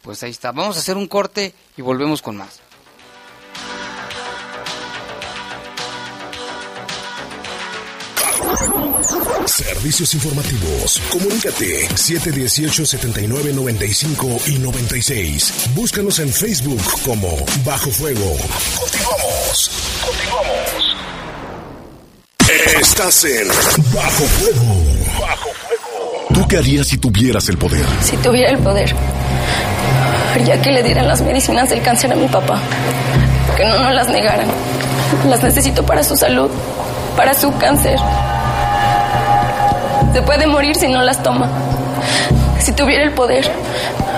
Pues 0.02 0.22
ahí 0.22 0.30
está. 0.30 0.52
Vamos 0.52 0.76
a 0.76 0.80
hacer 0.80 0.96
un 0.96 1.06
corte 1.06 1.54
y 1.76 1.82
volvemos 1.82 2.22
con 2.22 2.36
más. 2.36 2.60
Servicios 9.46 10.14
informativos. 10.14 11.00
Comunícate 11.10 11.88
718-7995 11.88 14.48
y 14.48 14.58
96. 14.58 15.70
Búscanos 15.74 16.18
en 16.20 16.32
Facebook 16.32 16.80
como 17.04 17.36
Bajo 17.64 17.90
Fuego. 17.90 18.36
Continuamos. 18.78 19.81
Estás 23.02 23.24
en 23.24 23.48
Bajo 23.92 24.24
Fuego. 24.26 24.74
Bajo 25.20 25.48
Fuego. 25.54 26.26
¿Tú 26.32 26.46
qué 26.46 26.58
harías 26.58 26.86
si 26.86 26.98
tuvieras 26.98 27.48
el 27.48 27.58
poder? 27.58 27.84
Si 28.00 28.16
tuviera 28.18 28.50
el 28.50 28.58
poder, 28.58 28.94
haría 30.32 30.62
que 30.62 30.70
le 30.70 30.84
dieran 30.84 31.08
las 31.08 31.20
medicinas 31.20 31.68
del 31.68 31.82
cáncer 31.82 32.12
a 32.12 32.14
mi 32.14 32.28
papá. 32.28 32.60
Que 33.56 33.64
no 33.64 33.76
nos 33.80 33.92
las 33.92 34.08
negaran. 34.08 34.46
Las 35.28 35.42
necesito 35.42 35.84
para 35.84 36.04
su 36.04 36.16
salud, 36.16 36.48
para 37.16 37.34
su 37.34 37.52
cáncer. 37.58 37.98
Se 40.12 40.22
puede 40.22 40.46
morir 40.46 40.76
si 40.76 40.86
no 40.86 41.02
las 41.02 41.20
toma. 41.24 41.50
Si 42.60 42.70
tuviera 42.70 43.02
el 43.02 43.14
poder, 43.14 43.50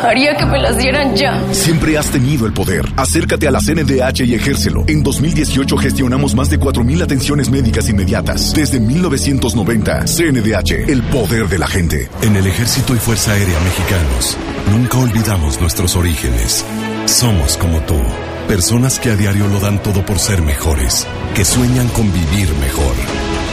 haría 0.05 0.37
que 0.37 0.47
me 0.47 0.59
las 0.59 0.79
dieran 0.79 1.15
ya. 1.17 1.43
Siempre 1.53 1.99
has 1.99 2.11
tenido 2.11 2.47
el 2.47 2.53
poder. 2.53 2.85
Acércate 2.97 3.49
a 3.49 3.51
la 3.51 3.61
CNDH 3.61 4.21
y 4.25 4.35
ejércelo. 4.35 4.85
En 4.87 5.03
2018 5.03 5.77
gestionamos 5.77 6.35
más 6.35 6.51
de 6.51 6.59
4.000 6.59 7.03
atenciones 7.03 7.51
médicas 7.51 7.89
inmediatas. 7.89 8.53
Desde 8.55 8.81
1990, 8.81 10.05
CNDH, 10.07 10.89
el 10.89 11.03
poder 11.05 11.49
de 11.49 11.59
la 11.59 11.67
gente. 11.67 12.09
En 12.23 12.37
el 12.37 12.47
Ejército 12.47 12.95
y 12.95 12.99
Fuerza 12.99 13.33
Aérea 13.33 13.59
Mexicanos, 13.61 14.37
nunca 14.73 14.99
olvidamos 14.99 15.61
nuestros 15.61 15.97
orígenes. 15.97 16.65
Somos 17.07 17.57
como 17.57 17.81
tú, 17.81 18.01
personas 18.49 18.99
que 18.99 19.11
a 19.11 19.17
diario 19.17 19.49
lo 19.49 19.61
dan 19.61 19.83
todo 19.83 20.05
por 20.05 20.19
ser 20.19 20.43
mejores, 20.43 21.07
que 21.35 21.45
sueñan 21.45 21.89
con 21.89 22.13
vivir 22.13 22.49
mejor 22.61 22.95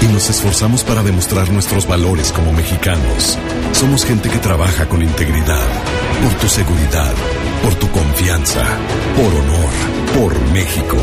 y 0.02 0.08
nos 0.08 0.30
esforzamos 0.30 0.84
para 0.84 1.04
demostrar 1.04 1.52
nuestros 1.52 1.88
valores 1.88 2.32
como 2.32 2.52
mexicanos. 2.54 3.38
Somos 3.72 4.06
gente 4.06 4.30
que 4.30 4.40
trabaja 4.40 4.88
con 4.90 5.02
integridad, 5.02 5.68
por 6.24 6.34
tu 6.40 6.48
seguridad, 6.48 7.14
por 7.64 7.76
tu 7.76 7.90
confianza, 7.92 8.64
por 9.16 9.34
honor, 9.34 9.70
por 10.18 10.52
México, 10.52 10.98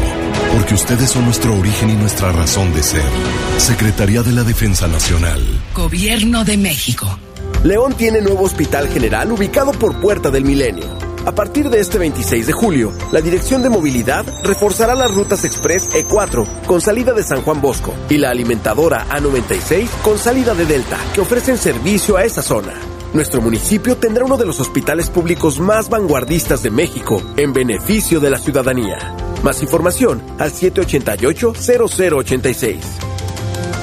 porque 0.55 0.74
ustedes 0.74 1.11
son 1.11 1.24
nuestro 1.24 1.57
origen 1.57 1.90
y 1.90 1.94
nuestra 1.94 2.32
razón 2.32 2.72
de 2.74 2.82
ser. 2.82 3.11
Secretaría 3.59 4.22
de 4.22 4.32
la 4.32 4.42
Defensa 4.42 4.88
Nacional. 4.88 5.40
Gobierno 5.74 6.44
de 6.44 6.57
México. 6.57 7.18
León 7.64 7.94
tiene 7.94 8.20
nuevo 8.20 8.44
hospital 8.44 8.88
general 8.88 9.32
ubicado 9.32 9.72
por 9.72 10.01
Puerta 10.01 10.30
del 10.30 10.44
Milenio 10.44 11.07
a 11.29 11.33
partir 11.33 11.68
de 11.68 11.79
este 11.79 11.99
26 11.99 12.47
de 12.47 12.55
julio, 12.55 12.91
la 13.12 13.20
Dirección 13.20 13.62
de 13.62 13.68
Movilidad 13.68 14.24
reforzará 14.43 14.95
las 14.95 15.14
rutas 15.14 15.45
Express 15.45 15.91
E4 15.91 16.47
con 16.64 16.81
salida 16.81 17.12
de 17.12 17.22
San 17.22 17.43
Juan 17.43 17.61
Bosco 17.61 17.95
y 18.09 18.16
la 18.16 18.31
alimentadora 18.31 19.07
A96 19.11 19.89
con 20.03 20.16
salida 20.16 20.55
de 20.55 20.64
Delta, 20.64 20.97
que 21.12 21.20
ofrecen 21.20 21.59
servicio 21.59 22.16
a 22.16 22.24
esa 22.24 22.41
zona. 22.41 22.72
Nuestro 23.12 23.43
municipio 23.43 23.99
tendrá 23.99 24.24
uno 24.24 24.39
de 24.39 24.47
los 24.47 24.59
hospitales 24.59 25.11
públicos 25.11 25.61
más 25.61 25.91
vanguardistas 25.91 26.62
de 26.62 26.70
México 26.70 27.22
en 27.37 27.53
beneficio 27.53 28.20
de 28.20 28.31
la 28.31 28.39
ciudadanía. 28.39 29.14
Más 29.43 29.62
información 29.62 30.22
al 30.39 30.51
788-0086. 30.51 32.79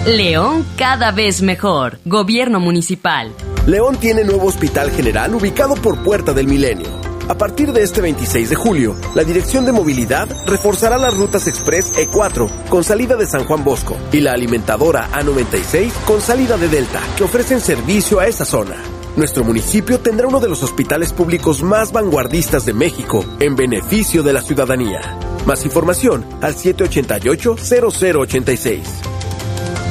León 0.08 0.66
cada 0.78 1.12
vez 1.12 1.43
mejor. 1.43 2.00
Gobierno 2.06 2.60
municipal. 2.60 3.32
León 3.68 3.98
tiene 3.98 4.24
nuevo 4.24 4.48
hospital 4.48 4.89
general 4.89 5.36
ubicado 5.36 5.76
por 5.76 6.04
Puerta 6.04 6.34
del 6.34 6.48
Milenio 6.48 7.05
a 7.28 7.38
partir 7.38 7.73
de 7.73 7.84
este 7.84 8.01
26 8.01 8.49
de 8.49 8.55
julio, 8.55 8.95
la 9.15 9.23
Dirección 9.23 9.65
de 9.65 9.71
Movilidad 9.71 10.28
reforzará 10.45 10.97
las 10.97 11.15
rutas 11.15 11.47
Express 11.47 11.93
E4 11.93 12.49
con 12.69 12.84
salida 12.84 13.15
de 13.15 13.26
San 13.26 13.45
Juan 13.45 13.63
Bosco 13.63 13.97
y 14.11 14.19
la 14.21 14.34
alimentadora 14.34 15.09
A96 15.11 15.91
con 16.05 16.21
salida 16.21 16.57
de 16.57 16.67
Delta, 16.67 17.01
que 17.17 17.23
ofrecen 17.23 17.61
servicio 17.61 18.19
a 18.19 18.28
esa 18.28 18.45
zona. 18.45 18.76
Nuestro 19.15 19.43
municipio 19.43 19.99
tendrá 19.99 20.28
uno 20.28 20.39
de 20.39 20.49
los 20.49 20.61
hospitales 20.61 21.13
públicos 21.13 21.63
más 21.63 21.91
vanguardistas 21.91 22.65
de 22.65 22.73
México 22.73 23.26
en 23.39 23.55
beneficio 23.55 24.21
de 24.23 24.34
la 24.34 24.41
ciudadanía. 24.41 25.17
Más 25.45 25.63
información 25.63 26.26
al 26.41 26.55
788-0086. 26.55 28.82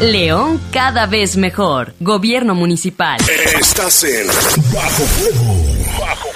León 0.00 0.60
cada 0.72 1.06
vez 1.06 1.36
mejor. 1.36 1.94
Gobierno 2.00 2.54
municipal. 2.54 3.20
Estás 3.58 4.04
en 4.04 4.26
Bajo 4.26 5.04
Fuego. 5.04 5.54
Bajo 6.00 6.28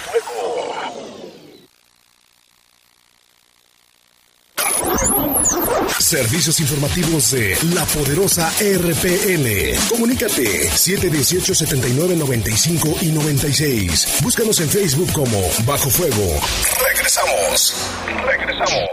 Servicios 6.01 6.59
informativos 6.61 7.31
de 7.31 7.57
la 7.75 7.85
poderosa 7.85 8.51
RPN. 8.61 9.79
Comunícate 9.89 10.69
718-7995 10.71 13.03
y 13.03 13.13
96. 13.13 14.19
Búscanos 14.23 14.59
en 14.61 14.69
Facebook 14.69 15.13
como 15.13 15.41
Bajo 15.65 15.89
Fuego. 15.91 16.41
Regresamos. 16.85 17.75
Regresamos. 18.27 18.89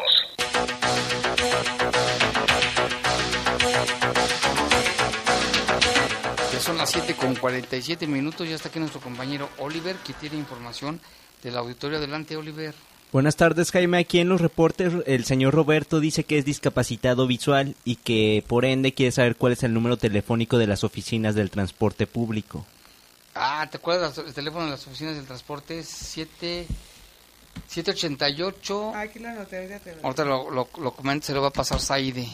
Ya 6.53 6.59
son 6.59 6.77
las 6.77 6.91
7 6.91 7.15
con 7.15 7.33
47 7.35 8.05
minutos. 8.07 8.47
Ya 8.47 8.55
está 8.55 8.69
aquí 8.69 8.79
nuestro 8.79 9.01
compañero 9.01 9.49
Oliver 9.59 9.95
que 9.97 10.13
tiene 10.13 10.37
información 10.37 11.01
del 11.41 11.57
auditorio. 11.57 11.97
Adelante, 11.97 12.37
Oliver. 12.37 12.75
Buenas 13.11 13.35
tardes, 13.35 13.71
Jaime. 13.71 13.99
Aquí 13.99 14.19
en 14.19 14.29
los 14.29 14.41
reportes 14.41 14.93
el 15.05 15.25
señor 15.25 15.53
Roberto 15.53 15.99
dice 15.99 16.23
que 16.23 16.37
es 16.37 16.45
discapacitado 16.45 17.27
visual 17.27 17.75
y 17.85 17.95
que 17.97 18.43
por 18.47 18.65
ende 18.65 18.93
quiere 18.93 19.11
saber 19.11 19.35
cuál 19.35 19.53
es 19.53 19.63
el 19.63 19.73
número 19.73 19.97
telefónico 19.97 20.57
de 20.57 20.67
las 20.67 20.83
oficinas 20.83 21.35
del 21.35 21.49
transporte 21.49 22.07
público. 22.07 22.65
Ah, 23.33 23.67
¿te 23.69 23.77
acuerdas 23.77 24.17
el 24.17 24.33
teléfono 24.33 24.65
de 24.65 24.71
las 24.71 24.85
oficinas 24.87 25.15
del 25.15 25.25
transporte? 25.25 25.83
7... 25.83 26.67
788. 27.67 28.95
Aquí 28.95 29.19
lo 29.19 29.29
anoté, 29.29 29.79
Ahorita 30.03 30.25
lo, 30.25 30.49
lo, 30.51 30.67
lo 30.77 30.93
se 31.21 31.33
lo 31.33 31.41
va 31.41 31.47
a 31.47 31.51
pasar 31.51 31.79
Saide. 31.79 32.27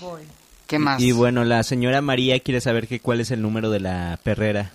¿Qué 0.68 0.80
más? 0.80 1.02
Y, 1.02 1.10
y, 1.10 1.12
bueno, 1.12 1.44
la 1.44 1.64
señora 1.64 2.02
María 2.02 2.40
quiere 2.40 2.62
saber 2.62 2.88
que 2.88 3.00
cuál 3.00 3.22
es 3.22 3.32
el 3.32 3.42
número 3.42 3.70
de 3.70 3.80
la 3.80 4.20
perrera. 4.24 4.72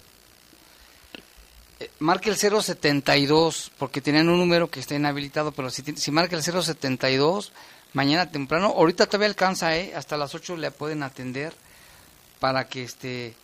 Marque 1.98 2.30
el 2.30 2.36
072, 2.36 3.70
porque 3.78 4.00
tienen 4.00 4.28
un 4.28 4.38
número 4.38 4.68
que 4.70 4.80
está 4.80 4.94
inhabilitado, 4.94 5.52
pero 5.52 5.68
si, 5.68 5.82
si 5.96 6.10
marca 6.10 6.34
el 6.34 6.42
072, 6.42 7.52
mañana 7.92 8.30
temprano, 8.30 8.68
ahorita 8.68 9.06
todavía 9.06 9.28
alcanza, 9.28 9.76
¿eh? 9.76 9.92
hasta 9.94 10.16
las 10.16 10.34
8 10.34 10.56
le 10.56 10.70
pueden 10.70 11.02
atender 11.02 11.52
para 12.40 12.66
que 12.66 12.82
este, 12.82 13.34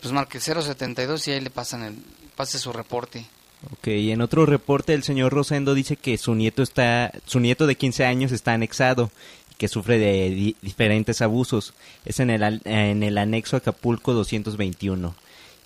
pues 0.00 0.12
marque 0.12 0.36
el 0.38 0.42
072 0.42 1.28
y 1.28 1.32
ahí 1.32 1.40
le 1.40 1.50
pasan 1.50 1.82
el, 1.82 1.96
pase 2.36 2.58
su 2.58 2.72
reporte. 2.72 3.24
Ok, 3.72 3.88
en 3.88 4.20
otro 4.20 4.44
reporte 4.44 4.92
el 4.92 5.02
señor 5.02 5.32
Rosendo 5.32 5.74
dice 5.74 5.96
que 5.96 6.18
su 6.18 6.34
nieto 6.34 6.62
está, 6.62 7.10
su 7.24 7.40
nieto 7.40 7.66
de 7.66 7.74
15 7.74 8.04
años 8.04 8.32
está 8.32 8.52
anexado 8.52 9.10
y 9.50 9.54
que 9.56 9.68
sufre 9.68 9.98
de 9.98 10.54
diferentes 10.60 11.22
abusos. 11.22 11.72
Es 12.04 12.20
en 12.20 12.30
el, 12.30 12.60
en 12.64 13.02
el 13.02 13.16
anexo 13.16 13.56
Acapulco 13.56 14.12
221 14.12 15.14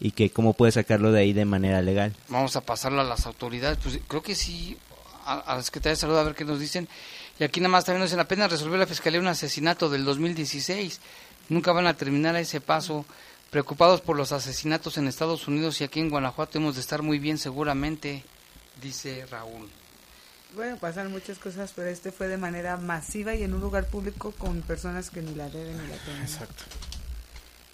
y 0.05 0.11
que 0.11 0.31
cómo 0.31 0.53
puede 0.53 0.73
sacarlo 0.73 1.13
de 1.13 1.21
ahí 1.21 1.33
de 1.33 1.45
manera 1.45 1.81
legal. 1.81 2.13
Vamos 2.29 2.57
a 2.57 2.61
pasarlo 2.61 3.01
a 3.01 3.05
las 3.05 3.25
autoridades. 3.25 3.79
Pues 3.81 4.01
creo 4.09 4.21
que 4.21 4.35
sí, 4.35 4.77
a, 5.25 5.35
a 5.39 5.55
la 5.55 5.63
Secretaría 5.63 5.93
de 5.93 6.01
Salud 6.01 6.17
a 6.17 6.25
ver 6.25 6.35
qué 6.35 6.45
nos 6.45 6.59
dicen. 6.59 6.89
Y 7.39 7.45
aquí 7.45 7.61
nada 7.61 7.69
más 7.69 7.85
también 7.85 8.01
nos 8.01 8.11
dicen, 8.11 8.19
apenas 8.19 8.51
resolvió 8.51 8.77
la 8.79 8.89
Fiscalía 8.89 9.21
un 9.21 9.29
asesinato 9.29 9.89
del 9.89 10.05
2016. 10.05 11.01
Nunca 11.51 11.71
van 11.71 11.87
a 11.87 11.95
terminar 11.95 12.35
a 12.35 12.41
ese 12.41 12.61
paso. 12.61 13.07
Preocupados 13.51 14.01
por 14.01 14.17
los 14.17 14.33
asesinatos 14.33 14.99
en 14.99 15.07
Estados 15.07 15.47
Unidos 15.47 15.81
y 15.81 15.85
aquí 15.85 16.01
en 16.01 16.11
Guanajuato 16.11 16.59
hemos 16.59 16.75
de 16.75 16.81
estar 16.81 17.03
muy 17.03 17.21
bien 17.21 17.39
seguramente, 17.39 18.25
dice 18.81 19.25
Raúl. 19.31 19.71
Bueno, 20.57 20.79
pasan 20.79 21.13
muchas 21.13 21.39
cosas, 21.39 21.73
pero 21.77 21.89
este 21.89 22.11
fue 22.11 22.27
de 22.27 22.39
manera 22.39 22.77
masiva 22.77 23.35
y 23.37 23.45
en 23.45 23.55
un 23.55 23.61
lugar 23.61 23.87
público 23.87 24.33
con 24.33 24.63
personas 24.63 25.11
que 25.11 25.23
ni 25.23 25.35
la 25.37 25.49
deben 25.49 25.81
ni 25.81 25.87
la 25.87 25.97
tienen. 25.99 26.23
Exacto. 26.23 26.65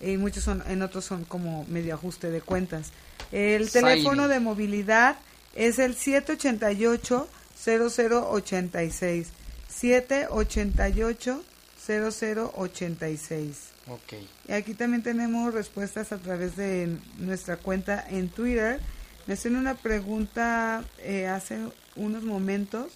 Y 0.01 0.17
muchos 0.17 0.45
son, 0.45 0.63
en 0.69 0.83
otros 0.83 1.05
son 1.05 1.25
como 1.25 1.65
medio 1.67 1.95
ajuste 1.95 2.31
de 2.31 2.41
cuentas. 2.41 2.93
El 3.33 3.71
teléfono 3.71 4.29
de 4.29 4.41
movilidad 4.41 5.17
es 5.55 5.79
el 5.79 5.95
788 5.95 7.29
0086. 7.65 9.29
788 9.69 11.43
0086. 11.87 13.57
Ok. 13.89 14.15
Y 14.49 14.53
aquí 14.53 14.75
también 14.75 15.03
tenemos 15.03 15.55
respuestas 15.55 16.13
a 16.13 16.19
través 16.19 16.57
de 16.57 16.99
nuestra 17.19 17.57
cuenta 17.57 18.05
en 18.09 18.29
Twitter. 18.29 18.81
Me 19.27 19.35
hacen 19.35 19.57
una 19.57 19.75
pregunta 19.75 20.85
eh, 20.99 21.27
hace 21.27 21.59
unos 21.97 22.23
momentos. 22.23 22.93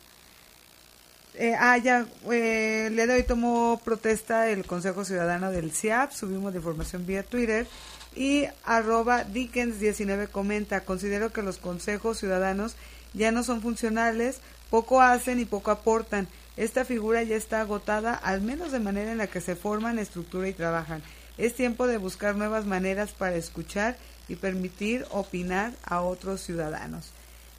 Eh, 1.35 1.55
ah, 1.59 1.79
ya, 1.79 2.07
eh, 2.31 2.89
el 2.89 2.97
día 2.97 3.27
tomó 3.27 3.81
protesta 3.83 4.51
el 4.51 4.67
Consejo 4.67 5.05
Ciudadano 5.05 5.51
del 5.51 5.73
CIAP, 5.73 6.13
subimos 6.13 6.53
de 6.53 6.59
información 6.59 7.07
vía 7.07 7.23
Twitter 7.23 7.67
y 8.15 8.45
arroba 8.65 9.25
Dickens19 9.25 10.29
comenta, 10.29 10.83
considero 10.83 11.33
que 11.33 11.41
los 11.41 11.57
consejos 11.57 12.19
ciudadanos 12.19 12.77
ya 13.15 13.33
no 13.33 13.45
son 13.45 13.63
funcionales, 13.63 14.41
poco 14.69 15.01
hacen 15.01 15.41
y 15.41 15.47
poco 15.47 15.71
aportan. 15.71 16.29
Esta 16.59 16.85
figura 16.85 17.23
ya 17.23 17.37
está 17.37 17.63
agotada, 17.63 18.15
al 18.15 18.43
menos 18.43 18.71
de 18.71 18.81
manera 18.81 19.13
en 19.13 19.19
la 19.19 19.27
que 19.27 19.41
se 19.41 19.57
forman, 19.57 19.99
estructura 19.99 20.49
y 20.49 20.53
trabajan. 20.53 21.03
Es 21.39 21.55
tiempo 21.55 21.87
de 21.87 21.97
buscar 21.97 22.37
nuevas 22.37 22.67
maneras 22.67 23.13
para 23.13 23.37
escuchar 23.37 23.97
y 24.29 24.37
permitir 24.37 25.07
opinar 25.11 25.73
a 25.83 26.03
otros 26.03 26.43
ciudadanos. 26.43 27.11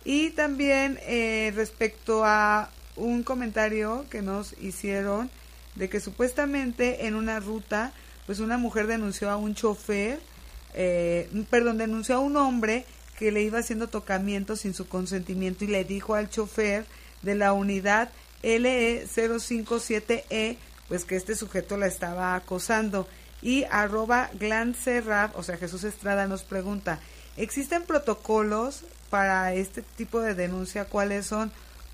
Y 0.05 0.30
también 0.32 0.99
eh, 1.03 1.51
respecto 1.55 2.24
a 2.24 2.69
un 2.96 3.24
comentario 3.24 4.06
que 4.10 4.22
nos 4.22 4.56
hicieron 4.62 5.30
de 5.76 5.89
que 5.89 6.00
supuestamente 6.00 7.08
en 7.08 7.16
una 7.16 7.39
ruta, 7.39 7.94
pues 8.26 8.39
una 8.39 8.58
mujer 8.58 8.88
denunció 8.88 9.30
a 9.30 9.38
un 9.38 9.56
chofer, 9.56 10.20
eh, 10.74 11.30
perdón, 11.50 11.78
denunció 11.78 12.16
a 12.16 12.20
un 12.20 12.38
hombre 12.38 12.86
que 13.18 13.32
le 13.32 13.41
iba 13.41 13.60
haciendo 13.60 13.88
tocamiento 13.88 14.56
sin 14.56 14.74
su 14.74 14.88
consentimiento 14.88 15.66
y 15.66 15.68
le 15.68 15.84
dijo 15.84 16.16
al 16.16 16.30
chofer 16.30 16.86
de 17.22 17.36
la 17.36 17.54
unidad 17.54 18.10
LE057E, 18.44 20.58
pues 20.88 21.06
que 21.06 21.16
este 21.16 21.36
sujeto 21.36 21.78
la 21.78 21.88
estaba 21.88 22.36
acosando. 22.36 23.08
Y 23.41 23.66
arroba 23.72 24.30
o 25.34 25.44
sea, 25.44 25.58
Jesús 25.58 25.84
Estrada 25.84 26.28
nos 26.28 26.44
pregunta, 26.44 27.00
¿existen 27.36 27.84
protocolos 27.84 28.86
para 29.10 29.54
este 29.54 29.82
tipo 29.82 30.22
de 30.22 30.34
denuncia? 30.34 30.86
¿Cuáles 30.86 31.26
son? 31.26 31.52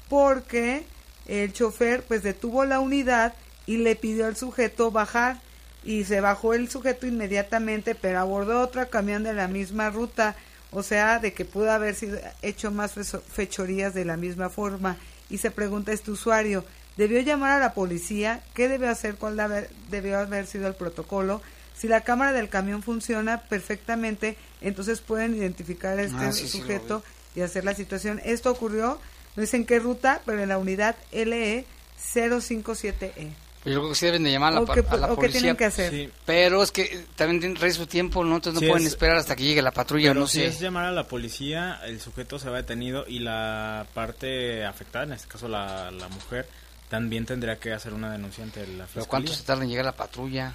Porque 0.09 0.83
el 1.27 1.53
chofer 1.53 2.03
pues 2.03 2.23
detuvo 2.23 2.65
la 2.65 2.79
unidad 2.79 3.33
y 3.65 3.77
le 3.77 3.95
pidió 3.95 4.25
al 4.25 4.35
sujeto 4.35 4.91
bajar 4.91 5.39
y 5.83 6.03
se 6.03 6.21
bajó 6.21 6.53
el 6.53 6.69
sujeto 6.69 7.07
inmediatamente, 7.07 7.95
pero 7.95 8.19
abordó 8.19 8.61
otro 8.61 8.89
camión 8.89 9.23
de 9.23 9.33
la 9.33 9.47
misma 9.47 9.89
ruta, 9.89 10.35
o 10.71 10.83
sea, 10.83 11.19
de 11.19 11.33
que 11.33 11.45
pudo 11.45 11.71
haber 11.71 11.95
sido 11.95 12.19
hecho 12.41 12.71
más 12.71 12.93
fechorías 13.31 13.93
de 13.93 14.05
la 14.05 14.17
misma 14.17 14.49
forma 14.49 14.97
y 15.29 15.37
se 15.37 15.51
pregunta 15.51 15.91
este 15.91 16.11
usuario, 16.11 16.65
¿debió 16.97 17.21
llamar 17.21 17.51
a 17.51 17.59
la 17.59 17.73
policía? 17.73 18.41
¿Qué 18.53 18.67
debió 18.67 18.89
hacer? 18.89 19.15
¿Cuál 19.15 19.69
debió 19.89 20.19
haber 20.19 20.47
sido 20.47 20.67
el 20.67 20.75
protocolo? 20.75 21.41
Si 21.77 21.87
la 21.87 22.01
cámara 22.01 22.33
del 22.33 22.49
camión 22.49 22.83
funciona 22.83 23.41
perfectamente, 23.43 24.35
entonces 24.59 24.99
pueden 24.99 25.35
identificar 25.35 25.97
a 25.97 26.01
este 26.01 26.25
Ah, 26.25 26.31
sí, 26.33 26.47
sí, 26.47 26.59
sujeto 26.59 27.03
y 27.35 27.41
hacer 27.41 27.63
la 27.63 27.73
situación. 27.73 28.19
Esto 28.25 28.51
ocurrió, 28.51 28.99
no 29.35 29.45
sé 29.45 29.57
en 29.57 29.65
qué 29.65 29.79
ruta, 29.79 30.21
pero 30.25 30.41
en 30.43 30.49
la 30.49 30.57
unidad 30.57 30.95
E 31.11 31.25
LE 31.25 31.65
057E. 32.13 33.29
Yo 33.65 33.73
creo 33.81 33.89
que 33.89 33.95
sí 33.95 34.05
deben 34.05 34.23
de 34.23 34.31
llamar 34.31 34.53
a 34.53 34.55
la, 34.55 34.61
¿O 34.61 34.65
qué- 34.65 34.85
a 34.89 34.95
la 34.97 35.07
o 35.07 35.09
qué 35.11 35.15
policía. 35.15 35.41
tienen 35.41 35.57
que 35.57 35.65
hacer? 35.65 35.91
Sí. 35.91 36.09
Pero 36.25 36.63
es 36.63 36.71
que 36.71 37.05
también 37.17 37.41
tienen 37.41 37.73
su 37.73 37.87
tiempo, 37.87 38.23
¿no? 38.23 38.35
Entonces 38.37 38.53
no 38.55 38.59
Sí, 38.61 38.67
pueden 38.71 38.85
es- 38.87 38.93
esperar 38.93 39.17
hasta 39.17 39.35
que 39.35 39.43
llegue 39.43 39.61
la 39.61 39.71
patrulla, 39.71 40.09
Pero 40.11 40.21
no 40.21 40.27
si 40.27 40.39
sé. 40.39 40.45
es 40.47 40.59
llamar 40.61 40.85
a 40.85 40.91
la 40.91 41.03
policía, 41.07 41.81
el 41.85 41.99
sujeto 41.99 42.39
se 42.39 42.49
va 42.49 42.57
detenido 42.57 43.05
y 43.05 43.19
la 43.19 43.85
parte 43.93 44.63
afectada, 44.65 45.03
en 45.05 45.13
este 45.13 45.27
caso 45.27 45.49
la, 45.49 45.91
la 45.91 46.07
mujer, 46.07 46.47
también 46.87 47.25
tendría 47.25 47.57
que 47.59 47.73
hacer 47.73 47.93
una 47.93 48.09
denuncia 48.11 48.43
ante 48.45 48.61
la 48.61 48.65
fiscalía. 48.85 48.89
Pero 48.93 49.05
¿cuánto 49.07 49.33
se 49.33 49.43
tarda 49.43 49.63
en 49.63 49.69
llegar 49.69 49.85
la 49.85 49.91
patrulla? 49.91 50.53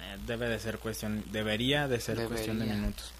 Eh, 0.00 0.16
Debe 0.24 0.48
de 0.48 0.60
ser 0.60 0.78
cuestión, 0.78 1.24
debería 1.32 1.88
de 1.88 2.00
ser 2.00 2.18
cuestión 2.28 2.60
de 2.60 2.66
minutos. 2.66 3.10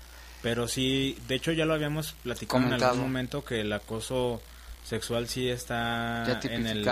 Pero 0.42 0.68
sí, 0.68 1.18
de 1.26 1.34
hecho 1.34 1.50
ya 1.50 1.64
lo 1.64 1.74
habíamos 1.74 2.12
platicado 2.22 2.62
en 2.64 2.72
algún 2.74 3.00
momento 3.00 3.44
que 3.44 3.62
el 3.62 3.72
acoso 3.72 4.40
sexual 4.88 5.28
sí 5.28 5.48
está 5.48 6.24
Ya 6.26 6.40
en 6.50 6.66
el, 6.66 6.88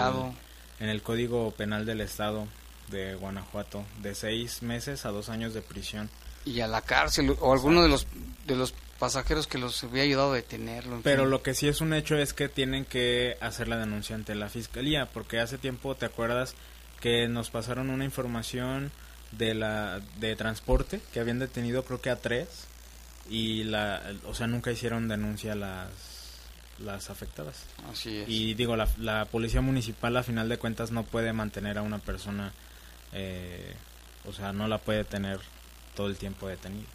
en 0.80 0.88
el 0.88 1.02
Código 1.02 1.50
Penal 1.52 1.86
del 1.86 2.00
Estado 2.00 2.46
de 2.90 3.14
Guanajuato, 3.14 3.84
de 4.02 4.14
seis 4.14 4.62
meses 4.62 5.06
a 5.06 5.10
dos 5.10 5.28
años 5.28 5.54
de 5.54 5.62
prisión. 5.62 6.08
Y 6.44 6.60
a 6.60 6.68
la 6.68 6.82
cárcel, 6.82 7.34
o 7.40 7.52
alguno 7.52 7.82
de 7.82 7.88
los 7.88 8.06
de 8.46 8.54
los 8.54 8.72
pasajeros 8.98 9.46
que 9.46 9.58
los 9.58 9.82
había 9.82 10.04
ayudado 10.04 10.32
a 10.32 10.36
detenerlo. 10.36 10.96
en 10.96 11.02
Pero 11.02 11.22
fin. 11.22 11.30
lo 11.30 11.42
que 11.42 11.54
sí 11.54 11.68
es 11.68 11.80
un 11.80 11.92
hecho 11.92 12.16
es 12.16 12.32
que 12.32 12.48
tienen 12.48 12.84
que 12.84 13.36
hacer 13.40 13.68
la 13.68 13.76
denuncia 13.76 14.14
ante 14.14 14.34
la 14.34 14.48
fiscalía, 14.48 15.06
porque 15.06 15.40
hace 15.40 15.58
tiempo, 15.58 15.96
¿te 15.96 16.06
acuerdas 16.06 16.54
que 17.00 17.28
nos 17.28 17.50
pasaron 17.50 17.90
una 17.90 18.04
información 18.04 18.92
de 19.32 19.54
la 19.54 20.00
de 20.18 20.36
transporte 20.36 21.00
que 21.12 21.20
habían 21.20 21.40
detenido 21.40 21.84
creo 21.84 22.00
que 22.00 22.10
a 22.10 22.16
tres 22.16 22.66
y 23.28 23.64
la, 23.64 24.02
o 24.24 24.34
sea, 24.34 24.46
nunca 24.46 24.70
hicieron 24.70 25.08
denuncia 25.08 25.56
las 25.56 25.90
las 26.78 27.10
afectadas. 27.10 27.64
Así 27.90 28.18
es. 28.18 28.28
Y 28.28 28.54
digo, 28.54 28.76
la, 28.76 28.88
la 28.98 29.24
policía 29.26 29.60
municipal 29.60 30.16
a 30.16 30.22
final 30.22 30.48
de 30.48 30.58
cuentas 30.58 30.90
no 30.90 31.04
puede 31.04 31.32
mantener 31.32 31.78
a 31.78 31.82
una 31.82 31.98
persona, 31.98 32.52
eh, 33.12 33.74
o 34.28 34.32
sea, 34.32 34.52
no 34.52 34.68
la 34.68 34.78
puede 34.78 35.04
tener 35.04 35.40
todo 35.94 36.08
el 36.08 36.16
tiempo 36.16 36.48
detenida. 36.48 36.86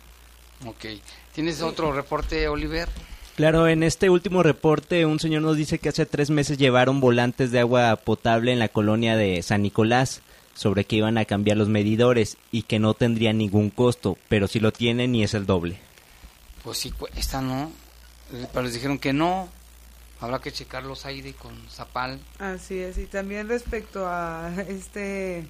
Ok. 0.66 0.86
¿Tienes 1.34 1.62
otro 1.62 1.92
reporte, 1.92 2.48
Oliver? 2.48 2.88
Claro, 3.36 3.68
en 3.68 3.82
este 3.82 4.10
último 4.10 4.44
reporte 4.44 5.06
un 5.06 5.20
señor 5.20 5.42
nos 5.42 5.58
dice 5.58 5.80
que 5.80 5.90
hace 5.90 6.06
tres 6.06 6.30
meses 6.30 6.58
llevaron 6.58 7.00
volantes 7.00 7.52
de 7.52 7.60
agua 7.60 7.96
potable 7.96 8.52
en 8.52 8.60
la 8.60 8.68
colonia 8.68 9.16
de 9.16 9.42
San 9.42 9.64
Nicolás 9.64 10.22
sobre 10.54 10.84
que 10.84 10.98
iban 10.98 11.18
a 11.18 11.26
cambiar 11.26 11.58
los 11.58 11.70
medidores 11.70 12.38
y 12.52 12.64
que 12.64 12.78
no 12.78 12.94
tendría 12.94 13.34
ningún 13.34 13.70
costo, 13.70 14.18
pero 14.28 14.48
si 14.48 14.60
lo 14.60 14.72
tienen 14.72 15.16
y 15.16 15.24
es 15.24 15.34
el 15.34 15.46
doble. 15.46 15.80
Pues 16.64 16.78
sí, 16.78 16.92
cuesta, 16.92 17.42
¿no? 17.42 17.72
Eh, 18.34 18.48
Pero 18.52 18.64
les 18.64 18.74
dijeron 18.74 19.00
que 19.00 19.14
no. 19.14 19.50
Habrá 20.22 20.40
que 20.40 20.52
checarlos 20.52 21.06
ahí 21.08 21.34
con 21.34 21.52
Zapal. 21.68 22.20
Así 22.38 22.78
es, 22.78 23.00
y 23.00 23.08
también 23.08 23.50
respecto 23.50 24.08
a 24.08 24.54
este 24.68 25.48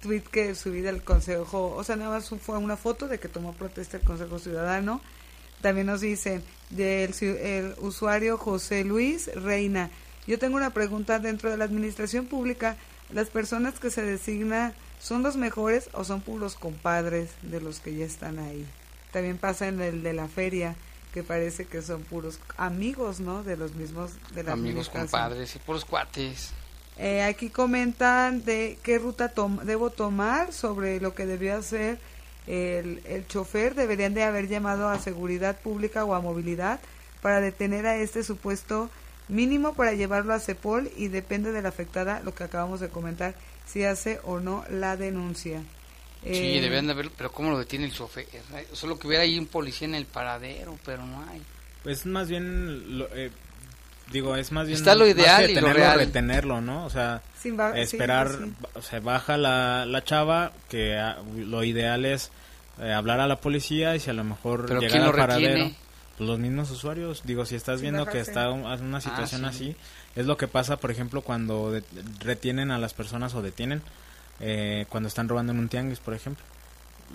tweet 0.00 0.22
que 0.22 0.54
subí 0.54 0.80
del 0.80 1.02
Consejo, 1.02 1.74
o 1.74 1.82
sea, 1.82 1.96
nada 1.96 2.10
más 2.10 2.28
fue 2.40 2.56
una 2.56 2.76
foto 2.76 3.08
de 3.08 3.18
que 3.18 3.28
tomó 3.28 3.52
protesta 3.52 3.96
el 3.96 4.04
Consejo 4.04 4.38
Ciudadano. 4.38 5.00
También 5.60 5.88
nos 5.88 6.00
dicen 6.00 6.42
del 6.70 7.12
el 7.20 7.74
usuario 7.78 8.38
José 8.38 8.84
Luis 8.84 9.28
Reina. 9.34 9.90
Yo 10.26 10.38
tengo 10.38 10.56
una 10.56 10.70
pregunta 10.70 11.18
dentro 11.18 11.50
de 11.50 11.56
la 11.56 11.64
administración 11.64 12.26
pública. 12.26 12.76
¿Las 13.10 13.28
personas 13.28 13.80
que 13.80 13.90
se 13.90 14.02
designan 14.02 14.72
son 15.00 15.24
los 15.24 15.36
mejores 15.36 15.90
o 15.94 16.04
son 16.04 16.20
puros 16.20 16.54
compadres 16.54 17.30
de 17.42 17.60
los 17.60 17.80
que 17.80 17.94
ya 17.94 18.04
están 18.04 18.38
ahí? 18.38 18.66
También 19.10 19.36
pasa 19.38 19.68
en 19.68 19.80
el 19.80 20.02
de 20.02 20.12
la 20.12 20.28
feria, 20.28 20.76
que 21.12 21.22
parece 21.22 21.66
que 21.66 21.82
son 21.82 22.02
puros 22.02 22.38
amigos, 22.56 23.20
¿no? 23.20 23.42
De 23.42 23.56
los 23.56 23.74
mismos 23.74 24.12
de 24.34 24.42
la 24.44 24.52
Amigos, 24.52 24.88
compadres 24.88 25.54
y 25.56 25.58
puros 25.58 25.84
cuates. 25.84 26.50
Eh, 26.98 27.22
aquí 27.22 27.48
comentan 27.50 28.44
de 28.44 28.78
qué 28.82 28.98
ruta 28.98 29.28
tom- 29.30 29.60
debo 29.64 29.90
tomar 29.90 30.52
sobre 30.52 31.00
lo 31.00 31.14
que 31.14 31.26
debió 31.26 31.56
hacer 31.56 31.98
el, 32.46 33.02
el 33.06 33.26
chofer. 33.26 33.74
Deberían 33.74 34.14
de 34.14 34.24
haber 34.24 34.48
llamado 34.48 34.88
a 34.88 34.98
seguridad 34.98 35.58
pública 35.60 36.04
o 36.04 36.14
a 36.14 36.20
movilidad 36.20 36.80
para 37.20 37.40
detener 37.40 37.86
a 37.86 37.96
este 37.96 38.22
supuesto 38.24 38.90
mínimo 39.28 39.74
para 39.74 39.92
llevarlo 39.92 40.34
a 40.34 40.40
CEPOL 40.40 40.90
y 40.96 41.08
depende 41.08 41.52
de 41.52 41.62
la 41.62 41.68
afectada, 41.70 42.20
lo 42.20 42.34
que 42.34 42.44
acabamos 42.44 42.80
de 42.80 42.88
comentar, 42.88 43.34
si 43.66 43.84
hace 43.84 44.18
o 44.24 44.40
no 44.40 44.64
la 44.68 44.96
denuncia. 44.96 45.62
Sí, 46.22 46.28
Eh, 46.56 46.60
deberían 46.60 46.86
de 46.86 46.92
haberlo, 46.92 47.10
pero 47.16 47.32
¿cómo 47.32 47.50
lo 47.50 47.58
detiene 47.58 47.86
el 47.86 47.92
chofer? 47.92 48.26
Solo 48.72 48.98
que 48.98 49.06
hubiera 49.08 49.24
ahí 49.24 49.38
un 49.38 49.46
policía 49.46 49.88
en 49.88 49.94
el 49.96 50.06
paradero, 50.06 50.78
pero 50.84 51.04
no 51.04 51.24
hay. 51.28 51.42
Pues 51.82 52.06
más 52.06 52.28
bien, 52.28 52.98
lo, 52.98 53.08
eh, 53.14 53.30
digo, 54.12 54.36
es 54.36 54.52
más 54.52 54.66
bien... 54.68 54.78
Está 54.78 54.94
lo 54.94 55.06
ideal 55.06 55.50
y 55.50 55.54
lo 55.54 55.60
tenerlo, 55.62 55.72
real. 55.80 55.98
retenerlo, 55.98 56.60
¿no? 56.60 56.84
O 56.84 56.90
sea, 56.90 57.22
Sin 57.40 57.56
ba- 57.56 57.72
sí, 57.74 57.80
esperar, 57.80 58.28
pues 58.28 58.38
sí. 58.40 58.54
o 58.74 58.82
sea, 58.82 59.00
baja 59.00 59.36
la, 59.36 59.84
la 59.84 60.04
chava, 60.04 60.52
que 60.68 60.96
ah, 60.96 61.18
lo 61.36 61.64
ideal 61.64 62.04
es 62.04 62.30
eh, 62.80 62.92
hablar 62.92 63.18
a 63.18 63.26
la 63.26 63.40
policía 63.40 63.96
y 63.96 64.00
si 64.00 64.10
a 64.10 64.12
lo 64.12 64.22
mejor 64.22 64.66
¿Pero 64.68 64.80
llegar 64.80 65.02
al 65.02 65.10
paradero... 65.12 65.48
retiene? 65.54 65.76
pues 66.18 66.28
los 66.28 66.38
mismos 66.38 66.70
usuarios, 66.70 67.22
digo, 67.24 67.46
si 67.46 67.56
estás 67.56 67.80
viendo 67.80 68.06
que 68.06 68.20
está 68.20 68.50
un- 68.50 68.64
una 68.66 69.00
situación 69.00 69.44
Ah, 69.44 69.52
sí. 69.52 69.70
así, 69.70 69.76
es 70.14 70.26
lo 70.26 70.36
que 70.36 70.46
pasa, 70.46 70.76
por 70.76 70.90
ejemplo, 70.92 71.22
cuando 71.22 71.72
de- 71.72 71.82
retienen 72.20 72.70
a 72.70 72.78
las 72.78 72.92
personas 72.94 73.34
o 73.34 73.42
detienen 73.42 73.82
eh, 74.40 74.86
cuando 74.88 75.08
están 75.08 75.28
robando 75.28 75.52
en 75.52 75.58
un 75.58 75.68
tianguis, 75.68 76.00
por 76.00 76.14
ejemplo. 76.14 76.44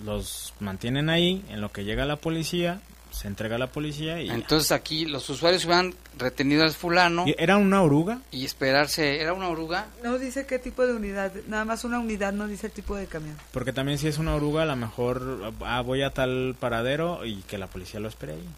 Los 0.04 0.54
mantienen 0.60 1.10
ahí, 1.10 1.44
en 1.48 1.60
lo 1.60 1.72
que 1.72 1.84
llega 1.84 2.04
la 2.04 2.16
policía, 2.16 2.80
se 3.10 3.26
entrega 3.26 3.56
a 3.56 3.58
la 3.58 3.68
policía 3.68 4.20
y... 4.20 4.28
ya. 4.28 4.34
Entonces 4.34 4.70
aquí 4.72 5.04
los 5.06 5.28
usuarios 5.28 5.64
hubieran 5.64 5.94
retenido 6.16 6.62
al 6.62 6.72
fulano 6.72 7.24
¿Y 7.26 7.34
¿Era 7.38 7.56
una 7.56 7.82
oruga? 7.82 8.20
y 8.30 8.44
esperarse. 8.44 9.20
¿Era 9.20 9.32
una 9.32 9.48
oruga? 9.48 9.86
No 10.04 10.18
dice 10.18 10.46
qué 10.46 10.58
tipo 10.58 10.86
de 10.86 10.92
unidad, 10.94 11.32
nada 11.48 11.64
más 11.64 11.84
una 11.84 11.98
unidad, 11.98 12.32
no 12.32 12.46
dice 12.46 12.66
el 12.68 12.72
tipo 12.72 12.96
de 12.96 13.06
camión. 13.06 13.36
Porque 13.52 13.72
también 13.72 13.98
si 13.98 14.08
es 14.08 14.18
una 14.18 14.34
oruga, 14.34 14.62
a 14.62 14.66
lo 14.66 14.76
mejor 14.76 15.52
ah, 15.64 15.80
voy 15.80 16.02
a 16.02 16.10
tal 16.10 16.54
paradero 16.58 17.24
y 17.24 17.42
que 17.42 17.58
la 17.58 17.66
policía 17.66 17.98
lo 17.98 18.08
espere 18.08 18.34
ahí. 18.34 18.48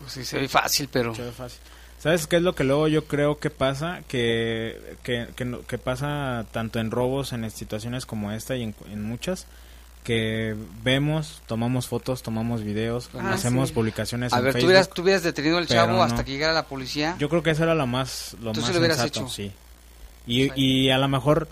Pues 0.00 0.12
sí, 0.12 0.24
se 0.24 0.38
ve 0.38 0.48
fácil, 0.48 0.88
pero... 0.90 1.14
se 1.14 1.22
ve 1.22 1.32
fácil. 1.32 1.60
¿Sabes 2.04 2.26
qué 2.26 2.36
es 2.36 2.42
lo 2.42 2.54
que 2.54 2.64
luego 2.64 2.86
yo 2.86 3.06
creo 3.06 3.38
que 3.38 3.48
pasa? 3.48 4.02
Que, 4.08 4.78
que, 5.02 5.26
que, 5.66 5.78
pasa 5.78 6.44
tanto 6.52 6.78
en 6.78 6.90
robos, 6.90 7.32
en 7.32 7.50
situaciones 7.50 8.04
como 8.04 8.30
esta 8.30 8.56
y 8.56 8.62
en, 8.62 8.74
en 8.92 9.02
muchas, 9.02 9.46
que 10.02 10.54
vemos, 10.82 11.40
tomamos 11.46 11.88
fotos, 11.88 12.22
tomamos 12.22 12.62
videos, 12.62 13.08
Ah, 13.18 13.32
hacemos 13.32 13.70
sí. 13.70 13.74
publicaciones 13.74 14.34
A 14.34 14.36
en 14.36 14.44
ver, 14.44 14.52
tú 14.52 14.56
Facebook. 14.58 14.66
hubieras, 14.68 14.90
tú 14.90 15.00
hubieras 15.00 15.22
detenido 15.22 15.56
al 15.56 15.66
chavo 15.66 15.92
no. 15.94 16.02
hasta 16.02 16.26
que 16.26 16.32
llegara 16.32 16.52
la 16.52 16.66
policía. 16.66 17.16
Yo 17.18 17.30
creo 17.30 17.42
que 17.42 17.52
eso 17.52 17.62
era 17.62 17.74
lo 17.74 17.86
más, 17.86 18.36
lo 18.42 18.52
Tú 18.52 18.60
sí 18.60 18.66
más 18.66 18.74
lo 18.74 18.78
hubieras 18.80 18.98
sensato, 18.98 19.20
hecho. 19.20 19.28
sí. 19.30 19.50
Y, 20.26 20.52
y 20.62 20.90
a 20.90 20.98
lo 20.98 21.08
mejor, 21.08 21.48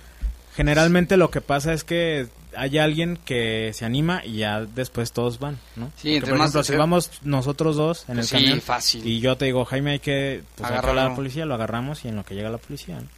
generalmente 0.54 1.16
lo 1.16 1.30
que 1.30 1.40
pasa 1.40 1.72
es 1.72 1.82
que 1.82 2.28
hay 2.56 2.78
alguien 2.78 3.18
que 3.24 3.72
se 3.74 3.84
anima 3.84 4.22
y 4.24 4.38
ya 4.38 4.60
después 4.64 5.12
todos 5.12 5.38
van, 5.38 5.58
¿no? 5.76 5.86
Sí, 5.96 6.14
Porque, 6.14 6.16
entre 6.16 6.30
por 6.30 6.38
más 6.38 6.48
ejemplo, 6.50 6.64
si 6.64 6.76
vamos 6.76 7.10
nosotros 7.22 7.76
dos 7.76 8.04
en 8.08 8.16
Pues 8.16 8.32
el 8.32 8.38
sí, 8.38 8.44
camión 8.44 8.60
fácil. 8.60 9.06
y 9.06 9.20
yo 9.20 9.36
te 9.36 9.44
digo, 9.46 9.64
Jaime, 9.64 9.92
hay 9.92 9.98
que, 10.00 10.42
pues, 10.56 10.68
hablar 10.70 10.88
a 10.90 10.94
la 11.08 11.14
policía, 11.14 11.44
lo 11.46 11.54
agarramos 11.54 12.04
y 12.04 12.08
en 12.08 12.16
lo 12.16 12.24
que 12.24 12.34
llega 12.34 12.50
la 12.50 12.58
policía, 12.58 13.00
¿no? 13.00 13.08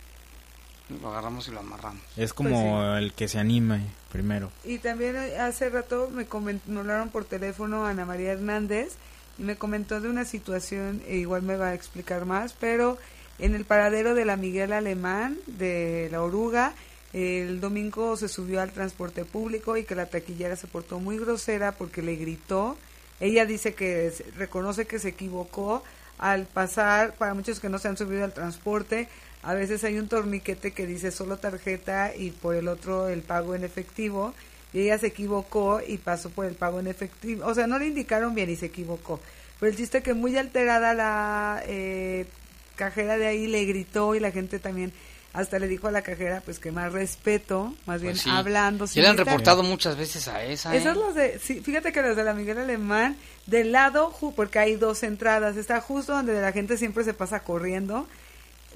Lo 1.01 1.09
agarramos 1.09 1.49
y 1.49 1.51
lo 1.51 1.61
amarramos. 1.61 2.03
Es 2.17 2.35
como 2.35 2.77
Pues 2.79 3.03
el 3.03 3.13
que 3.15 3.27
se 3.27 3.39
anime 3.39 3.81
primero. 4.13 4.51
Y 4.65 4.79
también 4.79 5.17
eh, 5.17 5.39
hace 5.39 5.71
rato 5.71 6.11
me, 6.13 6.27
me 6.67 6.81
hablaron 6.81 7.09
por 7.09 7.25
teléfono 7.25 7.87
Ana 7.87 8.05
María 8.05 8.33
Hernández 8.33 8.97
y 9.39 9.43
me 9.45 9.57
comentó 9.57 10.01
de 10.01 10.09
una 10.11 10.25
situación, 10.27 11.03
e 11.09 11.17
igual 11.17 11.43
me 11.43 11.57
va 11.57 11.69
a 11.69 11.75
explicar 11.75 12.27
más, 12.27 12.53
pero 12.53 12.99
en 13.39 13.55
el 13.55 13.65
paradero 13.65 14.15
de 14.15 14.25
la 14.27 14.37
Miguel 14.37 14.73
Alemán, 14.75 15.39
de 15.47 16.09
la 16.13 16.23
Oruga, 16.23 16.75
el 17.15 17.61
domingo 17.61 18.17
se 18.17 18.29
subió 18.29 18.61
al 18.61 18.73
transporte 18.73 19.25
público 19.25 19.77
y 19.77 19.85
que 19.85 19.95
la 19.95 20.07
taquillera 20.07 20.57
se 20.57 20.67
portó 20.67 20.99
muy 20.99 21.17
grosera 21.17 21.71
porque 21.71 22.03
le 22.03 22.17
gritó. 22.17 22.77
Ella 23.21 23.47
dice 23.47 23.73
que 23.73 24.13
reconoce 24.37 24.87
que 24.87 24.99
se 24.99 25.11
equivocó 25.11 25.85
al 26.19 26.47
pasar, 26.47 27.15
para 27.15 27.35
muchos 27.35 27.61
que 27.61 27.69
no 27.69 27.79
se 27.79 27.87
han 27.87 27.97
subido 27.97 28.25
al 28.25 28.33
transporte, 28.33 29.09
a 29.45 29.55
veces 29.55 29.85
hay 29.85 29.99
un 29.99 30.09
torniquete 30.09 30.73
que 30.73 30.87
dice 30.87 31.13
solo 31.13 31.37
tarjeta 31.37 32.17
y 32.17 32.31
por 32.31 32.57
el 32.57 32.67
otro 32.67 33.09
el 33.09 33.23
pago 33.23 33.55
en 33.55 33.63
efectivo. 33.63 34.35
Y 34.73 34.81
ella 34.81 34.99
se 34.99 35.09
equivocó 35.09 35.81
y 35.87 35.99
pasó 35.99 36.31
por 36.31 36.47
el 36.47 36.55
pago 36.55 36.81
en 36.81 36.89
efectivo. 36.89 37.47
O 37.47 37.55
sea, 37.55 37.69
no 37.69 37.79
le 37.79 37.87
indicaron 37.87 38.35
bien 38.35 38.51
y 38.51 38.57
se 38.57 38.67
equivocó. 38.67 39.21
Pero 39.61 39.71
el 39.71 39.77
chiste 39.77 40.03
que 40.03 40.15
muy 40.15 40.37
alterada 40.37 40.95
la 40.95 41.63
eh, 41.67 42.27
cajera 42.75 43.19
de 43.19 43.27
ahí 43.27 43.47
le 43.47 43.65
gritó 43.67 44.15
y 44.17 44.21
la 44.21 44.33
gente 44.33 44.59
también 44.59 44.93
hasta 45.35 45.59
le 45.59 45.67
dijo 45.67 45.89
a 45.89 45.91
la 45.91 46.03
cajera 46.03 46.41
pues 46.45 46.61
que 46.61 46.71
más 46.71 46.93
respeto, 46.93 47.75
más 47.87 48.01
bien 48.01 48.13
Pues 48.15 48.23
sí. 48.23 48.31
hablando. 48.31 48.87
Sin 48.87 49.03
le 49.03 49.09
han 49.09 49.17
reportado 49.17 49.65
muchas 49.65 49.97
veces 49.97 50.29
a 50.29 50.45
esa. 50.45 50.75
¿eh? 50.75 50.95
los 50.95 51.15
de, 51.17 51.41
sí, 51.41 51.61
fíjate 51.61 51.93
que 51.93 52.03
los 52.03 52.17
de 52.17 52.23
la 52.23 52.35
Miguel 52.35 52.59
Alemán, 52.59 53.17
del 53.47 53.73
lado, 53.73 54.15
porque 54.37 54.61
hay 54.61 54.77
dos 54.77 55.03
entradas, 55.03 55.57
está 55.57 55.81
justo 55.81 56.13
donde 56.13 56.41
la 56.41 56.53
gente 56.53 56.77
siempre 56.79 57.03
se 57.03 57.15
pasa 57.15 57.41
corriendo. 57.41 58.07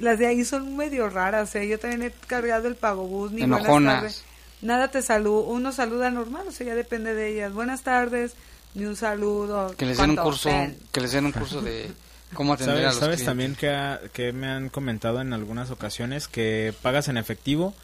Las 0.01 0.19
de 0.19 0.27
ahí 0.27 0.45
son 0.45 0.77
medio 0.77 1.09
raras, 1.09 1.55
¿eh? 1.55 1.67
Yo 1.69 1.79
también 1.79 2.03
he 2.03 2.11
cargado 2.27 2.67
el 2.67 2.75
pagobús, 2.75 3.31
ni 3.31 3.43
Enojonas. 3.43 4.25
Nada 4.61 4.89
te 4.89 5.01
saluda, 5.03 5.47
uno 5.49 5.71
saluda 5.71 6.11
normal, 6.11 6.47
o 6.49 6.51
sea, 6.51 6.67
ya 6.67 6.75
depende 6.75 7.15
de 7.15 7.29
ellas. 7.29 7.53
Buenas 7.53 7.83
tardes, 7.83 8.35
ni 8.75 8.85
un 8.85 8.97
saludo. 8.97 9.73
Que 9.77 9.87
les 9.87 9.97
den 9.97 10.11
un 10.11 10.17
¿cuánto 10.17 10.31
curso, 10.31 10.51
que 10.91 11.01
les 11.01 11.13
den 11.13 11.27
un 11.27 11.33
curso 11.33 11.61
de 11.61 11.89
cómo 12.35 12.53
atender 12.55 12.77
a 12.77 12.79
¿Sabes, 12.79 12.87
los 12.87 12.95
sabes 13.01 13.17
clientes. 13.17 13.27
también 13.27 13.55
que, 13.57 13.69
ha- 13.71 14.01
que 14.13 14.33
me 14.33 14.49
han 14.49 14.69
comentado 14.69 15.21
en 15.21 15.33
algunas 15.33 15.71
ocasiones 15.71 16.29
que 16.29 16.75
pagas 16.83 17.09
en 17.09 17.17
efectivo 17.17 17.75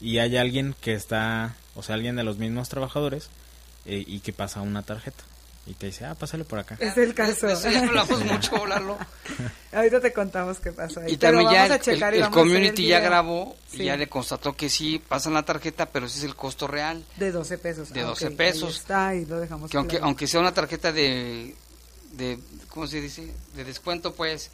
y 0.00 0.18
hay 0.18 0.36
alguien 0.36 0.74
que 0.80 0.94
está, 0.94 1.54
o 1.74 1.82
sea, 1.82 1.94
alguien 1.94 2.16
de 2.16 2.24
los 2.24 2.38
mismos 2.38 2.68
trabajadores 2.68 3.30
eh, 3.86 4.02
y 4.06 4.20
que 4.20 4.32
pasa 4.32 4.60
una 4.60 4.82
tarjeta 4.82 5.24
y 5.66 5.72
te 5.72 5.86
dice, 5.86 6.04
ah, 6.04 6.14
pásale 6.14 6.44
por 6.44 6.58
acá. 6.58 6.76
Es 6.78 6.94
el 6.98 7.14
caso. 7.14 7.48
Eso 7.48 7.70
ya 7.70 7.80
hablamos 7.86 8.22
mucho, 8.26 8.66
Lalo. 8.66 8.98
Ahorita 9.72 9.98
te 9.98 10.12
contamos 10.12 10.58
qué 10.60 10.72
pasó 10.72 11.00
ahí. 11.00 11.12
Y 11.12 11.16
Pero 11.16 11.38
también 11.38 11.52
ya 11.52 11.58
vamos 11.62 11.70
a 11.70 11.74
el, 11.76 11.80
checar 11.80 12.12
el- 12.12 12.18
y 12.20 12.22
el 12.22 12.24
vamos 12.24 12.36
a 12.36 12.40
community 12.40 12.82
el 12.82 12.88
ya 12.90 13.00
grabó 13.00 13.56
y 13.72 13.76
Sí. 13.78 13.84
ya 13.84 13.96
le 13.96 14.06
constató 14.08 14.52
que 14.52 14.68
sí 14.68 15.00
pasan 15.08 15.32
la 15.32 15.42
tarjeta, 15.44 15.86
pero 15.86 16.04
ese 16.04 16.18
es 16.18 16.24
el 16.24 16.34
costo 16.36 16.66
real. 16.66 17.02
De 17.16 17.32
12 17.32 17.56
pesos. 17.56 17.90
De 17.94 18.00
Ah, 18.02 18.04
12 18.04 18.24
ok, 18.26 18.30
ahí 18.32 18.36
pesos. 18.36 18.76
está, 18.76 19.14
y 19.14 19.24
lo 19.24 19.40
dejamos 19.40 19.70
Que 19.70 19.78
aunque, 19.78 19.92
claro. 19.96 20.04
aunque 20.04 20.26
sea 20.26 20.40
una 20.40 20.52
tarjeta 20.52 20.92
de, 20.92 21.54
de, 22.16 22.38
¿cómo 22.68 22.86
se 22.86 23.00
dice? 23.00 23.32
De 23.56 23.64
descuento, 23.64 24.14
pues, 24.14 24.50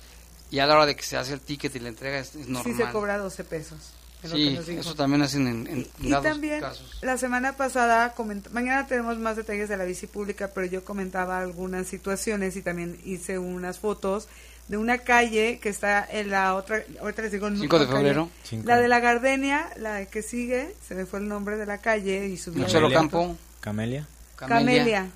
y 0.50 0.58
a 0.58 0.66
la 0.66 0.74
hora 0.74 0.86
de 0.86 0.96
que 0.96 1.02
se 1.02 1.16
hace 1.16 1.32
el 1.32 1.40
ticket 1.40 1.74
y 1.76 1.78
la 1.80 1.88
entrega 1.88 2.18
es, 2.18 2.34
es 2.34 2.48
normal. 2.48 2.64
Sí 2.76 2.82
se 2.82 2.90
cobra 2.90 3.18
12 3.18 3.44
pesos. 3.44 3.78
es 4.22 4.30
lo 4.30 4.36
que 4.36 4.62
Sí, 4.64 4.76
eso 4.76 4.94
también 4.94 5.22
hacen 5.22 5.46
en, 5.46 5.66
en 5.66 5.86
Y 6.00 6.10
dados 6.10 6.24
también 6.24 6.60
casos. 6.60 6.98
la 7.02 7.16
semana 7.18 7.56
pasada, 7.56 8.14
coment- 8.14 8.50
mañana 8.50 8.86
tenemos 8.86 9.18
más 9.18 9.36
detalles 9.36 9.68
de 9.68 9.76
la 9.76 9.84
bici 9.84 10.06
pública, 10.06 10.50
pero 10.54 10.66
yo 10.66 10.84
comentaba 10.84 11.38
algunas 11.38 11.86
situaciones 11.86 12.56
y 12.56 12.62
también 12.62 12.98
hice 13.04 13.38
unas 13.38 13.78
fotos 13.78 14.28
de 14.68 14.76
una 14.76 14.98
calle 14.98 15.58
que 15.60 15.68
está 15.68 16.06
en 16.08 16.30
la 16.30 16.54
otra, 16.54 16.82
ahorita 17.00 17.22
les 17.22 17.32
digo 17.32 17.48
en 17.48 17.58
Cinco 17.58 17.78
de 17.78 17.84
otra 17.86 17.94
calle. 17.96 18.08
febrero. 18.08 18.30
Cinco. 18.44 18.68
La 18.68 18.76
de 18.78 18.86
la 18.88 19.00
Gardenia, 19.00 19.68
la 19.78 20.04
que 20.06 20.22
sigue, 20.22 20.74
se 20.86 20.94
me 20.94 21.06
fue 21.06 21.18
el 21.20 21.26
nombre 21.28 21.56
de 21.56 21.66
la 21.66 21.78
calle 21.78 22.26
y 22.28 22.36
subió. 22.36 22.66
Campo. 22.92 23.36
Camelia. 23.60 24.06
Camelia. 24.36 25.08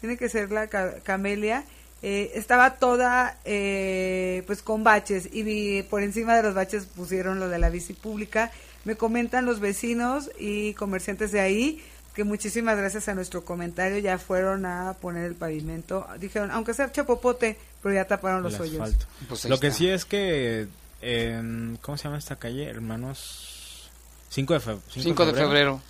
Tiene 0.00 0.16
que 0.16 0.28
ser 0.28 0.50
la 0.52 0.66
ca- 0.68 0.96
Camelia. 1.02 1.64
Eh, 2.02 2.30
estaba 2.34 2.76
toda 2.76 3.36
eh, 3.44 4.42
pues 4.46 4.62
con 4.62 4.84
baches 4.84 5.28
y 5.32 5.42
vi- 5.42 5.82
por 5.82 6.02
encima 6.02 6.36
de 6.36 6.42
los 6.44 6.54
baches 6.54 6.84
pusieron 6.84 7.40
lo 7.40 7.48
de 7.48 7.58
la 7.58 7.70
bici 7.70 7.92
pública. 7.92 8.52
Me 8.84 8.94
comentan 8.94 9.44
los 9.46 9.58
vecinos 9.60 10.30
y 10.38 10.74
comerciantes 10.74 11.32
de 11.32 11.40
ahí 11.40 11.84
que 12.14 12.22
muchísimas 12.24 12.76
gracias 12.78 13.08
a 13.08 13.14
nuestro 13.14 13.44
comentario 13.44 13.98
ya 13.98 14.18
fueron 14.18 14.64
a 14.66 14.94
poner 15.00 15.24
el 15.24 15.34
pavimento. 15.34 16.06
Dijeron, 16.20 16.50
aunque 16.52 16.74
sea 16.74 16.90
chapopote, 16.92 17.56
pero 17.82 17.94
ya 17.94 18.04
taparon 18.06 18.42
los 18.42 18.54
el 18.54 18.60
hoyos. 18.62 18.94
Pues 19.28 19.44
Lo 19.46 19.58
que 19.60 19.68
está. 19.68 19.78
sí 19.78 19.88
es 19.88 20.04
que, 20.04 20.68
en- 21.00 21.78
¿cómo 21.82 21.96
se 21.98 22.04
llama 22.04 22.18
esta 22.18 22.36
calle? 22.36 22.64
Hermanos... 22.68 23.90
5 24.30 24.54
de, 24.54 24.60
fe- 24.60 24.76
5 24.88 25.26
de 25.26 25.32
febrero. 25.34 25.80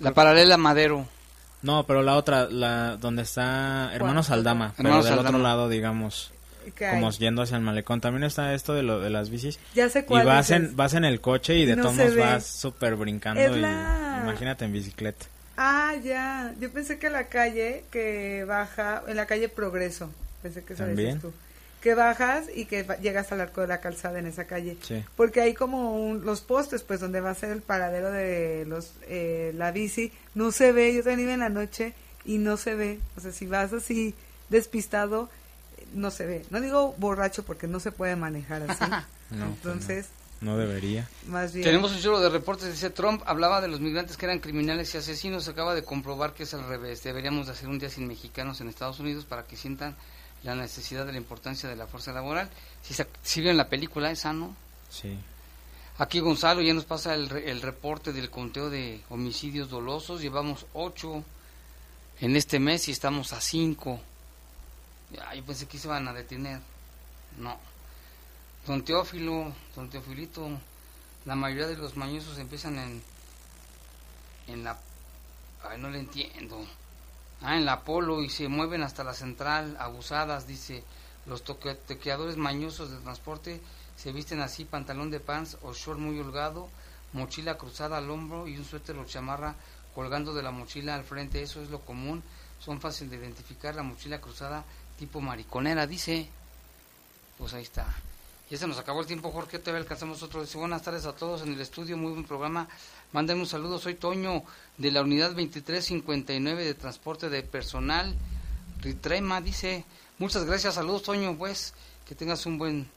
La 0.00 0.12
paralela 0.12 0.56
Madero. 0.56 1.06
No, 1.64 1.84
pero 1.86 2.02
la 2.02 2.16
otra, 2.16 2.46
la 2.48 2.96
donde 2.96 3.22
está 3.22 3.90
Hermanos 3.92 4.26
¿Cuál? 4.28 4.38
Aldama, 4.40 4.72
pero 4.76 4.88
Hermanos 4.88 5.04
del 5.06 5.14
Aldama. 5.14 5.28
otro 5.30 5.42
lado, 5.42 5.68
digamos, 5.68 6.32
¿Qué 6.76 6.86
hay? 6.86 6.94
como 6.94 7.10
yendo 7.10 7.42
hacia 7.42 7.56
el 7.56 7.62
malecón. 7.62 8.00
También 8.00 8.22
está 8.24 8.54
esto 8.54 8.74
de 8.74 8.82
lo 8.82 9.00
de 9.00 9.10
las 9.10 9.30
bicis. 9.30 9.58
Ya 9.74 9.88
sé 9.88 10.00
Y 10.00 10.02
cuál 10.02 10.26
vas 10.26 10.48
dices. 10.48 10.70
en, 10.70 10.76
vas 10.76 10.94
en 10.94 11.04
el 11.04 11.20
coche 11.20 11.56
y 11.56 11.66
de 11.66 11.74
No 11.76 11.82
todos 11.82 11.96
se 11.96 12.02
modos 12.02 12.14
ve. 12.16 12.20
vas 12.22 12.46
súper 12.46 12.96
brincando 12.96 13.40
Es 13.40 13.56
y 13.56 13.60
la- 13.60 14.20
imagínate 14.22 14.64
en 14.64 14.72
bicicleta. 14.72 15.26
Ah, 15.56 15.94
ya. 16.02 16.52
Yo 16.60 16.70
pensé 16.72 16.98
que 16.98 17.10
la 17.10 17.28
calle 17.28 17.84
que 17.90 18.44
baja, 18.46 19.02
en 19.06 19.16
la 19.16 19.26
calle 19.26 19.48
Progreso, 19.48 20.10
pensé 20.42 20.64
que 20.64 20.74
También. 20.74 20.96
decías 21.18 21.22
tú. 21.22 21.32
Que 21.84 21.94
bajas 21.94 22.46
y 22.52 22.64
que 22.64 22.82
llegas 23.02 23.30
al 23.30 23.42
arco 23.42 23.60
de 23.60 23.66
la 23.66 23.80
calzada 23.82 24.18
en 24.18 24.26
esa 24.26 24.46
calle. 24.46 24.78
Sí. 24.82 25.04
Porque 25.16 25.42
hay 25.42 25.52
como 25.54 25.94
un- 26.02 26.24
los 26.24 26.40
postes, 26.40 26.82
pues 26.82 26.98
donde 26.98 27.20
va 27.20 27.28
a 27.30 27.34
ser 27.34 27.50
el 27.50 27.60
paradero 27.60 28.10
de 28.10 28.64
los 28.66 28.94
eh, 29.02 29.52
la 29.54 29.70
bici, 29.70 30.10
no 30.34 30.50
se 30.50 30.72
ve. 30.72 30.94
Yo 30.94 31.02
también 31.02 31.20
iba 31.28 31.34
en 31.34 31.40
la 31.40 31.50
noche 31.50 31.92
y 32.24 32.38
no 32.38 32.56
se 32.56 32.74
ve. 32.74 33.00
O 33.16 33.20
sea, 33.20 33.32
si 33.32 33.46
vas 33.46 33.72
así 33.74 34.14
despistado, 34.48 35.28
eh, 35.76 35.84
no 35.92 36.10
se 36.10 36.24
ve. 36.26 36.46
No 36.50 36.60
digo 36.62 36.94
borracho 36.96 37.42
porque 37.44 37.66
no 37.66 37.78
se 37.80 37.92
puede 37.92 38.16
manejar 38.16 38.62
así. 38.68 38.84
No, 39.30 39.46
pues 39.46 39.56
Entonces, 39.56 40.06
No 40.42 40.56
debería. 40.58 41.08
más 41.26 41.52
bien. 41.52 41.64
Tenemos 41.64 41.92
un 41.92 42.00
chorro 42.00 42.20
de 42.20 42.28
reportes. 42.30 42.70
Dice 42.70 42.90
Trump 42.90 43.22
hablaba 43.26 43.60
de 43.60 43.68
los 43.68 43.80
migrantes 43.80 44.16
que 44.16 44.26
eran 44.26 44.38
criminales 44.38 44.94
y 44.94 44.98
asesinos. 44.98 45.48
Acaba 45.48 45.74
de 45.74 45.82
comprobar 45.82 46.34
que 46.34 46.44
es 46.44 46.54
al 46.54 46.66
revés. 46.68 47.02
Deberíamos 47.02 47.46
de 47.46 47.52
hacer 47.52 47.68
un 47.68 47.78
día 47.78 47.90
sin 47.90 48.06
mexicanos 48.06 48.60
en 48.60 48.68
Estados 48.68 49.00
Unidos 49.00 49.24
para 49.24 49.44
que 49.44 49.56
sientan 49.56 49.96
la 50.44 50.54
necesidad 50.54 51.04
de 51.06 51.12
la 51.12 51.18
importancia 51.18 51.68
de 51.68 51.76
la 51.76 51.86
fuerza 51.86 52.12
laboral. 52.12 52.48
Si, 52.82 52.94
se- 52.94 53.06
si 53.22 53.40
vieron 53.40 53.56
la 53.56 53.68
película 53.68 54.10
esa, 54.10 54.32
¿no? 54.32 54.54
Sí. 54.90 55.18
Aquí 55.98 56.20
Gonzalo 56.20 56.60
ya 56.60 56.74
nos 56.74 56.84
pasa 56.84 57.14
el, 57.14 57.30
el 57.32 57.62
reporte 57.62 58.12
del 58.12 58.30
conteo 58.30 58.68
de 58.70 59.00
homicidios 59.10 59.70
dolosos. 59.70 60.20
Llevamos 60.20 60.66
ocho 60.74 61.24
en 62.20 62.36
este 62.36 62.58
mes 62.58 62.88
y 62.88 62.92
estamos 62.92 63.32
a 63.32 63.40
cinco. 63.40 64.00
Yo 65.12 65.44
pensé 65.44 65.66
que 65.66 65.78
se 65.78 65.86
iban 65.86 66.06
a 66.08 66.12
detener. 66.12 66.60
No. 67.38 67.58
Don 68.66 68.82
Teófilo, 68.84 69.52
don 69.76 69.88
Teofilito, 69.90 70.48
la 71.26 71.34
mayoría 71.34 71.66
de 71.68 71.76
los 71.76 71.96
mañosos 71.96 72.38
empiezan 72.38 72.78
en, 72.78 73.02
en 74.48 74.64
la... 74.64 74.78
Ay, 75.68 75.78
no 75.80 75.90
le 75.90 76.00
entiendo. 76.00 76.66
Ah, 77.46 77.58
en 77.58 77.66
la 77.66 77.82
Polo 77.82 78.22
y 78.22 78.30
se 78.30 78.48
mueven 78.48 78.82
hasta 78.82 79.04
la 79.04 79.12
central, 79.12 79.76
abusadas, 79.78 80.46
dice. 80.46 80.82
Los 81.26 81.44
toqueadores 81.44 82.38
mañosos 82.38 82.90
del 82.90 83.02
transporte 83.02 83.60
se 83.96 84.12
visten 84.12 84.40
así, 84.40 84.64
pantalón 84.64 85.10
de 85.10 85.20
pants 85.20 85.58
o 85.62 85.74
short 85.74 85.98
muy 85.98 86.18
holgado, 86.18 86.68
mochila 87.12 87.56
cruzada 87.56 87.98
al 87.98 88.10
hombro 88.10 88.48
y 88.48 88.56
un 88.56 88.64
suéter 88.64 88.96
o 88.96 89.04
chamarra 89.04 89.56
colgando 89.94 90.32
de 90.34 90.42
la 90.42 90.52
mochila 90.52 90.94
al 90.94 91.04
frente. 91.04 91.42
Eso 91.42 91.62
es 91.62 91.68
lo 91.68 91.80
común. 91.80 92.22
Son 92.60 92.80
fáciles 92.80 93.10
de 93.10 93.18
identificar. 93.18 93.74
La 93.74 93.82
mochila 93.82 94.22
cruzada 94.22 94.64
tipo 94.98 95.20
mariconera, 95.20 95.86
dice. 95.86 96.28
Pues 97.36 97.52
ahí 97.52 97.62
está. 97.62 97.86
Ya 98.50 98.58
se 98.58 98.66
nos 98.66 98.78
acabó 98.78 99.00
el 99.00 99.06
tiempo, 99.06 99.30
Jorge. 99.30 99.58
Todavía 99.58 99.82
alcanzamos 99.82 100.22
otro. 100.22 100.40
Dice, 100.40 100.58
buenas 100.58 100.82
tardes 100.82 101.06
a 101.06 101.12
todos 101.14 101.42
en 101.42 101.52
el 101.52 101.60
estudio. 101.60 101.96
Muy 101.96 102.12
buen 102.12 102.24
programa. 102.24 102.68
Mándenme 103.12 103.42
un 103.42 103.48
saludo. 103.48 103.78
Soy 103.78 103.94
Toño 103.94 104.42
de 104.78 104.90
la 104.90 105.02
unidad 105.02 105.28
2359 105.28 106.64
de 106.64 106.74
transporte 106.74 107.28
de 107.28 107.42
personal. 107.42 108.14
Ritrema 108.80 109.40
dice, 109.40 109.84
muchas 110.18 110.44
gracias. 110.44 110.74
Saludos, 110.74 111.04
Toño. 111.04 111.36
Pues 111.36 111.74
que 112.06 112.14
tengas 112.14 112.44
un 112.46 112.58
buen, 112.58 112.88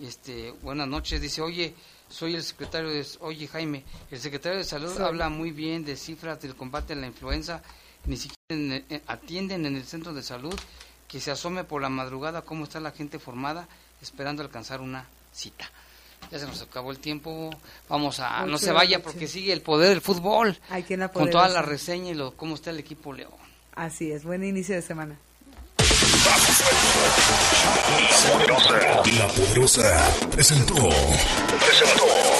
este, 0.00 0.52
buenas 0.62 0.88
noches. 0.88 1.20
Dice, 1.20 1.40
oye, 1.42 1.74
soy 2.08 2.34
el 2.34 2.42
secretario 2.42 2.90
de, 2.90 3.06
oye 3.20 3.46
Jaime, 3.46 3.84
el 4.10 4.18
secretario 4.18 4.58
de 4.58 4.64
salud 4.64 5.00
habla 5.00 5.28
muy 5.28 5.52
bien 5.52 5.84
de 5.84 5.96
cifras 5.96 6.40
del 6.40 6.56
combate 6.56 6.94
a 6.94 6.96
la 6.96 7.06
influenza. 7.06 7.62
Ni 8.06 8.16
siquiera 8.16 8.84
atienden 9.06 9.66
en 9.66 9.76
el 9.76 9.84
centro 9.84 10.12
de 10.12 10.22
salud. 10.22 10.58
Que 11.06 11.20
se 11.20 11.32
asome 11.32 11.64
por 11.64 11.82
la 11.82 11.88
madrugada 11.88 12.42
cómo 12.42 12.62
está 12.64 12.78
la 12.78 12.92
gente 12.92 13.18
formada 13.18 13.66
esperando 14.00 14.42
alcanzar 14.42 14.80
una 14.80 15.08
cita. 15.32 15.68
Ya 16.30 16.38
se 16.38 16.46
nos 16.46 16.62
acabó 16.62 16.90
el 16.92 16.98
tiempo. 16.98 17.50
Vamos 17.88 18.20
a. 18.20 18.46
no 18.46 18.58
se 18.58 18.72
vaya 18.72 19.02
porque 19.02 19.26
sigue 19.26 19.52
el 19.52 19.62
poder 19.62 19.88
del 19.88 20.00
fútbol. 20.00 20.58
Hay 20.70 20.82
quien 20.84 21.06
Con 21.08 21.30
toda 21.30 21.48
la 21.48 21.62
reseña 21.62 22.10
y 22.10 22.14
lo, 22.14 22.36
cómo 22.36 22.54
está 22.54 22.70
el 22.70 22.78
equipo 22.78 23.12
León. 23.12 23.32
Así 23.74 24.12
es. 24.12 24.24
Buen 24.24 24.44
inicio 24.44 24.74
de 24.74 24.82
semana. 24.82 25.16
La 29.18 29.26
Poderosa 29.28 30.10
presentó. 30.30 30.74
Presentó. 30.74 32.39